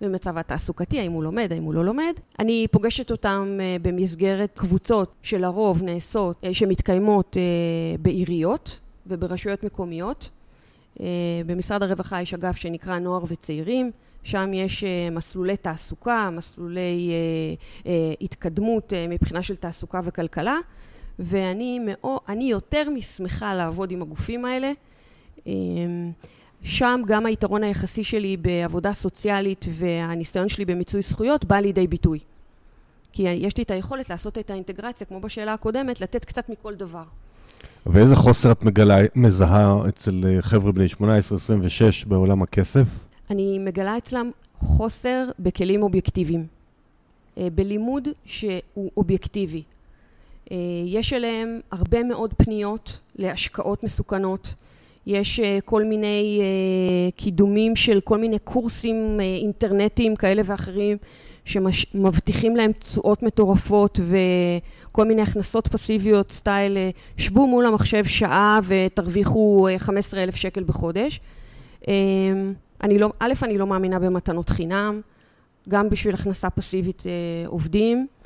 במצב 0.00 0.38
התעסוקתי, 0.38 1.00
האם 1.00 1.12
הוא 1.12 1.24
לומד, 1.24 1.52
האם 1.52 1.62
הוא 1.62 1.74
לא 1.74 1.84
לומד. 1.84 2.12
אני 2.38 2.66
פוגשת 2.70 3.10
אותם 3.10 3.58
אה, 3.60 3.76
במסגרת 3.82 4.58
קבוצות 4.58 5.12
שלרוב 5.22 5.82
נעשות, 5.82 6.36
אה, 6.44 6.54
שמתקיימות 6.54 7.36
אה, 7.36 7.42
בעיריות 7.98 8.78
וברשויות 9.06 9.64
מקומיות. 9.64 10.30
במשרד 11.46 11.82
הרווחה 11.82 12.22
יש 12.22 12.34
אגף 12.34 12.56
שנקרא 12.56 12.98
נוער 12.98 13.24
וצעירים. 13.28 13.90
שם 14.22 14.50
יש 14.54 14.84
מסלולי 15.12 15.56
תעסוקה, 15.56 16.30
מסלולי 16.32 17.12
התקדמות 18.20 18.92
מבחינה 19.08 19.42
של 19.42 19.56
תעסוקה 19.56 20.00
וכלכלה, 20.04 20.56
ואני 21.18 21.78
מאוד, 21.82 22.20
יותר 22.40 22.90
משמחה 22.90 23.54
לעבוד 23.54 23.90
עם 23.90 24.02
הגופים 24.02 24.44
האלה. 24.44 24.72
שם 26.62 27.00
גם 27.06 27.26
היתרון 27.26 27.64
היחסי 27.64 28.04
שלי 28.04 28.36
בעבודה 28.36 28.92
סוציאלית 28.92 29.64
והניסיון 29.78 30.48
שלי 30.48 30.64
במיצוי 30.64 31.02
זכויות 31.02 31.44
בא 31.44 31.56
לידי 31.56 31.86
ביטוי. 31.86 32.18
כי 33.12 33.22
יש 33.22 33.56
לי 33.56 33.62
את 33.62 33.70
היכולת 33.70 34.10
לעשות 34.10 34.38
את 34.38 34.50
האינטגרציה, 34.50 35.06
כמו 35.06 35.20
בשאלה 35.20 35.52
הקודמת, 35.52 36.00
לתת 36.00 36.24
קצת 36.24 36.48
מכל 36.48 36.74
דבר. 36.74 37.02
ואיזה 37.86 38.16
חוסר 38.16 38.52
את 38.52 38.62
מגלה, 38.62 38.98
מזהה 39.14 39.88
אצל 39.88 40.24
חבר'ה 40.40 40.72
בני 40.72 40.86
18-26 40.86 40.98
בעולם 42.06 42.42
הכסף? 42.42 42.86
אני 43.30 43.58
מגלה 43.58 43.98
אצלם 43.98 44.30
חוסר 44.54 45.28
בכלים 45.38 45.82
אובייקטיביים, 45.82 46.46
אה, 47.38 47.48
בלימוד 47.54 48.08
שהוא 48.24 48.90
אובייקטיבי. 48.96 49.62
אה, 50.52 50.56
יש 50.86 51.12
אליהם 51.12 51.60
הרבה 51.70 52.02
מאוד 52.02 52.34
פניות 52.34 53.00
להשקעות 53.16 53.84
מסוכנות. 53.84 54.54
יש 55.06 55.40
אה, 55.40 55.58
כל 55.64 55.84
מיני 55.84 56.40
קידומים 57.16 57.76
של 57.76 58.00
כל 58.00 58.18
מיני 58.18 58.38
קורסים 58.38 59.20
אינטרנטיים 59.20 60.16
כאלה 60.16 60.42
ואחרים 60.44 60.96
שמבטיחים 61.44 62.56
להם 62.56 62.72
תשואות 62.72 63.22
מטורפות 63.22 64.00
וכל 64.02 65.04
מיני 65.04 65.22
הכנסות 65.22 65.68
פסיביות, 65.68 66.30
style 66.30 66.76
שבו 67.16 67.46
מול 67.46 67.66
המחשב 67.66 68.04
שעה 68.04 68.60
ותרוויחו 68.66 69.68
15,000 69.78 70.36
שקל 70.36 70.64
בחודש. 70.64 71.20
אני 72.82 72.98
לא, 72.98 73.12
א', 73.18 73.32
אני 73.42 73.58
לא 73.58 73.66
מאמינה 73.66 73.98
במתנות 73.98 74.48
חינם, 74.48 75.00
גם 75.68 75.90
בשביל 75.90 76.14
הכנסה 76.14 76.50
פסיבית 76.50 77.02
אה, 77.06 77.12
עובדים, 77.46 77.98
אה, 77.98 78.19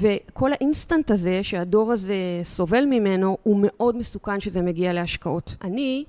וכל 0.00 0.52
האינסטנט 0.52 1.10
הזה, 1.10 1.42
שהדור 1.42 1.92
הזה 1.92 2.14
סובל 2.44 2.84
ממנו, 2.84 3.36
הוא 3.42 3.60
מאוד 3.62 3.96
מסוכן 3.96 4.40
שזה 4.40 4.62
מגיע 4.62 4.92
להשקעות. 4.92 5.54
אני 5.62 6.04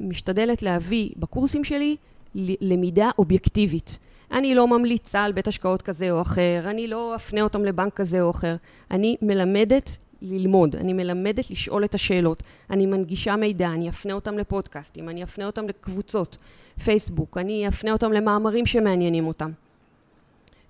משתדלת 0.00 0.62
להביא 0.62 1.10
בקורסים 1.16 1.64
שלי 1.64 1.96
למידה 2.34 3.10
אובייקטיבית. 3.18 3.98
אני 4.32 4.54
לא 4.54 4.68
ממליצה 4.68 5.24
על 5.24 5.32
בית 5.32 5.48
השקעות 5.48 5.82
כזה 5.82 6.10
או 6.10 6.20
אחר, 6.20 6.62
אני 6.64 6.88
לא 6.88 7.16
אפנה 7.16 7.42
אותם 7.42 7.64
לבנק 7.64 7.94
כזה 7.94 8.22
או 8.22 8.30
אחר. 8.30 8.56
אני 8.90 9.16
מלמדת 9.22 9.96
ללמוד, 10.22 10.76
אני 10.76 10.92
מלמדת 10.92 11.50
לשאול 11.50 11.84
את 11.84 11.94
השאלות, 11.94 12.42
אני 12.70 12.86
מנגישה 12.86 13.36
מידע, 13.36 13.68
אני 13.68 13.88
אפנה 13.88 14.12
אותם 14.12 14.38
לפודקאסטים, 14.38 15.08
אני 15.08 15.22
אפנה 15.22 15.46
אותם 15.46 15.68
לקבוצות 15.68 16.36
פייסבוק, 16.84 17.38
אני 17.38 17.68
אפנה 17.68 17.92
אותם 17.92 18.12
למאמרים 18.12 18.66
שמעניינים 18.66 19.26
אותם. 19.26 19.50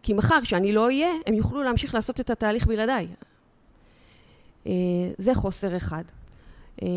כי 0.03 0.13
מחר, 0.13 0.39
כשאני 0.43 0.73
לא 0.73 0.85
אהיה, 0.85 1.11
הם 1.27 1.35
יוכלו 1.35 1.63
להמשיך 1.63 1.95
לעשות 1.95 2.21
את 2.21 2.31
התהליך 2.31 2.67
בלעדיי. 2.67 3.07
אה, 4.67 4.73
זה 5.19 5.35
חוסר 5.35 5.77
אחד. 5.77 6.03
אה, 6.83 6.89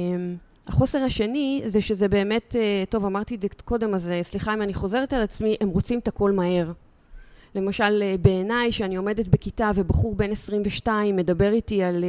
החוסר 0.68 0.98
השני 1.00 1.62
זה 1.66 1.82
שזה 1.82 2.08
באמת, 2.08 2.56
אה, 2.56 2.84
טוב, 2.90 3.06
אמרתי 3.06 3.36
את 3.36 3.42
זה 3.42 3.48
קודם, 3.66 3.94
אז 3.94 4.12
סליחה 4.22 4.54
אם 4.54 4.62
אני 4.62 4.74
חוזרת 4.74 5.14
על 5.14 5.22
עצמי, 5.22 5.56
הם 5.62 5.70
רוצים 5.70 6.00
את 6.00 6.08
הכל 6.08 6.32
מהר. 6.32 6.72
למשל, 7.56 8.04
אה, 8.04 8.16
בעיניי, 8.22 8.72
שאני 8.72 8.96
עומדת 8.96 9.28
בכיתה 9.28 9.72
ובחור 9.76 10.16
בן 10.16 10.32
22 10.32 11.16
מדבר 11.16 11.52
איתי 11.54 11.84
על 11.84 12.06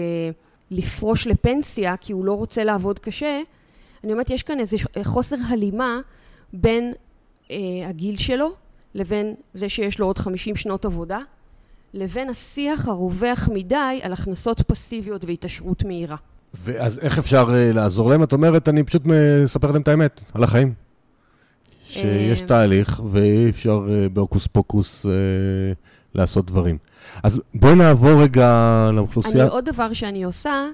לפרוש 0.71 1.27
לפנסיה 1.27 1.97
כי 1.97 2.13
הוא 2.13 2.25
לא 2.25 2.33
רוצה 2.33 2.65
לעבוד 2.65 2.99
קשה, 2.99 3.41
אני 4.05 4.13
אומרת, 4.13 4.31
יש 4.31 4.43
כאן 4.43 4.61
איזה 4.61 4.77
חוסר 5.03 5.37
הלימה 5.49 6.01
בין 6.53 6.93
uh, 6.93 7.53
הגיל 7.87 8.17
שלו 8.17 8.51
לבין 8.95 9.35
זה 9.55 9.69
שיש 9.69 9.99
לו 9.99 10.07
עוד 10.07 10.19
50 10.19 10.57
שנות 10.57 10.85
עבודה, 10.85 11.19
לבין 11.95 12.29
השיח 12.29 12.89
הרווח 12.89 13.49
מדי 13.53 14.01
על 14.03 14.13
הכנסות 14.13 14.61
פסיביות 14.61 15.25
והתעשרות 15.25 15.85
מהירה. 15.85 16.17
ואז 16.55 16.99
איך 16.99 17.19
אפשר 17.19 17.49
uh, 17.49 17.75
לעזור 17.75 18.11
להם? 18.11 18.23
את 18.23 18.33
אומרת, 18.33 18.69
אני 18.69 18.83
פשוט 18.83 19.03
מספר 19.05 19.71
להם 19.71 19.83
את 19.83 19.89
האמת, 19.89 20.21
על 20.35 20.45
החיים. 20.45 20.75
שיש 21.93 22.43
אה, 22.43 22.47
תהליך, 22.47 23.01
ואי 23.09 23.51
אפשר 23.51 23.87
אה, 23.89 24.09
בהוקוס 24.09 24.47
פוקוס 24.47 25.07
אה, 25.07 25.13
לעשות 26.15 26.47
דברים. 26.47 26.79
אז 27.23 27.41
בואי 27.55 27.75
נעבור 27.75 28.23
רגע 28.23 28.91
לאוכלוסייה. 28.93 29.45
אני, 29.45 29.53
עוד 29.53 29.65
דבר 29.65 29.93
שאני 29.93 30.25
עושה, 30.25 30.67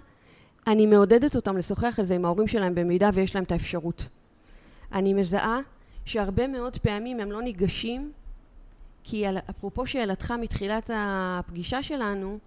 אני 0.66 0.86
מעודדת 0.86 1.36
אותם 1.36 1.56
לשוחח 1.56 1.94
על 1.98 2.04
זה 2.04 2.14
עם 2.14 2.24
ההורים 2.24 2.46
שלהם 2.46 2.74
במידה 2.74 3.10
ויש 3.14 3.34
להם 3.34 3.44
את 3.44 3.52
האפשרות. 3.52 4.08
אני 4.92 5.14
מזהה 5.14 5.58
שהרבה 6.08 6.46
מאוד 6.46 6.78
פעמים 6.78 7.20
הם 7.20 7.32
לא 7.32 7.42
ניגשים 7.42 8.12
כי 9.04 9.26
על, 9.26 9.38
אפרופו 9.50 9.86
שאלתך 9.86 10.34
מתחילת 10.40 10.90
הפגישה 10.94 11.82
שלנו, 11.82 12.38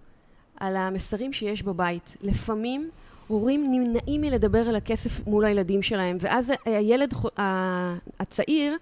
על 0.56 0.76
המסרים 0.76 1.32
שיש 1.32 1.62
בבית. 1.62 2.16
לפעמים 2.20 2.90
הורים 3.28 3.66
נמנעים 3.70 4.20
מלדבר 4.20 4.68
על 4.68 4.76
הכסף 4.76 5.26
מול 5.26 5.44
הילדים 5.44 5.82
שלהם, 5.82 6.16
ואז 6.20 6.52
הילד 6.64 7.14
הצעיר 8.20 8.76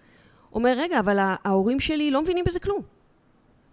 אומר, 0.53 0.74
רגע, 0.78 1.01
אבל 1.01 1.16
ההורים 1.20 1.81
שלי 1.81 2.11
לא 2.11 2.22
מבינים 2.22 2.45
בזה 2.45 2.61
כלום. 2.61 2.83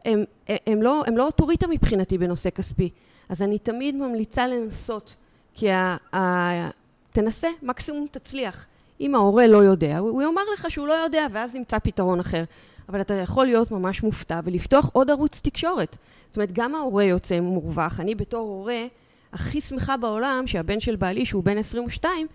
הם, 0.05 0.23
הם, 0.47 0.81
לא, 0.81 1.03
הם 1.07 1.17
לא 1.17 1.25
אוטוריטה 1.25 1.67
מבחינתי 1.67 2.17
בנושא 2.17 2.49
כספי. 2.49 2.89
אז 3.29 3.41
אני 3.41 3.59
תמיד 3.59 3.95
ממליצה 3.95 4.47
לנסות, 4.47 5.15
כי 5.53 5.71
ה, 5.71 5.97
ה, 6.15 6.69
תנסה, 7.11 7.47
מקסימום 7.61 8.07
תצליח. 8.11 8.67
אם 9.01 9.15
ההורה 9.15 9.47
לא 9.47 9.57
יודע, 9.57 9.97
הוא 9.97 10.21
יאמר 10.21 10.41
לך 10.53 10.71
שהוא 10.71 10.87
לא 10.87 10.93
יודע, 10.93 11.27
ואז 11.31 11.55
נמצא 11.55 11.79
פתרון 11.79 12.19
אחר. 12.19 12.43
אבל 12.89 13.01
אתה 13.01 13.13
יכול 13.13 13.45
להיות 13.45 13.71
ממש 13.71 14.03
מופתע 14.03 14.39
ולפתוח 14.43 14.89
עוד 14.93 15.09
ערוץ 15.11 15.41
תקשורת. 15.41 15.97
זאת 16.27 16.37
אומרת, 16.37 16.51
גם 16.51 16.75
ההורה 16.75 17.03
יוצא 17.03 17.39
מורווח. 17.39 17.99
אני 17.99 18.15
בתור 18.15 18.39
הורה 18.39 18.85
הכי 19.33 19.61
שמחה 19.61 19.97
בעולם 19.97 20.43
שהבן 20.45 20.79
של 20.79 20.95
בעלי, 20.95 21.25
שהוא 21.25 21.43
בן 21.43 21.57
22, 21.57 22.27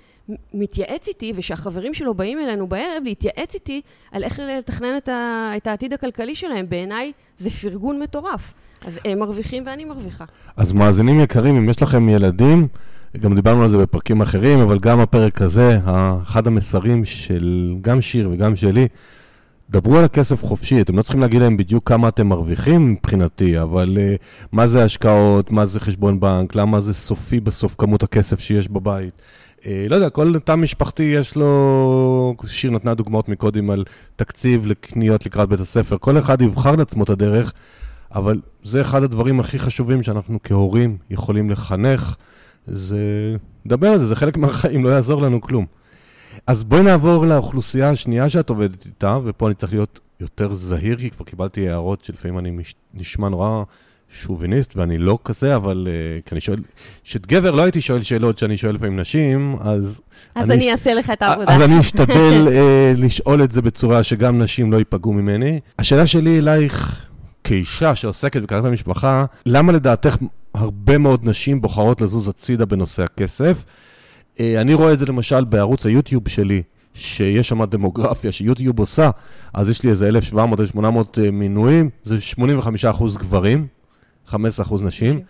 מתייעץ 0.55 1.09
איתי, 1.09 1.33
ושהחברים 1.37 1.95
שלו 1.95 2.15
באים 2.15 2.39
אלינו 2.39 2.67
בערב 2.67 3.03
להתייעץ 3.05 3.55
איתי 3.55 3.81
על 4.13 4.25
איך 4.25 4.39
לתכנן 4.39 4.97
את, 4.97 5.09
ה, 5.09 5.53
את 5.57 5.67
העתיד 5.67 5.93
הכלכלי 5.93 6.35
שלהם. 6.35 6.69
בעיניי 6.69 7.13
זה 7.39 7.51
פרגון 7.51 8.01
מטורף. 8.01 8.53
אז 8.87 8.99
הם 9.05 9.19
מרוויחים 9.19 9.63
ואני 9.67 9.85
מרוויחה. 9.85 10.25
אז 10.57 10.73
מאזינים 10.73 11.21
יקרים, 11.21 11.57
אם 11.57 11.69
יש 11.69 11.83
לכם 11.83 12.09
ילדים, 12.09 12.69
גם 13.21 13.35
דיברנו 13.35 13.63
על 13.63 13.69
זה 13.69 13.79
בפרקים 13.79 14.23
אחרים, 14.23 14.59
אבל 14.59 14.79
גם 14.79 15.01
הפרק 15.01 15.43
הזה, 15.43 15.79
אחד 16.23 16.47
המסרים 16.47 17.05
של 17.05 17.75
גם 17.81 18.01
שיר 18.01 18.31
וגם 18.33 18.57
שלי, 18.57 18.89
דברו 19.71 19.99
על 19.99 20.05
הכסף 20.05 20.45
חופשי, 20.45 20.81
אתם 20.81 20.97
לא 20.97 21.03
צריכים 21.03 21.21
להגיד 21.21 21.41
להם 21.41 21.57
בדיוק 21.57 21.89
כמה 21.89 22.09
אתם 22.09 22.27
מרוויחים 22.27 22.93
מבחינתי, 22.93 23.61
אבל 23.61 23.99
uh, 23.99 24.23
מה 24.53 24.67
זה 24.67 24.85
השקעות, 24.85 25.51
מה 25.51 25.67
זה 25.67 25.81
חשבון 25.81 26.21
בנק, 26.21 26.55
למה 26.55 26.81
זה 26.81 26.95
סופי 26.95 27.41
בסוף 27.41 27.75
כמות 27.79 28.03
הכסף 28.03 28.41
שיש 28.41 28.69
בבית. 28.69 29.23
Uh, 29.61 29.65
לא 29.89 29.95
יודע, 29.95 30.11
כל 30.11 30.39
תא 30.45 30.55
משפחתי 30.55 31.03
יש 31.03 31.37
לו, 31.37 32.35
שיר 32.47 32.71
נתנה 32.71 32.95
דוגמאות 32.95 33.29
מקודם 33.29 33.71
על 33.71 33.85
תקציב 34.17 34.67
לקניות 34.67 35.27
לקראת 35.27 35.49
בית 35.49 35.61
הספר, 35.61 35.97
כל 36.01 36.19
אחד 36.19 36.43
יבחר 36.43 36.77
לעצמו 36.77 37.05
את 37.05 37.11
הדרך, 37.11 37.53
אבל 38.15 38.41
זה 38.63 38.81
אחד 38.81 39.03
הדברים 39.03 39.41
הכי 39.41 39.59
חשובים 39.59 40.03
שאנחנו 40.03 40.39
כהורים 40.43 40.97
יכולים 41.11 41.51
לחנך, 41.51 42.17
זה, 42.67 43.37
לדבר 43.67 43.89
על 43.89 43.99
זה, 43.99 44.07
זה 44.07 44.17
חלק 44.17 44.37
מהחיים, 44.37 44.85
לא 44.85 44.89
יעזור 44.89 45.23
לנו 45.23 45.41
כלום. 45.41 45.67
אז 46.47 46.65
בואי 46.65 46.83
נעבור 46.83 47.27
לאוכלוסייה 47.27 47.91
השנייה 47.91 48.29
שאת 48.29 48.51
עובדת 48.51 48.87
איתה, 48.87 49.19
ופה 49.25 49.47
אני 49.47 49.55
צריך 49.55 49.73
להיות 49.73 50.01
יותר 50.21 50.55
זהיר, 50.55 50.97
כי 50.97 51.11
כבר 51.11 51.25
קיבלתי 51.25 51.69
הערות 51.69 52.05
שלפעמים 52.05 52.39
אני 52.39 52.51
מש... 52.51 52.75
נשמע 52.95 53.29
נורא 53.29 53.63
שוביניסט, 54.11 54.77
ואני 54.77 54.99
לא 54.99 55.19
כזה, 55.25 55.57
אבל 55.57 55.89
uh, 55.89 56.29
כי 56.29 56.35
אני 56.35 56.41
שואל, 56.41 56.59
שאת 57.05 57.27
גבר 57.27 57.51
לא 57.51 57.63
הייתי 57.63 57.81
שואל 57.81 58.03
שאלות 58.03 58.39
שאני 58.39 58.57
שואל 58.57 58.75
לפעמים 58.75 59.01
נשים, 59.01 59.57
אז... 59.61 60.01
אז 60.35 60.51
אני, 60.51 60.55
אני 60.55 60.73
אעשה 60.73 60.95
לך 60.95 61.11
את 61.11 61.23
העבודה. 61.23 61.55
אז 61.55 61.63
אני 61.63 61.81
אשתדל 61.81 62.49
uh, 62.49 63.01
לשאול 63.05 63.45
את 63.45 63.53
זה 63.53 63.63
בצורה 63.63 64.03
שגם 64.03 64.43
נשים 64.43 64.73
לא 64.73 64.77
ייפגעו 64.77 65.13
ממני. 65.13 65.61
השאלה 65.79 66.07
שלי 66.07 66.39
אלייך, 66.39 67.07
כאישה 67.45 67.95
שעוסקת 67.95 68.43
בקרנת 68.43 68.65
המשפחה, 68.65 69.25
למה 69.47 69.73
לדעתך 69.73 70.17
הרבה 70.55 70.99
מאוד 70.99 71.21
נשים 71.29 71.61
בוחרות 71.61 72.01
לזוז 72.01 72.29
הצידה 72.29 72.67
בנושא 72.67 73.03
הכסף? 73.03 73.65
אה, 74.41 74.61
אני 74.61 74.75
רואה 74.75 74.93
את 74.93 74.99
זה 74.99 75.07
למשל 75.07 75.45
בערוץ 75.45 75.87
היוטיוב 75.87 76.29
שלי, 76.29 76.63
שיש 76.95 77.49
שם 77.49 77.65
דמוגרפיה 77.65 78.33
שיוטיוב 78.33 78.79
עושה, 78.79 79.11
אז 79.55 79.69
יש 79.69 79.83
לי 79.83 79.91
איזה 79.91 80.11
1,700-1,800 80.11 80.37
אה, 81.19 81.31
מינויים, 81.31 81.91
זה 82.05 82.17
85% 82.91 83.19
גברים, 83.19 83.67
15% 84.31 84.35
נשים. 84.83 85.21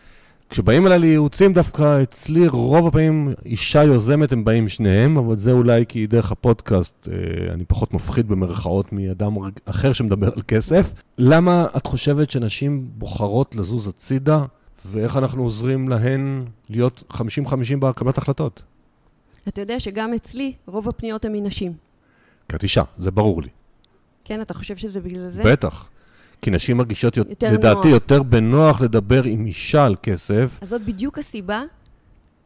כשבאים 0.51 0.87
אליי 0.87 0.99
לייעוצים, 0.99 1.53
דווקא 1.53 2.03
אצלי 2.03 2.49
רוב 2.49 2.87
הפעמים 2.87 3.33
אישה 3.47 3.85
יוזמת, 3.85 4.33
הם 4.33 4.45
באים 4.45 4.69
שניהם, 4.69 5.19
אבל 5.19 5.37
זה 5.37 5.53
אולי 5.53 5.85
כי 5.89 6.07
דרך 6.07 6.33
הפודקאסט 6.33 7.09
אה, 7.13 7.53
אני 7.53 7.65
פחות 7.65 7.95
מפחיד 7.95 8.29
במרכאות 8.29 8.93
מאדם 8.93 9.33
אחר 9.65 9.93
שמדבר 9.93 10.27
על 10.37 10.43
כסף. 10.49 10.93
למה 11.19 11.67
את 11.77 11.87
חושבת 11.87 12.31
שנשים 12.31 12.87
בוחרות 12.99 13.57
לזוז 13.57 13.89
הצידה, 13.89 14.45
ואיך 14.87 15.17
אנחנו 15.17 15.43
עוזרים 15.43 15.89
להן 15.89 16.45
להיות 16.71 17.03
50-50 17.13 17.17
בקבלת 17.81 18.19
החלטות? 18.19 18.63
אתה 19.49 19.61
יודע 19.61 19.81
שגם 19.81 20.15
אצלי 20.15 20.55
רוב 20.67 20.89
הפניות 20.89 21.25
הן 21.25 21.33
מנשים. 21.33 21.73
כי 22.49 22.57
את 22.57 22.63
אישה, 22.63 22.83
זה 22.99 23.11
ברור 23.11 23.43
לי. 23.43 23.49
כן, 24.25 24.41
אתה 24.41 24.55
חושב 24.55 24.77
שזה 24.77 25.01
בגלל 25.01 25.29
זה? 25.29 25.43
בטח. 25.45 25.89
כי 26.43 26.51
נשים 26.51 26.77
מרגישות, 26.77 27.17
יותר 27.17 27.53
לדעתי, 27.53 27.89
נוח. 27.89 27.95
יותר 27.95 28.23
בנוח 28.23 28.81
לדבר 28.81 29.25
עם 29.25 29.47
אישה 29.47 29.85
על 29.85 29.97
כסף. 30.03 30.59
אז 30.63 30.69
זאת 30.69 30.83
בדיוק 30.83 31.19
הסיבה, 31.19 31.63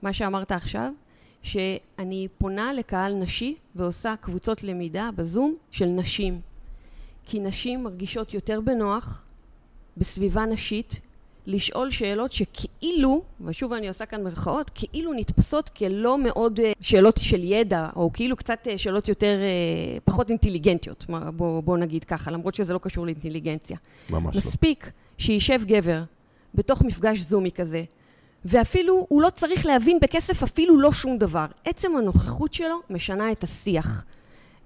מה 0.02 0.12
שאמרת 0.12 0.52
עכשיו, 0.52 0.92
שאני 1.42 2.28
פונה 2.38 2.72
לקהל 2.72 3.14
נשי 3.14 3.56
ועושה 3.74 4.14
קבוצות 4.20 4.62
למידה 4.62 5.10
בזום 5.16 5.56
של 5.70 5.86
נשים. 5.86 6.40
כי 7.24 7.40
נשים 7.40 7.84
מרגישות 7.84 8.34
יותר 8.34 8.60
בנוח 8.60 9.24
בסביבה 9.96 10.46
נשית, 10.46 11.00
לשאול 11.46 11.90
שאלות 11.90 12.32
שכאילו, 12.32 13.22
ושוב 13.40 13.72
אני 13.72 13.88
עושה 13.88 14.06
כאן 14.06 14.22
מרכאות, 14.22 14.70
כאילו 14.74 15.12
נתפסות 15.12 15.68
כלא 15.68 16.18
מאוד 16.18 16.60
אה, 16.60 16.72
שאלות 16.80 17.16
של 17.20 17.44
ידע, 17.44 17.88
או 17.96 18.10
כאילו 18.12 18.36
קצת 18.36 18.68
אה, 18.68 18.78
שאלות 18.78 19.08
יותר, 19.08 19.38
אה, 19.40 19.98
פחות 20.04 20.30
אינטליגנטיות, 20.30 21.06
בוא, 21.36 21.60
בוא 21.60 21.78
נגיד 21.78 22.04
ככה, 22.04 22.30
למרות 22.30 22.54
שזה 22.54 22.72
לא 22.74 22.78
קשור 22.78 23.04
לאינטליגנציה. 23.06 23.76
ממש 24.10 24.36
מספיק 24.36 24.44
לא. 24.44 24.50
מספיק 24.50 24.92
שישב 25.18 25.60
גבר 25.64 26.02
בתוך 26.54 26.82
מפגש 26.82 27.18
זומי 27.18 27.52
כזה, 27.52 27.84
ואפילו 28.44 29.06
הוא 29.08 29.22
לא 29.22 29.30
צריך 29.30 29.66
להבין 29.66 29.98
בכסף 30.02 30.42
אפילו 30.42 30.80
לא 30.80 30.92
שום 30.92 31.18
דבר. 31.18 31.46
עצם 31.64 31.96
הנוכחות 31.96 32.54
שלו 32.54 32.76
משנה 32.90 33.32
את 33.32 33.44
השיח. 33.44 34.04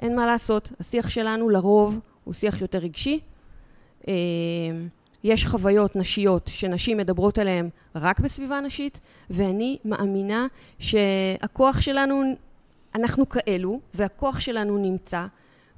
אין 0.01 0.17
מה 0.17 0.27
לעשות, 0.27 0.73
השיח 0.81 1.09
שלנו 1.09 1.49
לרוב 1.49 1.99
הוא 2.25 2.35
שיח 2.35 2.61
יותר 2.61 2.79
רגשי. 2.79 3.21
יש 5.25 5.47
חוויות 5.47 5.97
נשיות 5.97 6.51
שנשים 6.53 6.97
מדברות 6.97 7.39
עליהן 7.39 7.69
רק 7.95 8.21
בסביבה 8.21 8.61
נשית, 8.61 9.01
ואני 9.31 9.79
מאמינה 9.85 10.47
שהכוח 10.79 11.81
שלנו, 11.81 12.23
אנחנו 12.95 13.29
כאלו, 13.29 13.81
והכוח 13.95 14.41
שלנו 14.41 14.79
נמצא, 14.79 15.27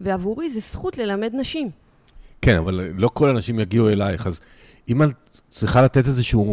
ועבורי 0.00 0.50
זה 0.50 0.60
זכות 0.60 0.98
ללמד 0.98 1.30
נשים. 1.34 1.70
כן, 2.42 2.56
אבל 2.56 2.88
לא 2.94 3.08
כל 3.08 3.30
הנשים 3.30 3.60
יגיעו 3.60 3.88
אלייך, 3.88 4.26
אז 4.26 4.40
אם 4.88 5.02
את 5.02 5.40
צריכה 5.50 5.82
לתת 5.82 6.06
איזשהו 6.06 6.44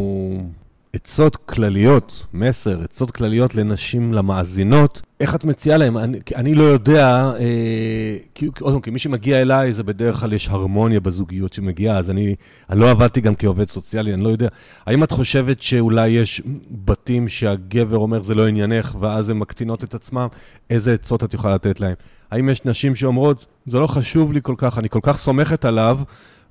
עצות 0.93 1.35
כלליות, 1.35 2.25
מסר, 2.33 2.83
עצות 2.83 3.11
כלליות 3.11 3.55
לנשים, 3.55 4.13
למאזינות, 4.13 5.01
איך 5.19 5.35
את 5.35 5.43
מציעה 5.43 5.77
להם? 5.77 5.97
אני, 5.97 6.19
אני 6.35 6.53
לא 6.53 6.63
יודע, 6.63 7.31
אה, 7.39 8.17
כי, 8.35 8.49
פעם, 8.51 8.81
כי 8.81 8.89
מי 8.89 8.99
שמגיע 8.99 9.41
אליי, 9.41 9.73
זה 9.73 9.83
בדרך 9.83 10.19
כלל 10.19 10.33
יש 10.33 10.49
הרמוניה 10.49 10.99
בזוגיות 10.99 11.53
שמגיעה, 11.53 11.97
אז 11.97 12.09
אני, 12.09 12.35
אני 12.69 12.79
לא 12.79 12.89
עבדתי 12.89 13.21
גם 13.21 13.35
כעובד 13.35 13.69
סוציאלי, 13.69 14.13
אני 14.13 14.23
לא 14.23 14.29
יודע. 14.29 14.47
האם 14.85 15.03
את 15.03 15.11
חושבת 15.11 15.61
שאולי 15.61 16.09
יש 16.09 16.41
בתים 16.71 17.27
שהגבר 17.27 17.97
אומר 17.97 18.23
זה 18.23 18.35
לא 18.35 18.47
עניינך, 18.47 18.95
ואז 18.99 19.29
הן 19.29 19.37
מקטינות 19.37 19.83
את 19.83 19.93
עצמם? 19.93 20.27
איזה 20.69 20.93
עצות 20.93 21.23
את 21.23 21.33
יכולה 21.33 21.55
לתת 21.55 21.79
להם? 21.79 21.95
האם 22.31 22.49
יש 22.49 22.65
נשים 22.65 22.95
שאומרות, 22.95 23.45
זה 23.65 23.79
לא 23.79 23.87
חשוב 23.87 24.33
לי 24.33 24.39
כל 24.43 24.55
כך, 24.57 24.77
אני 24.77 24.89
כל 24.89 24.99
כך 25.03 25.17
סומכת 25.17 25.65
עליו, 25.65 25.99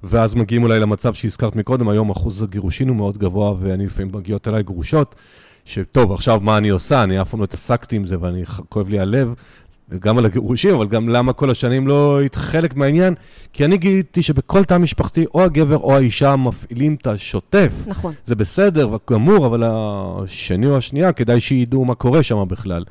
ואז 0.03 0.35
מגיעים 0.35 0.63
אולי 0.63 0.81
למצב 0.81 1.15
שהזכרת 1.15 1.57
מקודם, 1.57 1.89
היום 1.89 2.11
אחוז 2.11 2.43
הגירושין 2.43 2.89
הוא 2.89 2.97
מאוד 2.97 3.19
גבוה, 3.19 3.55
ואני 3.59 3.87
לפעמים 3.87 4.11
מגיעות 4.15 4.49
אליי 4.49 4.63
גרושות, 4.63 5.15
שטוב, 5.65 6.13
עכשיו 6.13 6.41
מה 6.43 6.59
אני 6.59 6.69
עושה? 6.69 7.03
אני 7.03 7.21
אף 7.21 7.31
פעם 7.31 7.41
לא 7.41 7.45
התעסקתי 7.45 7.97
עם 7.97 8.07
זה 8.07 8.17
ואני 8.21 8.45
כואב 8.69 8.89
לי 8.89 9.01
הלב, 9.01 9.35
גם 9.99 10.19
על 10.19 10.25
הגירושים, 10.25 10.75
אבל 10.75 10.87
גם 10.87 11.09
למה 11.09 11.33
כל 11.33 11.51
השנים 11.51 11.89
לא 11.89 12.19
היית 12.19 12.35
חלק 12.35 12.77
מהעניין, 12.77 13.15
כי 13.53 13.65
אני 13.65 13.77
גיליתי 13.77 14.23
שבכל 14.23 14.65
תא 14.65 14.79
משפחתי, 14.79 15.25
או 15.35 15.45
הגבר 15.45 15.77
או 15.77 15.97
האישה 15.97 16.37
מפעילים 16.37 16.95
את 16.95 17.07
השוטף. 17.07 17.73
נכון. 17.87 18.15
זה 18.27 18.35
בסדר 18.35 18.89
וגמור, 18.93 19.47
אבל 19.47 19.63
השני 19.67 20.67
או 20.67 20.77
השנייה, 20.77 21.13
כדאי 21.13 21.41
שידעו 21.41 21.85
מה 21.85 21.95
קורה 21.95 22.23
שם 22.23 22.45
בכלל. 22.49 22.85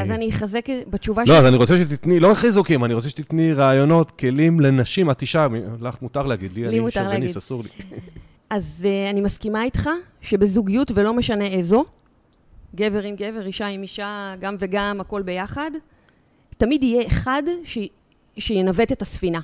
אז 0.00 0.10
אני 0.10 0.30
אחזק 0.30 0.66
בתשובה 0.90 1.26
שלי. 1.26 1.34
לא, 1.34 1.40
אז 1.40 1.46
אני 1.46 1.56
רוצה 1.56 1.78
שתתני, 1.78 2.20
לא 2.20 2.34
חיזוקים, 2.34 2.84
אני 2.84 2.94
רוצה 2.94 3.08
שתתני 3.08 3.52
רעיונות, 3.52 4.10
כלים 4.10 4.60
לנשים. 4.60 5.10
את 5.10 5.22
אישה, 5.22 5.46
לך 5.80 6.02
מותר 6.02 6.26
להגיד, 6.26 6.52
לי 6.52 6.68
אני 6.68 6.90
שוביניסט, 6.90 7.36
אסור 7.36 7.62
לי. 7.62 7.68
אז 8.50 8.86
uh, 8.88 9.10
אני 9.10 9.20
מסכימה 9.20 9.64
איתך 9.64 9.88
שבזוגיות, 10.20 10.92
ולא 10.94 11.14
משנה 11.14 11.46
איזו, 11.46 11.84
גבר 12.74 13.02
עם 13.02 13.16
גבר, 13.16 13.46
אישה 13.46 13.66
עם 13.66 13.82
אישה, 13.82 14.34
גם 14.40 14.56
וגם, 14.58 15.00
הכל 15.00 15.22
ביחד, 15.22 15.70
תמיד 16.56 16.82
יהיה 16.82 17.06
אחד 17.06 17.42
ש... 17.64 17.78
שינווט 18.36 18.92
את 18.92 19.02
הספינה. 19.02 19.40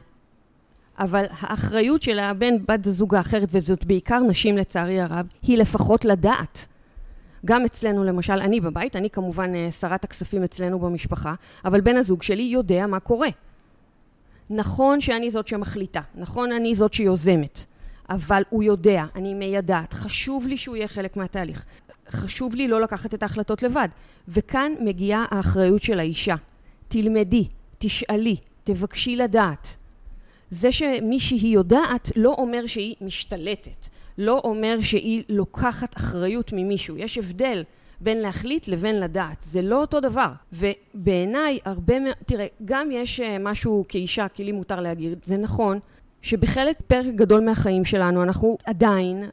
אבל 0.98 1.24
האחריות 1.30 2.02
של 2.02 2.18
הבן, 2.18 2.54
בת 2.68 2.86
הזוג 2.86 3.14
האחרת, 3.14 3.48
וזאת 3.52 3.84
בעיקר 3.84 4.18
נשים 4.18 4.56
לצערי 4.56 5.00
הרב, 5.00 5.26
היא 5.42 5.58
לפחות 5.58 6.04
לדעת. 6.04 6.66
גם 7.44 7.64
אצלנו, 7.64 8.04
למשל, 8.04 8.32
אני 8.32 8.60
בבית, 8.60 8.96
אני 8.96 9.10
כמובן 9.10 9.54
אה, 9.54 9.72
שרת 9.72 10.04
הכספים 10.04 10.44
אצלנו 10.44 10.78
במשפחה, 10.78 11.34
אבל 11.64 11.80
בן 11.80 11.96
הזוג 11.96 12.22
שלי 12.22 12.42
יודע 12.42 12.86
מה 12.86 13.00
קורה. 13.00 13.28
נכון 14.50 15.00
שאני 15.00 15.30
זאת 15.30 15.48
שמחליטה, 15.48 16.00
נכון 16.14 16.52
אני 16.52 16.74
זאת 16.74 16.92
שיוזמת, 16.92 17.64
אבל 18.10 18.42
הוא 18.50 18.62
יודע, 18.62 19.04
אני 19.14 19.34
מיידעת, 19.34 19.92
חשוב 19.92 20.46
לי 20.46 20.56
שהוא 20.56 20.76
יהיה 20.76 20.88
חלק 20.88 21.16
מהתהליך. 21.16 21.64
חשוב 22.10 22.54
לי 22.54 22.68
לא 22.68 22.80
לקחת 22.80 23.14
את 23.14 23.22
ההחלטות 23.22 23.62
לבד. 23.62 23.88
וכאן 24.28 24.72
מגיעה 24.80 25.24
האחריות 25.30 25.82
של 25.82 25.98
האישה. 25.98 26.34
תלמדי, 26.88 27.48
תשאלי, 27.78 28.36
תבקשי 28.64 29.16
לדעת. 29.16 29.76
זה 30.50 30.72
שמישהי 30.72 31.48
יודעת 31.48 32.12
לא 32.16 32.34
אומר 32.38 32.66
שהיא 32.66 32.94
משתלטת, 33.00 33.86
לא 34.18 34.40
אומר 34.44 34.80
שהיא 34.80 35.22
לוקחת 35.28 35.96
אחריות 35.96 36.52
ממישהו. 36.52 36.96
יש 36.96 37.18
הבדל 37.18 37.64
בין 38.00 38.18
להחליט 38.18 38.68
לבין 38.68 39.00
לדעת. 39.00 39.36
זה 39.42 39.62
לא 39.62 39.80
אותו 39.80 40.00
דבר. 40.00 40.32
ובעיניי, 40.52 41.58
הרבה 41.64 42.00
מאוד... 42.00 42.14
תראה, 42.26 42.46
גם 42.64 42.88
יש 42.92 43.20
אה, 43.20 43.36
משהו 43.40 43.84
כאישה, 43.88 44.26
כי 44.34 44.44
לי 44.44 44.52
מותר 44.52 44.80
להגיד, 44.80 45.18
זה 45.24 45.36
נכון. 45.36 45.78
שבחלק, 46.22 46.76
פרק 46.86 47.14
גדול 47.14 47.40
מהחיים 47.40 47.84
שלנו, 47.84 48.22
אנחנו 48.22 48.58
עדיין, 48.64 49.24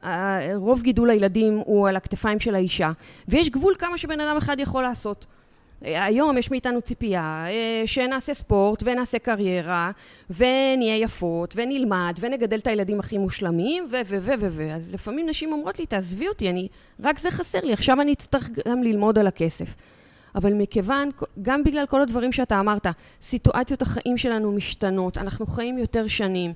רוב 0.56 0.82
גידול 0.82 1.10
הילדים 1.10 1.62
הוא 1.66 1.90
על 1.90 1.96
הכתפיים 1.96 2.40
של 2.40 2.56
האישה, 2.56 2.92
ויש 3.28 3.50
גבול 3.50 3.74
כמה 3.80 3.98
שבן 3.98 4.20
אדם 4.20 4.38
אחד 4.38 4.60
יכול 4.60 4.84
לעשות. 4.84 5.26
היום 5.86 6.38
יש 6.38 6.52
מאיתנו 6.52 6.82
ציפייה 6.82 7.46
אה, 7.48 7.82
שנעשה 7.86 8.34
ספורט 8.34 8.84
ונעשה 8.86 9.20
קריירה 9.20 9.92
ונהיה 10.30 10.98
יפות 10.98 11.54
ונלמד 11.58 12.18
ונגדל 12.20 12.58
את 12.58 12.68
הילדים 12.68 13.00
הכי 13.00 13.18
מושלמים 13.18 13.88
ו 13.92 13.96
ו 14.06 14.18
ו 14.22 14.32
ו 14.40 14.48
ו 14.50 14.72
אז 14.72 14.94
לפעמים 14.94 15.30
נשים 15.30 15.54
אומרות 15.54 15.80
לי, 15.80 15.86
תעזבי 15.86 16.28
אותי, 16.28 16.50
אני, 16.50 16.68
רק 17.04 17.20
זה 17.20 17.32
חסר 17.32 17.60
לי, 17.64 17.74
עכשיו 17.74 18.02
אני 18.02 18.14
אצטרך 18.14 18.50
גם 18.68 18.84
ללמוד 18.84 19.18
על 19.18 19.28
הכסף. 19.28 19.76
אבל 20.36 20.54
מכיוון, 20.54 21.10
גם 21.42 21.64
בגלל 21.64 21.86
כל 21.86 22.02
הדברים 22.02 22.32
שאתה 22.32 22.60
אמרת, 22.60 22.88
סיטואציות 23.22 23.82
החיים 23.82 24.18
שלנו 24.18 24.52
משתנות, 24.52 25.18
אנחנו 25.18 25.46
חיים 25.46 25.78
יותר 25.78 26.08
שנים, 26.08 26.54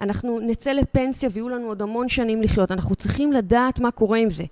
אנחנו 0.00 0.40
נצא 0.40 0.72
לפנסיה 0.72 1.28
ויהיו 1.32 1.48
לנו 1.48 1.66
עוד 1.66 1.82
המון 1.82 2.08
שנים 2.08 2.42
לחיות, 2.42 2.72
אנחנו 2.72 2.96
צריכים 2.96 3.32
לדעת 3.32 3.78
מה 3.78 3.90
קורה 3.90 4.18
עם 4.18 4.30
זה. 4.30 4.44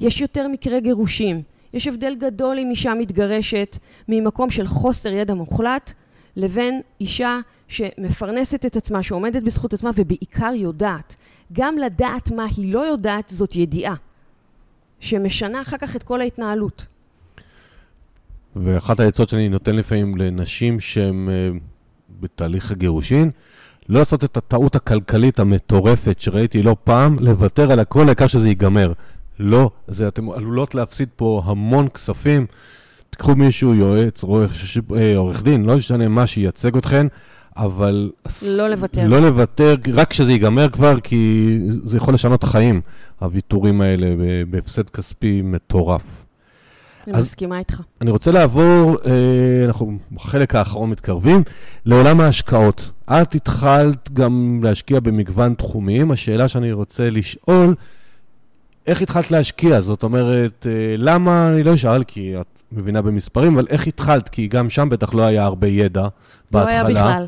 יש 0.00 0.20
יותר 0.20 0.48
מקרי 0.48 0.80
גירושים. 0.80 1.42
יש 1.74 1.88
הבדל 1.88 2.14
גדול 2.18 2.58
אם 2.58 2.70
אישה 2.70 2.94
מתגרשת 2.94 3.78
ממקום 4.08 4.50
של 4.50 4.66
חוסר 4.66 5.12
ידע 5.12 5.34
מוחלט, 5.34 5.92
לבין 6.36 6.80
אישה 7.00 7.38
שמפרנסת 7.68 8.66
את 8.66 8.76
עצמה, 8.76 9.02
שעומדת 9.02 9.42
בזכות 9.42 9.74
עצמה, 9.74 9.90
ובעיקר 9.96 10.52
יודעת. 10.56 11.16
גם 11.52 11.78
לדעת 11.78 12.30
מה 12.30 12.46
היא 12.56 12.74
לא 12.74 12.78
יודעת 12.78 13.28
זאת 13.28 13.56
ידיעה, 13.56 13.94
שמשנה 15.00 15.62
אחר 15.62 15.76
כך 15.76 15.96
את 15.96 16.02
כל 16.02 16.20
ההתנהלות. 16.20 16.86
ואחת 18.56 19.00
העצות 19.00 19.28
שאני 19.28 19.48
נותן 19.48 19.76
לפעמים 19.76 20.16
לנשים 20.16 20.80
שהן 20.80 21.28
uh, 21.28 21.58
בתהליך 22.20 22.70
הגירושין, 22.70 23.30
לא 23.88 23.98
לעשות 23.98 24.24
את 24.24 24.36
הטעות 24.36 24.76
הכלכלית 24.76 25.38
המטורפת 25.38 26.20
שראיתי 26.20 26.62
לא 26.62 26.76
פעם, 26.84 27.16
לוותר 27.20 27.72
על 27.72 27.78
הכל, 27.78 28.06
העיקר 28.06 28.26
שזה 28.26 28.48
ייגמר. 28.48 28.92
לא, 29.40 29.70
זה, 29.88 30.08
אתם 30.08 30.30
עלולות 30.30 30.74
להפסיד 30.74 31.08
פה 31.16 31.42
המון 31.44 31.88
כספים. 31.88 32.46
תיקחו 33.10 33.34
מישהו, 33.34 33.74
יועץ, 33.74 34.24
אה, 34.96 35.16
עורך 35.16 35.42
דין, 35.42 35.64
לא 35.64 35.76
משנה 35.76 36.08
מה 36.08 36.26
שייצג 36.26 36.76
אתכן, 36.76 37.06
אבל... 37.56 38.10
לא 38.46 38.68
לוותר. 38.68 39.06
לא 39.06 39.20
לוותר, 39.20 39.74
רק 39.94 40.10
כשזה 40.10 40.32
ייגמר 40.32 40.68
כבר, 40.68 41.00
כי 41.00 41.58
זה 41.68 41.96
יכול 41.96 42.14
לשנות 42.14 42.44
חיים, 42.44 42.80
הוויתורים 43.18 43.80
האלה 43.80 44.06
בהפסד 44.50 44.90
כספי 44.90 45.42
מטורף. 45.42 46.24
אני 47.06 47.18
מסכימה 47.18 47.58
איתך. 47.58 47.80
אני 48.00 48.10
רוצה 48.10 48.32
לעבור, 48.32 48.96
אה, 49.06 49.64
אנחנו 49.64 49.98
בחלק 50.12 50.54
האחרון 50.54 50.90
מתקרבים, 50.90 51.42
לעולם 51.86 52.20
ההשקעות. 52.20 52.90
את 53.04 53.34
התחלת 53.34 54.12
גם 54.12 54.60
להשקיע 54.62 55.00
במגוון 55.00 55.54
תחומים. 55.54 56.10
השאלה 56.10 56.48
שאני 56.48 56.72
רוצה 56.72 57.10
לשאול, 57.10 57.74
איך 58.86 59.02
התחלת 59.02 59.30
להשקיע? 59.30 59.80
זאת 59.80 60.02
אומרת, 60.02 60.66
אה, 60.70 60.94
למה, 60.98 61.48
אני 61.48 61.62
לא 61.62 61.74
אשאל 61.74 62.04
כי 62.04 62.40
את 62.40 62.62
מבינה 62.72 63.02
במספרים, 63.02 63.54
אבל 63.54 63.66
איך 63.70 63.86
התחלת? 63.86 64.28
כי 64.28 64.48
גם 64.48 64.70
שם 64.70 64.88
בטח 64.88 65.14
לא 65.14 65.22
היה 65.22 65.44
הרבה 65.44 65.68
ידע 65.68 66.08
בהתחלה. 66.50 66.82
לא 66.82 66.88
היה 66.88 67.00
בכלל. 67.00 67.26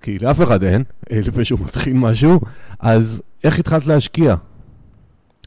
כי 0.00 0.18
לאף 0.18 0.42
אחד 0.42 0.62
אין, 0.62 0.84
אה, 1.12 1.20
לפני 1.20 1.44
שהוא 1.44 1.60
מתחיל 1.60 1.92
משהו. 1.92 2.40
אז 2.80 3.22
איך 3.44 3.58
התחלת 3.58 3.86
להשקיע? 3.86 4.34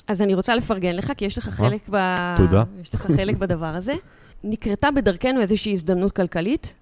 אז 0.08 0.22
אני 0.22 0.34
רוצה 0.34 0.56
לפרגן 0.56 0.95
לך, 0.95 1.12
כי 1.18 1.26
יש 1.26 1.38
לך 1.38 1.50
חלק, 1.50 1.89
ב... 1.89 1.97
תודה. 2.38 2.64
יש 2.82 2.93
לך 2.93 3.02
חלק 3.02 3.38
בדבר 3.41 3.66
הזה. 3.66 3.93
נקרתה 4.43 4.91
בדרכנו 4.91 5.41
איזושהי 5.41 5.74
הזדמנות 5.74 6.12
כלכלית, 6.12 6.74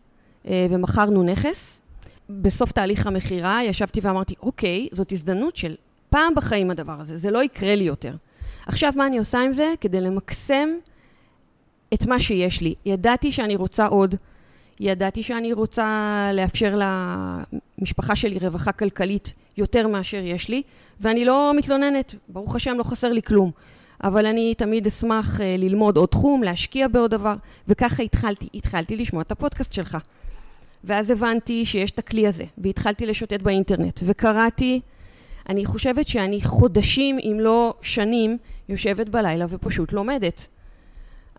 אה, 0.48 0.68
ומכרנו 0.70 1.24
נכס. 1.24 1.80
בסוף 2.30 2.72
תהליך 2.72 3.08
המכירה 3.08 3.64
ישבתי 3.64 4.00
ואמרתי, 4.04 4.36
אוקיי, 4.42 4.88
זאת 4.92 5.12
הזדמנות 5.12 5.56
של 5.56 5.76
פעם 6.10 6.36
בחיים 6.36 6.72
הדבר 6.72 6.96
הזה, 7.00 7.18
זה 7.18 7.32
לא 7.32 7.44
יקרה 7.44 7.76
לי 7.76 7.84
יותר. 7.84 8.16
עכשיו, 8.68 8.94
מה 8.96 9.08
אני 9.08 9.18
עושה 9.18 9.40
עם 9.40 9.54
זה? 9.54 9.74
כדי 9.82 10.02
למקסם 10.02 10.70
את 11.94 12.06
מה 12.06 12.20
שיש 12.20 12.62
לי. 12.62 12.76
ידעתי 12.86 13.32
שאני 13.32 13.56
רוצה 13.56 13.86
עוד, 13.86 14.16
ידעתי 14.80 15.24
שאני 15.24 15.54
רוצה 15.54 16.30
לאפשר 16.34 16.80
למשפחה 17.82 18.16
שלי 18.16 18.40
רווחה 18.40 18.72
כלכלית 18.72 19.34
יותר 19.58 19.88
מאשר 19.88 20.18
יש 20.18 20.50
לי, 20.50 20.62
ואני 21.00 21.26
לא 21.26 21.54
מתלוננת, 21.56 22.16
ברוך 22.28 22.56
השם 22.56 22.74
לא 22.78 22.84
חסר 22.84 23.12
לי 23.12 23.22
כלום. 23.22 23.52
אבל 24.04 24.26
אני 24.26 24.56
תמיד 24.56 24.88
אשמח 24.88 25.40
uh, 25.40 25.44
ללמוד 25.44 25.98
עוד 25.98 26.10
תחום, 26.10 26.44
להשקיע 26.44 26.88
בעוד 26.88 27.12
דבר, 27.12 27.36
וככה 27.68 28.04
התחלתי. 28.04 28.48
התחלתי 28.54 28.98
לשמוע 28.98 29.22
את 29.22 29.32
הפודקאסט 29.32 29.74
שלך. 29.74 29.98
ואז 30.84 31.10
הבנתי 31.10 31.66
שיש 31.66 31.92
את 31.92 32.00
הכלי 32.00 32.28
הזה, 32.28 32.44
והתחלתי 32.58 33.06
לשוטט 33.06 33.42
באינטרנט, 33.42 34.00
וקראתי, 34.04 34.82
אני 35.50 35.66
חושבת 35.66 36.08
שאני 36.08 36.42
חודשים, 36.42 37.18
אם 37.24 37.38
לא 37.40 37.74
שנים, 37.82 38.38
יושבת 38.70 39.10
בלילה 39.10 39.46
ופשוט 39.50 39.94
לומדת. 39.94 40.48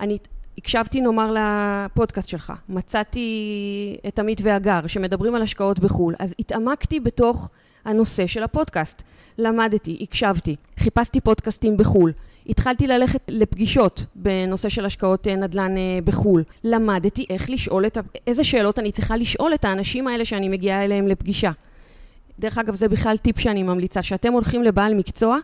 אני 0.01 0.19
הקשבתי 0.59 1.01
נאמר 1.01 1.35
לפודקאסט 1.35 2.29
שלך, 2.29 2.53
מצאתי 2.69 3.97
את 4.09 4.19
עמית 4.19 4.41
והגר 4.43 4.87
שמדברים 4.87 5.35
על 5.35 5.43
השקעות 5.43 5.79
בחו"ל, 5.79 6.15
אז 6.19 6.35
התעמקתי 6.39 7.01
בתוך 7.01 7.51
הנושא 7.85 8.27
של 8.27 8.43
הפודקאסט. 8.43 9.03
למדתי, 9.39 9.99
הקשבתי, 10.01 10.57
חיפשתי 10.79 11.21
פודקאסטים 11.21 11.77
בחו"ל, 11.77 12.13
התחלתי 12.49 12.87
ללכת 12.87 13.21
לפגישות 13.29 14.05
בנושא 14.15 14.69
של 14.69 14.85
השקעות 14.85 15.29
אה, 15.29 15.37
נדל"ן 15.37 15.77
אה, 15.77 15.99
בחו"ל. 16.05 16.43
למדתי 16.65 17.27
איך 17.31 17.51
לשאול 17.51 17.87
את 17.87 17.97
ה... 17.97 18.01
איזה 18.27 18.45
שאלות 18.45 18.79
אני 18.79 18.93
צריכה 18.93 19.17
לשאול 19.17 19.55
את 19.55 19.65
האנשים 19.65 20.09
האלה 20.09 20.25
שאני 20.25 20.49
מגיעה 20.49 20.85
אליהם 20.85 21.09
לפגישה. 21.09 21.51
דרך 22.39 22.59
אגב, 22.59 22.75
זה 22.75 22.89
בכלל 22.89 23.17
טיפ 23.17 23.39
שאני 23.39 23.63
ממליצה, 23.63 24.03
שאתם 24.03 24.33
הולכים 24.33 24.63
לבעל 24.63 24.95
מקצוע, 24.95 25.39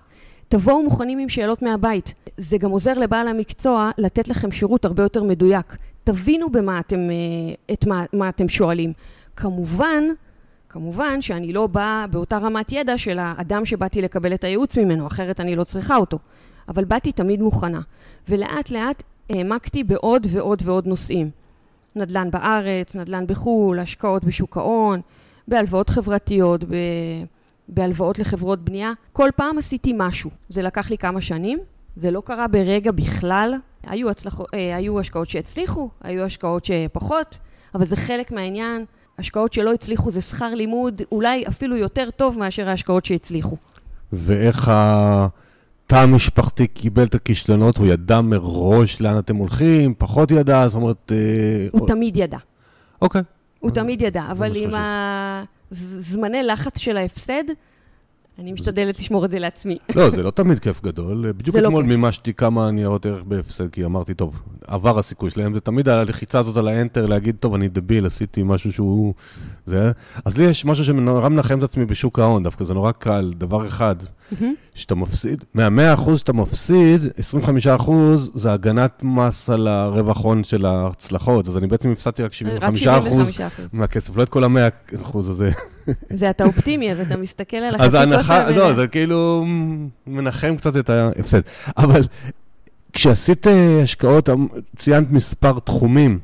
תבואו 0.48 0.82
מוכנים 0.82 1.18
עם 1.18 1.28
שאלות 1.28 1.62
מהבית. 1.62 2.14
זה 2.36 2.58
גם 2.58 2.70
עוזר 2.70 2.94
לבעל 2.94 3.28
המקצוע 3.28 3.90
לתת 3.98 4.28
לכם 4.28 4.50
שירות 4.50 4.84
הרבה 4.84 5.02
יותר 5.02 5.22
מדויק. 5.22 5.76
תבינו 6.04 6.50
במה 6.50 6.80
אתם, 6.80 7.10
אה, 7.10 7.74
את 7.74 7.86
מה, 7.86 8.04
מה 8.12 8.28
אתם 8.28 8.48
שואלים. 8.48 8.92
כמובן, 9.36 10.02
כמובן 10.68 11.22
שאני 11.22 11.52
לא 11.52 11.66
באה 11.66 12.06
באותה 12.10 12.38
רמת 12.38 12.72
ידע 12.72 12.98
של 12.98 13.18
האדם 13.18 13.64
שבאתי 13.64 14.02
לקבל 14.02 14.34
את 14.34 14.44
הייעוץ 14.44 14.78
ממנו, 14.78 15.06
אחרת 15.06 15.40
אני 15.40 15.56
לא 15.56 15.64
צריכה 15.64 15.96
אותו. 15.96 16.18
אבל 16.68 16.84
באתי 16.84 17.12
תמיד 17.12 17.42
מוכנה. 17.42 17.80
ולאט 18.28 18.70
לאט 18.70 19.02
העמקתי 19.30 19.84
בעוד 19.84 20.26
ועוד 20.30 20.62
ועוד 20.64 20.86
נושאים. 20.86 21.30
נדל"ן 21.96 22.30
בארץ, 22.30 22.96
נדל"ן 22.96 23.26
בחו"ל, 23.26 23.78
השקעות 23.78 24.24
בשוק 24.24 24.56
ההון, 24.56 25.00
בהלוואות 25.48 25.90
חברתיות, 25.90 26.64
ב... 26.64 26.74
בהלוואות 27.68 28.18
לחברות 28.18 28.64
בנייה. 28.64 28.92
כל 29.12 29.30
פעם 29.36 29.58
עשיתי 29.58 29.92
משהו. 29.96 30.30
זה 30.48 30.62
לקח 30.62 30.90
לי 30.90 30.98
כמה 30.98 31.20
שנים, 31.20 31.58
זה 31.96 32.10
לא 32.10 32.22
קרה 32.24 32.48
ברגע 32.48 32.92
בכלל. 32.92 33.54
היו, 33.86 34.10
הצלח... 34.10 34.40
אה, 34.54 34.76
היו 34.76 35.00
השקעות 35.00 35.28
שהצליחו, 35.28 35.88
היו 36.02 36.24
השקעות 36.24 36.64
שפחות, 36.64 37.38
אבל 37.74 37.84
זה 37.84 37.96
חלק 37.96 38.32
מהעניין. 38.32 38.84
השקעות 39.18 39.52
שלא 39.52 39.72
הצליחו 39.72 40.10
זה 40.10 40.20
שכר 40.20 40.54
לימוד 40.54 41.02
אולי 41.12 41.44
אפילו 41.48 41.76
יותר 41.76 42.10
טוב 42.16 42.38
מאשר 42.38 42.68
ההשקעות 42.68 43.04
שהצליחו. 43.04 43.56
ואיך 44.12 44.70
התא 44.74 45.96
המשפחתי 45.96 46.66
קיבל 46.66 47.04
את 47.04 47.14
הכישלונות? 47.14 47.76
הוא 47.76 47.86
ידע 47.86 48.20
מראש 48.20 49.00
לאן 49.00 49.18
אתם 49.18 49.36
הולכים? 49.36 49.94
פחות 49.98 50.30
ידע? 50.30 50.68
זאת 50.68 50.82
אומרת... 50.82 51.12
אה, 51.12 51.66
הוא 51.72 51.80
או... 51.80 51.86
תמיד 51.86 52.16
ידע. 52.16 52.38
אוקיי. 53.02 53.22
הוא 53.64 53.70
תמיד 53.70 54.02
ידע, 54.02 54.22
אבל 54.30 54.52
עם 54.56 54.70
הזמני 55.72 56.42
לחץ 56.42 56.78
של 56.78 56.96
ההפסד, 56.96 57.44
אני 58.38 58.52
משתדלת 58.52 58.98
לשמור 58.98 59.24
את 59.24 59.30
זה 59.30 59.38
לעצמי. 59.38 59.78
לא, 59.96 60.10
זה 60.10 60.22
לא 60.22 60.30
תמיד 60.30 60.58
כיף 60.58 60.82
גדול. 60.82 61.32
בדיוק 61.36 61.56
לא 61.56 61.68
אתמול 61.68 61.84
מימשתי 61.84 62.34
כמה 62.34 62.70
ניירות 62.70 63.06
ערך 63.06 63.24
בהפסד, 63.24 63.70
כי 63.70 63.84
אמרתי, 63.84 64.14
טוב, 64.14 64.42
עבר 64.66 64.98
הסיכוי 64.98 65.30
שלהם, 65.30 65.54
זה 65.54 65.60
תמיד 65.60 65.88
הלחיצה 65.88 66.38
הזאת 66.38 66.56
על 66.56 66.68
האנטר, 66.68 67.06
להגיד, 67.06 67.36
טוב, 67.40 67.54
אני 67.54 67.68
דביל, 67.68 68.06
עשיתי 68.06 68.42
משהו 68.44 68.72
שהוא... 68.72 69.14
זה... 69.66 69.92
אז 70.24 70.38
לי 70.38 70.44
יש 70.44 70.64
משהו 70.64 70.84
שנורא 70.84 71.28
מנחם 71.28 71.58
את 71.58 71.62
עצמי 71.62 71.84
בשוק 71.84 72.18
ההון, 72.18 72.42
דווקא 72.42 72.64
זה 72.64 72.74
נורא 72.74 72.92
קל, 72.92 73.32
דבר 73.38 73.66
אחד, 73.68 73.96
שאתה 74.74 74.94
מפסיד, 74.94 75.44
מהמאה 75.54 75.94
אחוז 75.94 76.18
שאתה 76.18 76.32
מפסיד, 76.32 77.00
25 77.16 77.66
אחוז 77.66 78.30
זה 78.34 78.52
הגנת 78.52 79.02
מס 79.02 79.50
על 79.50 79.68
הרווח 79.68 80.24
הון 80.24 80.44
של 80.44 80.66
ההצלחות, 80.66 81.48
אז 81.48 81.58
אני 81.58 81.66
בעצם 81.66 81.90
הפסדתי 81.90 82.22
רק 82.22 82.32
75 82.32 82.86
אחוז. 82.86 83.34
מהכסף, 83.72 84.16
לא 84.16 84.22
את 84.22 84.28
כל 84.28 84.44
המאה 84.44 84.68
אחוז 85.00 85.28
הזה. 85.28 85.50
זה 86.20 86.30
אתה 86.30 86.44
אופטימי, 86.44 86.92
אז 86.92 87.00
אתה 87.00 87.16
מסתכל 87.16 87.56
על 87.56 87.74
החצי 87.74 87.84
אז 87.84 87.90
כוס 87.90 87.94
ההנחה. 87.94 88.50
לא, 88.50 88.74
זה 88.74 88.86
כאילו 88.86 89.44
מנחם 90.06 90.56
קצת 90.56 90.76
את 90.76 90.90
ההפסד. 90.90 91.40
אבל 91.76 92.02
כשעשית 92.92 93.46
אה, 93.46 93.80
השקעות, 93.82 94.30
אמ, 94.30 94.46
ציינת 94.76 95.10
מספר 95.10 95.58
תחומים. 95.58 96.18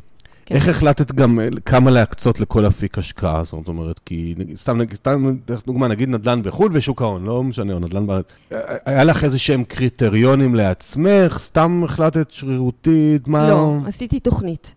כן. 0.47 0.55
איך 0.55 0.69
החלטת 0.69 1.13
גם 1.13 1.41
אה, 1.41 1.49
כמה 1.65 1.91
להקצות 1.91 2.41
לכל 2.41 2.67
אפיק 2.67 2.99
השקעה? 2.99 3.45
זאת 3.45 3.69
אומרת, 3.69 4.01
כי 4.07 4.35
סתם 4.57 4.79
סתם 4.95 5.37
דוגמה, 5.67 5.89
נגיד 5.89 6.09
נדל"ן 6.09 6.43
בחו"ל 6.43 6.71
ושוק 6.73 7.03
ההון, 7.03 7.25
לא 7.25 7.43
משנה, 7.43 7.73
או 7.73 7.79
נדל"ן 7.79 8.07
בארץ. 8.07 8.25
אה, 8.53 8.59
היה 8.85 9.05
לך 9.05 9.25
איזה 9.25 9.39
שהם 9.39 9.65
קריטריונים 9.65 10.55
לעצמך? 10.55 11.39
סתם 11.39 11.83
החלטת 11.85 12.31
שרירותית? 12.31 13.29
מה... 13.29 13.49
לא, 13.49 13.77
עשיתי 13.87 14.21
תוכנית. 14.21 14.75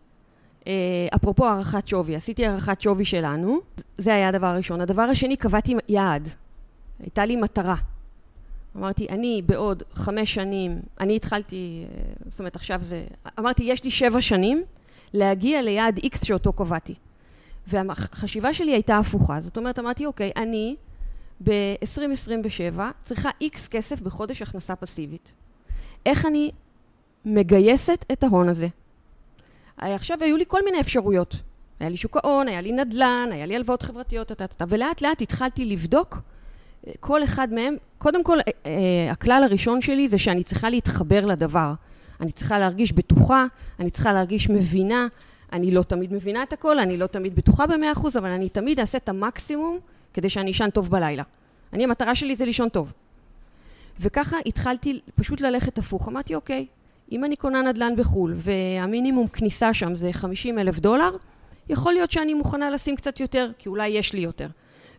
אה, 0.67 0.71
אפרופו 1.15 1.47
הערכת 1.47 1.87
שווי, 1.87 2.15
עשיתי 2.15 2.45
הערכת 2.45 2.81
שווי 2.81 3.05
שלנו, 3.05 3.59
זה 3.97 4.13
היה 4.13 4.29
הדבר 4.29 4.47
הראשון. 4.47 4.81
הדבר 4.81 5.01
השני, 5.01 5.37
קבעתי 5.37 5.73
יעד. 5.87 6.29
הייתה 6.99 7.25
לי 7.25 7.35
מטרה. 7.35 7.75
אמרתי, 8.77 9.07
אני 9.09 9.41
בעוד 9.45 9.83
חמש 9.93 10.33
שנים, 10.33 10.81
אני 10.99 11.15
התחלתי, 11.15 11.85
אה, 11.89 12.03
זאת 12.29 12.39
אומרת, 12.39 12.55
עכשיו 12.55 12.81
זה... 12.81 13.05
אמרתי, 13.39 13.63
יש 13.63 13.83
לי 13.83 13.91
שבע 13.91 14.21
שנים 14.21 14.63
להגיע 15.13 15.61
ליעד 15.61 15.99
X 15.99 16.25
שאותו 16.25 16.53
קבעתי. 16.53 16.95
והחשיבה 17.67 18.53
שלי 18.53 18.71
הייתה 18.71 18.97
הפוכה. 18.97 19.41
זאת 19.41 19.57
אומרת, 19.57 19.79
אמרתי, 19.79 20.05
אוקיי, 20.05 20.31
אני 20.35 20.75
ב-2027 21.43 22.79
צריכה 23.03 23.29
X 23.43 23.69
כסף 23.71 24.01
בחודש 24.01 24.41
הכנסה 24.41 24.75
פסיבית. 24.75 25.31
איך 26.05 26.25
אני 26.25 26.51
מגייסת 27.25 28.05
את 28.11 28.23
ההון 28.23 28.49
הזה? 28.49 28.67
אה, 29.83 29.95
עכשיו 29.95 30.17
היו 30.21 30.37
לי 30.37 30.43
כל 30.47 30.59
מיני 30.65 30.79
אפשרויות. 30.79 31.35
היה 31.79 31.89
לי 31.89 31.97
שוק 31.97 32.17
ההון, 32.17 32.47
היה 32.47 32.61
לי 32.61 32.71
נדל"ן, 32.71 33.29
היה 33.31 33.45
לי 33.45 33.55
הלוואות 33.55 33.83
חברתיות, 33.83 34.31
טה, 34.31 34.65
ולאט 34.67 35.01
לאט 35.01 35.21
התחלתי 35.21 35.65
לבדוק 35.65 36.17
אה, 36.87 36.91
כל 36.99 37.23
אחד 37.23 37.53
מהם. 37.53 37.75
קודם 37.97 38.23
כל, 38.23 38.37
אה, 38.65 38.71
הכלל 39.11 39.41
הראשון 39.43 39.81
שלי 39.81 40.07
זה 40.07 40.17
שאני 40.17 40.43
צריכה 40.43 40.69
להתחבר 40.69 41.25
לדבר. 41.25 41.73
אני 42.21 42.31
צריכה 42.31 42.59
להרגיש 42.59 42.91
בטוחה, 42.91 43.45
אני 43.79 43.89
צריכה 43.89 44.13
להרגיש 44.13 44.49
מבינה. 44.49 45.07
אני 45.53 45.71
לא 45.71 45.83
תמיד 45.83 46.13
מבינה 46.13 46.43
את 46.43 46.53
הכל, 46.53 46.79
אני 46.79 46.97
לא 46.97 47.07
תמיד 47.07 47.35
בטוחה 47.35 47.67
במאה 47.67 47.91
אחוז, 47.91 48.17
אבל 48.17 48.29
אני 48.29 48.49
תמיד 48.49 48.79
אעשה 48.79 48.97
את 48.97 49.09
המקסימום 49.09 49.79
כדי 50.13 50.29
שאני 50.29 50.51
אשן 50.51 50.69
טוב 50.69 50.89
בלילה. 50.89 51.23
אני, 51.73 51.83
המטרה 51.83 52.15
שלי 52.15 52.35
זה 52.35 52.45
לישון 52.45 52.69
טוב. 52.69 52.93
וככה 53.99 54.37
התחלתי 54.45 54.99
פשוט 55.15 55.41
ללכת 55.41 55.77
הפוך. 55.77 56.07
אמרתי, 56.07 56.35
אוקיי, 56.35 56.65
אם 57.13 57.25
אני 57.25 57.35
קונה 57.35 57.61
נדל"ן 57.61 57.95
בחו"ל 57.97 58.33
והמינימום 58.35 59.27
כניסה 59.27 59.73
שם 59.73 59.95
זה 59.95 60.13
50 60.13 60.59
אלף 60.59 60.79
דולר, 60.79 61.17
יכול 61.69 61.93
להיות 61.93 62.11
שאני 62.11 62.33
מוכנה 62.33 62.69
לשים 62.69 62.95
קצת 62.95 63.19
יותר, 63.19 63.49
כי 63.57 63.69
אולי 63.69 63.87
יש 63.87 64.13
לי 64.13 64.19
יותר. 64.19 64.47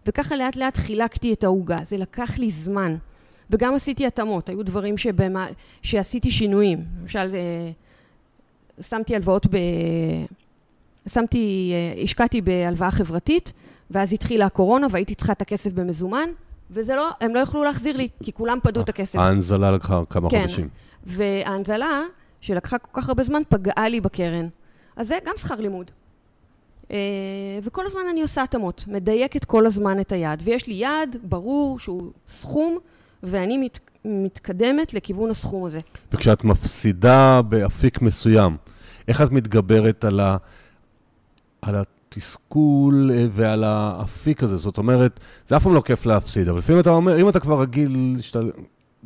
וככה 0.06 0.36
לאט 0.36 0.56
לאט 0.56 0.76
חילקתי 0.76 1.32
את 1.32 1.44
העוגה. 1.44 1.78
זה 1.84 1.96
לקח 1.96 2.38
לי 2.38 2.50
זמן. 2.50 2.96
וגם 3.50 3.74
עשיתי 3.74 4.06
התאמות. 4.06 4.48
היו 4.48 4.62
דברים 4.62 4.98
שבמה, 4.98 5.46
שעשיתי 5.82 6.30
שינויים. 6.30 6.84
למשל, 7.00 7.34
אה, 7.34 7.70
שמתי 8.82 9.14
הלוואות 9.14 9.46
ב... 9.46 9.56
שמתי, 11.08 11.72
אה, 11.72 12.02
השקעתי 12.02 12.40
בהלוואה 12.40 12.90
חברתית, 12.90 13.52
ואז 13.90 14.12
התחילה 14.12 14.46
הקורונה 14.46 14.86
והייתי 14.90 15.14
צריכה 15.14 15.32
את 15.32 15.42
הכסף 15.42 15.72
במזומן, 15.72 16.28
וזה 16.70 16.96
לא, 16.96 17.10
הם 17.20 17.34
לא 17.34 17.40
יכלו 17.40 17.64
להחזיר 17.64 17.96
לי, 17.96 18.08
כי 18.22 18.32
כולם 18.32 18.58
פדו 18.62 18.80
את 18.80 18.88
הכסף. 18.88 19.18
ההנזלה 19.18 19.72
לקחה 19.72 20.02
כמה 20.10 20.30
כן. 20.30 20.40
חודשים. 20.40 20.68
וההנזלה, 21.06 22.02
שלקחה 22.40 22.78
כל 22.78 23.00
כך 23.00 23.08
הרבה 23.08 23.24
זמן, 23.24 23.42
פגעה 23.48 23.88
לי 23.88 24.00
בקרן. 24.00 24.48
אז 24.96 25.08
זה 25.08 25.18
גם 25.26 25.34
שכר 25.36 25.54
לימוד. 25.54 25.90
אה, 26.90 26.96
וכל 27.62 27.86
הזמן 27.86 28.00
אני 28.10 28.22
עושה 28.22 28.42
התאמות, 28.42 28.84
מדייקת 28.88 29.44
כל 29.44 29.66
הזמן 29.66 30.00
את 30.00 30.12
היעד. 30.12 30.42
ויש 30.44 30.66
לי 30.66 30.74
יעד 30.74 31.16
ברור 31.22 31.78
שהוא 31.78 32.10
סכום, 32.28 32.78
ואני 33.22 33.56
מת, 33.56 33.78
מתקדמת 34.04 34.94
לכיוון 34.94 35.30
הסכום 35.30 35.64
הזה. 35.64 35.80
וכשאת 36.12 36.44
מפסידה 36.44 37.42
באפיק 37.42 38.02
מסוים, 38.02 38.56
איך 39.08 39.22
את 39.22 39.32
מתגברת 39.32 40.04
על, 40.04 40.20
ה, 40.20 40.36
על 41.62 41.74
התסכול 42.16 43.10
אה, 43.14 43.26
ועל 43.30 43.64
האפיק 43.64 44.42
הזה? 44.42 44.56
זאת 44.56 44.78
אומרת, 44.78 45.20
זה 45.48 45.56
אף 45.56 45.62
פעם 45.62 45.74
לא 45.74 45.80
כיף 45.80 46.06
להפסיד, 46.06 46.48
אבל 46.48 46.58
לפעמים 46.58 46.80
אתה 46.80 46.90
אומר, 46.90 47.20
אם 47.20 47.28
אתה 47.28 47.40
כבר 47.40 47.60
רגיל, 47.60 48.16
שאתה, 48.20 48.40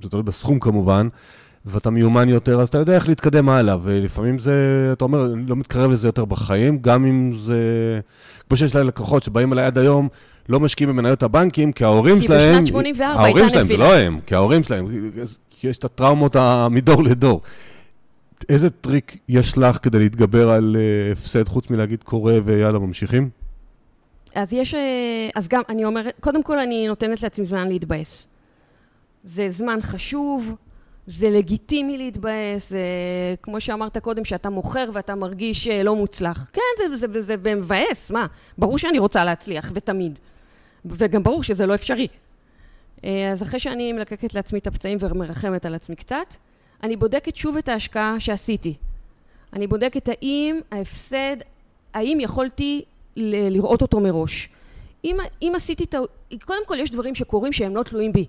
זה 0.02 0.08
תלוי 0.08 0.22
בסכום 0.22 0.60
כמובן, 0.60 1.08
ואתה 1.64 1.90
מיומן 1.90 2.28
יותר, 2.28 2.60
אז 2.60 2.68
אתה 2.68 2.78
יודע 2.78 2.94
איך 2.94 3.08
להתקדם 3.08 3.48
הלאה, 3.48 3.76
ולפעמים 3.82 4.38
זה, 4.38 4.88
אתה 4.92 5.04
אומר, 5.04 5.32
אני 5.32 5.46
לא 5.46 5.56
מתקרב 5.56 5.90
לזה 5.90 6.08
יותר 6.08 6.24
בחיים, 6.24 6.78
גם 6.78 7.06
אם 7.06 7.32
זה... 7.36 7.60
כמו 8.48 8.56
שיש 8.56 8.76
לי 8.76 8.84
לקוחות 8.84 9.22
שבאים 9.22 9.52
אליי 9.52 9.64
עד 9.64 9.78
היום, 9.78 10.08
לא 10.48 10.60
משקיעים 10.60 10.96
במניות 10.96 11.22
הבנקים, 11.22 11.72
כי 11.72 11.84
ההורים 11.84 12.16
כי 12.16 12.22
שלהם... 12.22 12.54
בשנת 12.54 12.66
84 12.66 13.06
הייתה 13.06 13.22
ההורים 13.22 13.48
שלהם, 13.48 13.66
זה 13.66 13.74
נפילה. 13.74 13.88
לא 13.88 13.98
הם, 13.98 14.20
כי 14.26 14.34
ההורים 14.34 14.62
שלהם, 14.62 14.86
כי 15.50 15.68
יש 15.68 15.78
את 15.78 15.84
הטראומות 15.84 16.36
מדור 16.70 17.02
לדור. 17.02 17.40
איזה 18.48 18.70
טריק 18.70 19.16
יש 19.28 19.58
לך 19.58 19.78
כדי 19.82 19.98
להתגבר 19.98 20.50
על 20.50 20.76
אה, 20.78 21.12
הפסד, 21.12 21.48
חוץ 21.48 21.70
מלהגיד 21.70 22.02
קורה 22.02 22.34
ויאללה, 22.44 22.78
ממשיכים? 22.78 23.30
אז 24.34 24.52
יש, 24.52 24.74
אה, 24.74 25.28
אז 25.34 25.48
גם, 25.48 25.62
אני 25.68 25.84
אומרת, 25.84 26.14
קודם 26.20 26.42
כל 26.42 26.58
אני 26.58 26.88
נותנת 26.88 27.22
לעצמי 27.22 27.44
זמן 27.44 27.68
להתבאס. 27.68 28.28
זה 29.24 29.50
זמן 29.50 29.78
חשוב, 29.82 30.54
זה 31.06 31.30
לגיטימי 31.30 31.98
להתבאס, 31.98 32.70
זה 32.70 32.78
כמו 33.42 33.60
שאמרת 33.60 33.98
קודם, 33.98 34.24
שאתה 34.24 34.50
מוכר 34.50 34.90
ואתה 34.92 35.14
מרגיש 35.14 35.68
אה, 35.68 35.82
לא 35.82 35.96
מוצלח. 35.96 36.50
כן, 36.52 36.62
זה, 36.78 36.96
זה, 36.96 37.06
זה, 37.12 37.22
זה 37.22 37.36
מבאס, 37.36 38.10
מה? 38.10 38.26
ברור 38.58 38.78
שאני 38.78 38.98
רוצה 38.98 39.24
להצליח, 39.24 39.72
ותמיד. 39.74 40.18
וגם 40.84 41.22
ברור 41.22 41.42
שזה 41.42 41.66
לא 41.66 41.74
אפשרי. 41.74 42.08
אז 43.02 43.42
אחרי 43.42 43.60
שאני 43.60 43.92
מלקקת 43.92 44.34
לעצמי 44.34 44.58
את 44.58 44.66
הפצעים 44.66 44.98
ומרחמת 45.00 45.66
על 45.66 45.74
עצמי 45.74 45.96
קצת, 45.96 46.34
אני 46.82 46.96
בודקת 46.96 47.36
שוב 47.36 47.56
את 47.56 47.68
ההשקעה 47.68 48.20
שעשיתי. 48.20 48.74
אני 49.52 49.66
בודקת 49.66 50.08
האם 50.08 50.60
ההפסד, 50.70 51.36
האם 51.94 52.18
יכולתי 52.20 52.84
ל- 53.16 53.48
לראות 53.48 53.82
אותו 53.82 54.00
מראש. 54.00 54.48
אם, 55.04 55.16
אם 55.42 55.52
עשיתי 55.56 55.84
את 55.84 55.94
ה... 55.94 55.98
קודם 56.44 56.66
כל, 56.66 56.76
יש 56.78 56.90
דברים 56.90 57.14
שקורים 57.14 57.52
שהם 57.52 57.76
לא 57.76 57.82
תלויים 57.82 58.12
בי. 58.12 58.26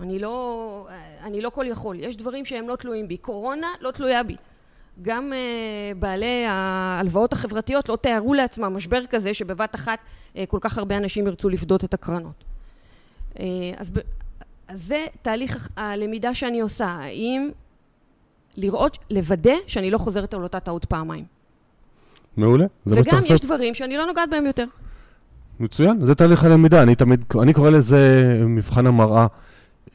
אני 0.00 0.18
לא, 0.18 0.86
אני 1.22 1.42
לא 1.42 1.50
כל 1.50 1.64
יכול. 1.68 2.00
יש 2.00 2.16
דברים 2.16 2.44
שהם 2.44 2.68
לא 2.68 2.76
תלויים 2.76 3.08
בי. 3.08 3.16
קורונה 3.16 3.66
לא 3.80 3.90
תלויה 3.90 4.22
בי. 4.22 4.36
גם 5.02 5.32
uh, 5.32 5.98
בעלי 5.98 6.44
ההלוואות 6.48 7.32
החברתיות 7.32 7.88
לא 7.88 7.96
תיארו 7.96 8.34
לעצמם 8.34 8.76
משבר 8.76 9.06
כזה 9.06 9.34
שבבת 9.34 9.74
אחת 9.74 9.98
uh, 9.98 10.38
כל 10.48 10.58
כך 10.60 10.78
הרבה 10.78 10.96
אנשים 10.96 11.26
ירצו 11.26 11.48
לפדות 11.48 11.84
את 11.84 11.94
הקרנות. 11.94 12.44
Uh, 13.34 13.38
אז, 13.76 13.90
ב, 13.90 13.98
אז 14.68 14.86
זה 14.86 15.06
תהליך 15.22 15.68
הלמידה 15.76 16.34
שאני 16.34 16.60
עושה. 16.60 16.86
האם 16.86 17.50
לראות, 18.56 18.98
לוודא 19.10 19.54
שאני 19.66 19.90
לא 19.90 19.98
חוזרת 19.98 20.34
על 20.34 20.42
אותה 20.42 20.60
טעות 20.60 20.84
פעמיים. 20.84 21.24
מעולה. 22.36 22.64
זה 22.86 22.94
מה 22.94 23.00
וגם 23.00 23.18
יש 23.18 23.30
לעשות. 23.30 23.46
דברים 23.46 23.74
שאני 23.74 23.96
לא 23.96 24.06
נוגעת 24.06 24.30
בהם 24.30 24.46
יותר. 24.46 24.64
מצוין, 25.60 26.06
זה 26.06 26.14
תהליך 26.14 26.44
הלמידה. 26.44 26.82
אני 26.82 26.94
תמיד, 26.94 27.24
אני 27.42 27.52
קורא 27.52 27.70
לזה 27.70 28.32
מבחן 28.46 28.86
המראה, 28.86 29.26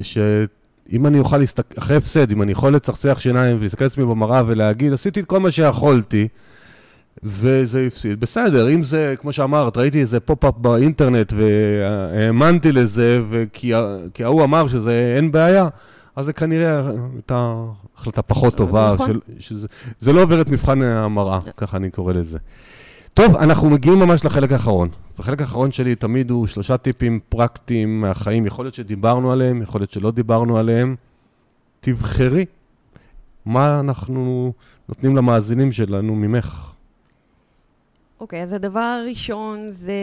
שאם 0.01 1.05
אני 1.05 1.19
אוכל 1.19 1.37
להסתכל, 1.37 1.79
אחרי 1.79 1.95
הפסד, 1.95 2.31
אם 2.31 2.41
אני 2.41 2.51
יכול 2.51 2.75
לצחצח 2.75 3.19
שיניים 3.19 3.57
ולהסתכל 3.59 3.83
על 3.83 3.87
עצמי 3.87 4.05
במראה 4.05 4.43
ולהגיד, 4.45 4.93
עשיתי 4.93 5.19
את 5.19 5.25
כל 5.25 5.39
מה 5.39 5.51
שיכולתי, 5.51 6.27
וזה 7.23 7.83
הפסיד. 7.87 8.19
בסדר, 8.19 8.69
אם 8.73 8.83
זה, 8.83 9.15
כמו 9.17 9.33
שאמרת, 9.33 9.77
ראיתי 9.77 9.99
איזה 9.99 10.19
pop-up 10.19 10.57
באינטרנט 10.57 11.33
והאמנתי 11.35 12.71
לזה, 12.71 13.21
וכי 13.29 13.71
כי 14.13 14.23
ההוא 14.23 14.43
אמר 14.43 14.67
שזה 14.67 15.13
אין 15.15 15.31
בעיה, 15.31 15.67
אז 16.19 16.25
זה 16.25 16.33
כנראה 16.33 16.89
הייתה 17.13 17.55
החלטה 17.95 18.21
פחות 18.21 18.55
טובה. 18.57 18.91
נכון. 18.93 19.07
של, 19.07 19.19
שזה, 19.39 19.67
זה 19.99 20.13
לא 20.13 20.21
עובר 20.21 20.41
את 20.41 20.49
מבחן 20.49 20.81
המראה, 20.81 21.39
ככה 21.57 21.77
אני 21.77 21.91
קורא 21.91 22.13
לזה. 22.13 22.37
טוב, 23.13 23.35
אנחנו 23.35 23.69
מגיעים 23.69 23.99
ממש 23.99 24.25
לחלק 24.25 24.51
האחרון. 24.51 24.89
החלק 25.19 25.41
האחרון 25.41 25.71
שלי 25.71 25.95
תמיד 25.95 26.31
הוא 26.31 26.47
שלושה 26.47 26.77
טיפים 26.77 27.19
פרקטיים 27.29 28.01
מהחיים. 28.01 28.45
יכול 28.45 28.65
להיות 28.65 28.75
שדיברנו 28.75 29.31
עליהם, 29.31 29.61
יכול 29.61 29.81
להיות 29.81 29.91
שלא 29.91 30.11
דיברנו 30.11 30.57
עליהם. 30.57 30.95
תבחרי 31.81 32.45
מה 33.45 33.79
אנחנו 33.79 34.53
נותנים 34.89 35.15
למאזינים 35.15 35.71
שלנו 35.71 36.15
ממך. 36.15 36.71
אוקיי, 38.19 38.43
אז 38.43 38.53
הדבר 38.53 38.79
הראשון 38.79 39.71
זה 39.71 39.93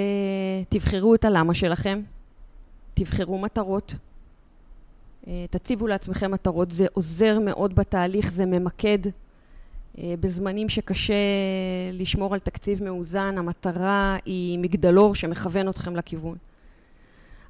תבחרו 0.69 1.15
את 1.15 1.25
הלמה 1.25 1.55
שלכם, 1.55 2.01
תבחרו 2.95 3.39
מטרות, 3.39 3.95
תציבו 5.51 5.87
לעצמכם 5.87 6.31
מטרות, 6.31 6.71
זה 6.71 6.87
עוזר 6.93 7.39
מאוד 7.39 7.75
בתהליך, 7.75 8.33
זה 8.33 8.47
ממקד. 8.47 8.99
אה, 9.99 10.15
בזמנים 10.21 10.69
שקשה 10.69 11.15
לשמור 11.93 12.35
על 12.35 12.41
תקציב 12.41 12.85
מאוזן, 12.85 13.39
המטרה 13.39 14.17
היא 14.25 14.59
מגדלור 14.59 15.15
שמכוון 15.15 15.69
אתכם 15.69 15.97
לכיוון. 15.97 16.37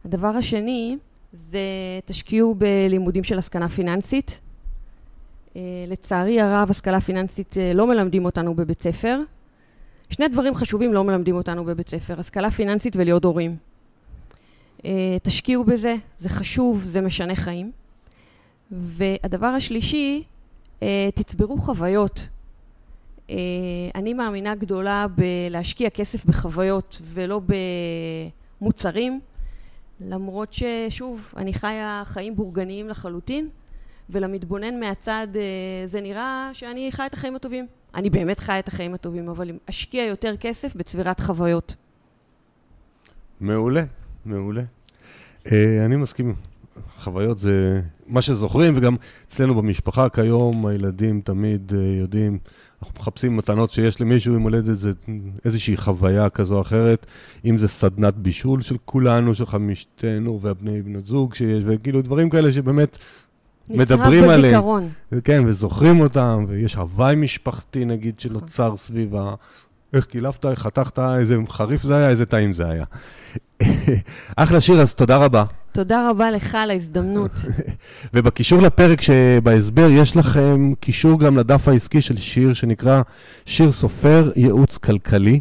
הדבר 0.05 0.29
השני 0.29 0.97
זה 1.33 1.59
תשקיעו 2.05 2.55
בלימודים 2.55 3.25
של 3.25 3.39
השכלה 3.39 3.69
פיננסית. 3.69 4.41
אה, 5.57 5.61
לצערי 5.87 6.41
הרב, 6.41 6.71
השכלה 6.71 7.01
פיננסית 7.01 7.59
אה, 7.59 7.73
לא 7.75 7.87
מלמדים 7.87 8.25
אותנו 8.25 8.55
בבית 8.55 8.83
ספר. 8.83 9.21
שני 10.11 10.29
דברים 10.29 10.55
חשובים 10.55 10.95
לא 10.95 11.05
מלמדים 11.05 11.37
אותנו 11.37 11.65
בבית 11.65 11.89
ספר, 11.89 12.21
השכלה 12.21 12.51
פיננסית 12.51 12.97
ולהיות 12.97 13.25
הורים. 13.25 13.57
אה, 14.85 15.17
תשקיעו 15.23 15.65
בזה, 15.65 15.95
זה 16.19 16.29
חשוב, 16.29 16.83
זה 16.83 17.01
משנה 17.01 17.35
חיים. 17.35 17.73
והדבר 18.71 19.47
השלישי, 19.47 20.25
אה, 20.83 21.09
תצברו 21.15 21.57
חוויות. 21.57 22.29
אה, 23.31 23.37
אני 23.95 24.15
מאמינה 24.15 24.55
גדולה 24.55 25.07
בלהשקיע 25.17 25.91
כסף 25.91 26.25
בחוויות 26.25 27.03
ולא 27.05 27.41
במוצרים, 28.61 29.21
למרות 30.01 30.53
ששוב, 30.53 31.33
אני 31.37 31.53
חיה 31.53 32.03
חיים 32.05 32.37
בורגניים 32.37 32.89
לחלוטין, 32.89 33.49
ולמתבונן 34.11 34.81
מהצד 34.81 35.27
זה 35.87 36.01
נראה 36.01 36.51
שאני 36.53 36.93
חיה 36.93 37.07
את 37.07 37.15
החיים 37.15 37.37
הטובים. 37.37 37.67
אני 37.95 38.11
באמת 38.11 38.39
חיה 38.39 38.59
את 38.59 38.69
החיים 38.69 38.95
הטובים, 38.95 39.29
אבל 39.29 39.51
אשקיע 39.71 40.05
יותר 40.05 40.37
כסף 40.37 40.77
בצבירת 40.77 41.21
חוויות. 41.21 41.75
מעולה, 43.41 43.83
מעולה. 44.27 44.63
אני 45.53 45.97
מסכים. 45.97 46.35
חוויות 46.99 47.39
זה 47.39 47.81
מה 48.07 48.23
שזוכרים, 48.23 48.77
וגם 48.77 48.97
אצלנו 49.29 49.55
במשפחה 49.55 50.09
כיום, 50.09 50.67
הילדים 50.67 51.21
תמיד 51.25 51.73
uh, 51.73 52.01
יודעים, 52.01 52.39
אנחנו 52.83 52.95
מחפשים 53.01 53.37
מתנות 53.37 53.71
שיש 53.71 54.01
למישהו 54.01 54.35
עם 54.35 54.43
הולדת, 54.43 54.79
זה 54.79 54.91
איזושהי 55.45 55.77
חוויה 55.77 56.29
כזו 56.29 56.57
או 56.57 56.61
אחרת, 56.61 57.07
אם 57.45 57.59
זה 57.59 57.69
סדנת 57.69 58.15
בישול 58.15 58.61
של 58.61 58.77
כולנו, 58.85 59.35
שלך 59.35 59.55
משתנו 59.61 60.41
והבני 60.43 60.83
בנות 60.83 61.07
זוג 61.07 61.35
שיש, 61.35 61.63
וכאילו 61.67 62.03
דברים 62.03 62.31
כאלה 62.31 62.53
שבאמת 62.53 62.99
מדברים 63.69 64.25
עליהם. 64.25 64.39
נצרב 64.39 64.49
בזיכרון. 64.49 64.89
כן, 65.25 65.43
וזוכרים 65.47 66.01
אותם, 66.01 66.45
ויש 66.49 66.75
הוואי 66.75 67.17
משפחתי, 67.17 67.85
נגיד, 67.85 68.21
שנוצר 68.21 68.77
סביב. 68.77 69.15
איך 69.93 70.05
קילפת, 70.05 70.47
איך 70.47 70.59
חתכת, 70.59 70.99
איזה 70.99 71.37
חריף 71.49 71.83
זה 71.83 71.97
היה, 71.97 72.09
איזה 72.09 72.27
טעים 72.27 72.53
זה 72.53 72.69
היה. 72.69 72.85
אחלה 74.37 74.61
שיר, 74.61 74.81
אז 74.81 74.95
תודה 74.95 75.17
רבה. 75.17 75.45
תודה 75.73 76.11
רבה 76.11 76.31
לך 76.31 76.55
על 76.55 76.71
ההזדמנות. 76.71 77.31
ובקישור 78.15 78.63
לפרק 78.63 79.01
שבהסבר, 79.01 79.89
יש 79.91 80.17
לכם 80.17 80.73
קישור 80.81 81.21
גם 81.21 81.39
לדף 81.39 81.69
העסקי 81.69 82.01
של 82.01 82.17
שיר 82.17 82.53
שנקרא 82.53 83.03
שיר 83.45 83.73
סופר 83.73 84.31
ייעוץ 84.37 84.79
כלכלי. 84.79 85.41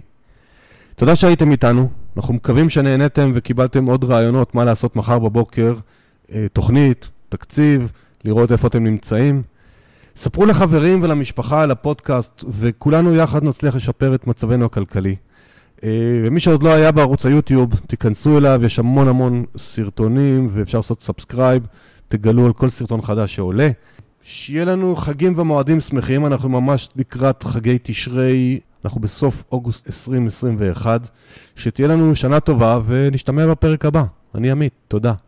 תודה 0.96 1.16
שהייתם 1.16 1.52
איתנו, 1.52 1.90
אנחנו 2.18 2.34
מקווים 2.34 2.70
שנהניתם 2.70 3.32
וקיבלתם 3.34 3.86
עוד 3.86 4.04
רעיונות 4.04 4.56
מה 4.56 4.66
לעשות 4.66 4.96
מחר 4.96 5.20
בבוקר, 5.20 5.76
אה, 6.34 6.46
תוכנית, 6.54 7.10
תקציב, 7.30 7.92
לראות 8.26 8.52
איפה 8.52 8.68
אתם 8.68 8.84
נמצאים. 8.84 9.44
ספרו 10.16 10.46
לחברים 10.46 11.04
ולמשפחה 11.04 11.62
על 11.64 11.72
הפודקאסט, 11.72 12.44
וכולנו 12.48 13.16
יחד 13.16 13.44
נצליח 13.44 13.76
לשפר 13.76 14.16
את 14.16 14.28
מצבנו 14.28 14.66
הכלכלי. 14.66 15.16
אה, 15.84 15.90
ומי 16.24 16.40
שעוד 16.40 16.64
לא 16.64 16.74
היה 16.74 16.92
בערוץ 16.92 17.26
היוטיוב, 17.26 17.76
תיכנסו 17.88 18.38
אליו, 18.38 18.62
יש 18.66 18.80
המון 18.80 19.08
המון 19.08 19.46
סרטונים, 19.58 20.48
ואפשר 20.50 20.78
לעשות 20.78 21.04
subscribe, 21.04 21.68
תגלו 22.08 22.46
על 22.46 22.54
כל 22.54 22.70
סרטון 22.70 23.02
חדש 23.02 23.36
שעולה. 23.36 23.70
שיהיה 24.22 24.66
לנו 24.66 24.96
חגים 24.96 25.34
ומועדים 25.36 25.82
שמחים, 25.82 26.26
אנחנו 26.26 26.50
ממש 26.50 26.90
לקראת 26.96 27.44
חגי 27.44 27.78
תשרי, 27.84 28.60
אנחנו 28.86 29.02
בסוף 29.02 29.44
אוגוסט 29.52 29.88
2021. 29.88 31.10
שתהיה 31.56 31.88
לנו 31.88 32.16
שנה 32.16 32.40
טובה, 32.40 32.80
ונשתמע 32.86 33.48
בפרק 33.48 33.86
הבא. 33.86 34.04
אני 34.36 34.52
עמית, 34.52 34.74
תודה. 34.88 35.14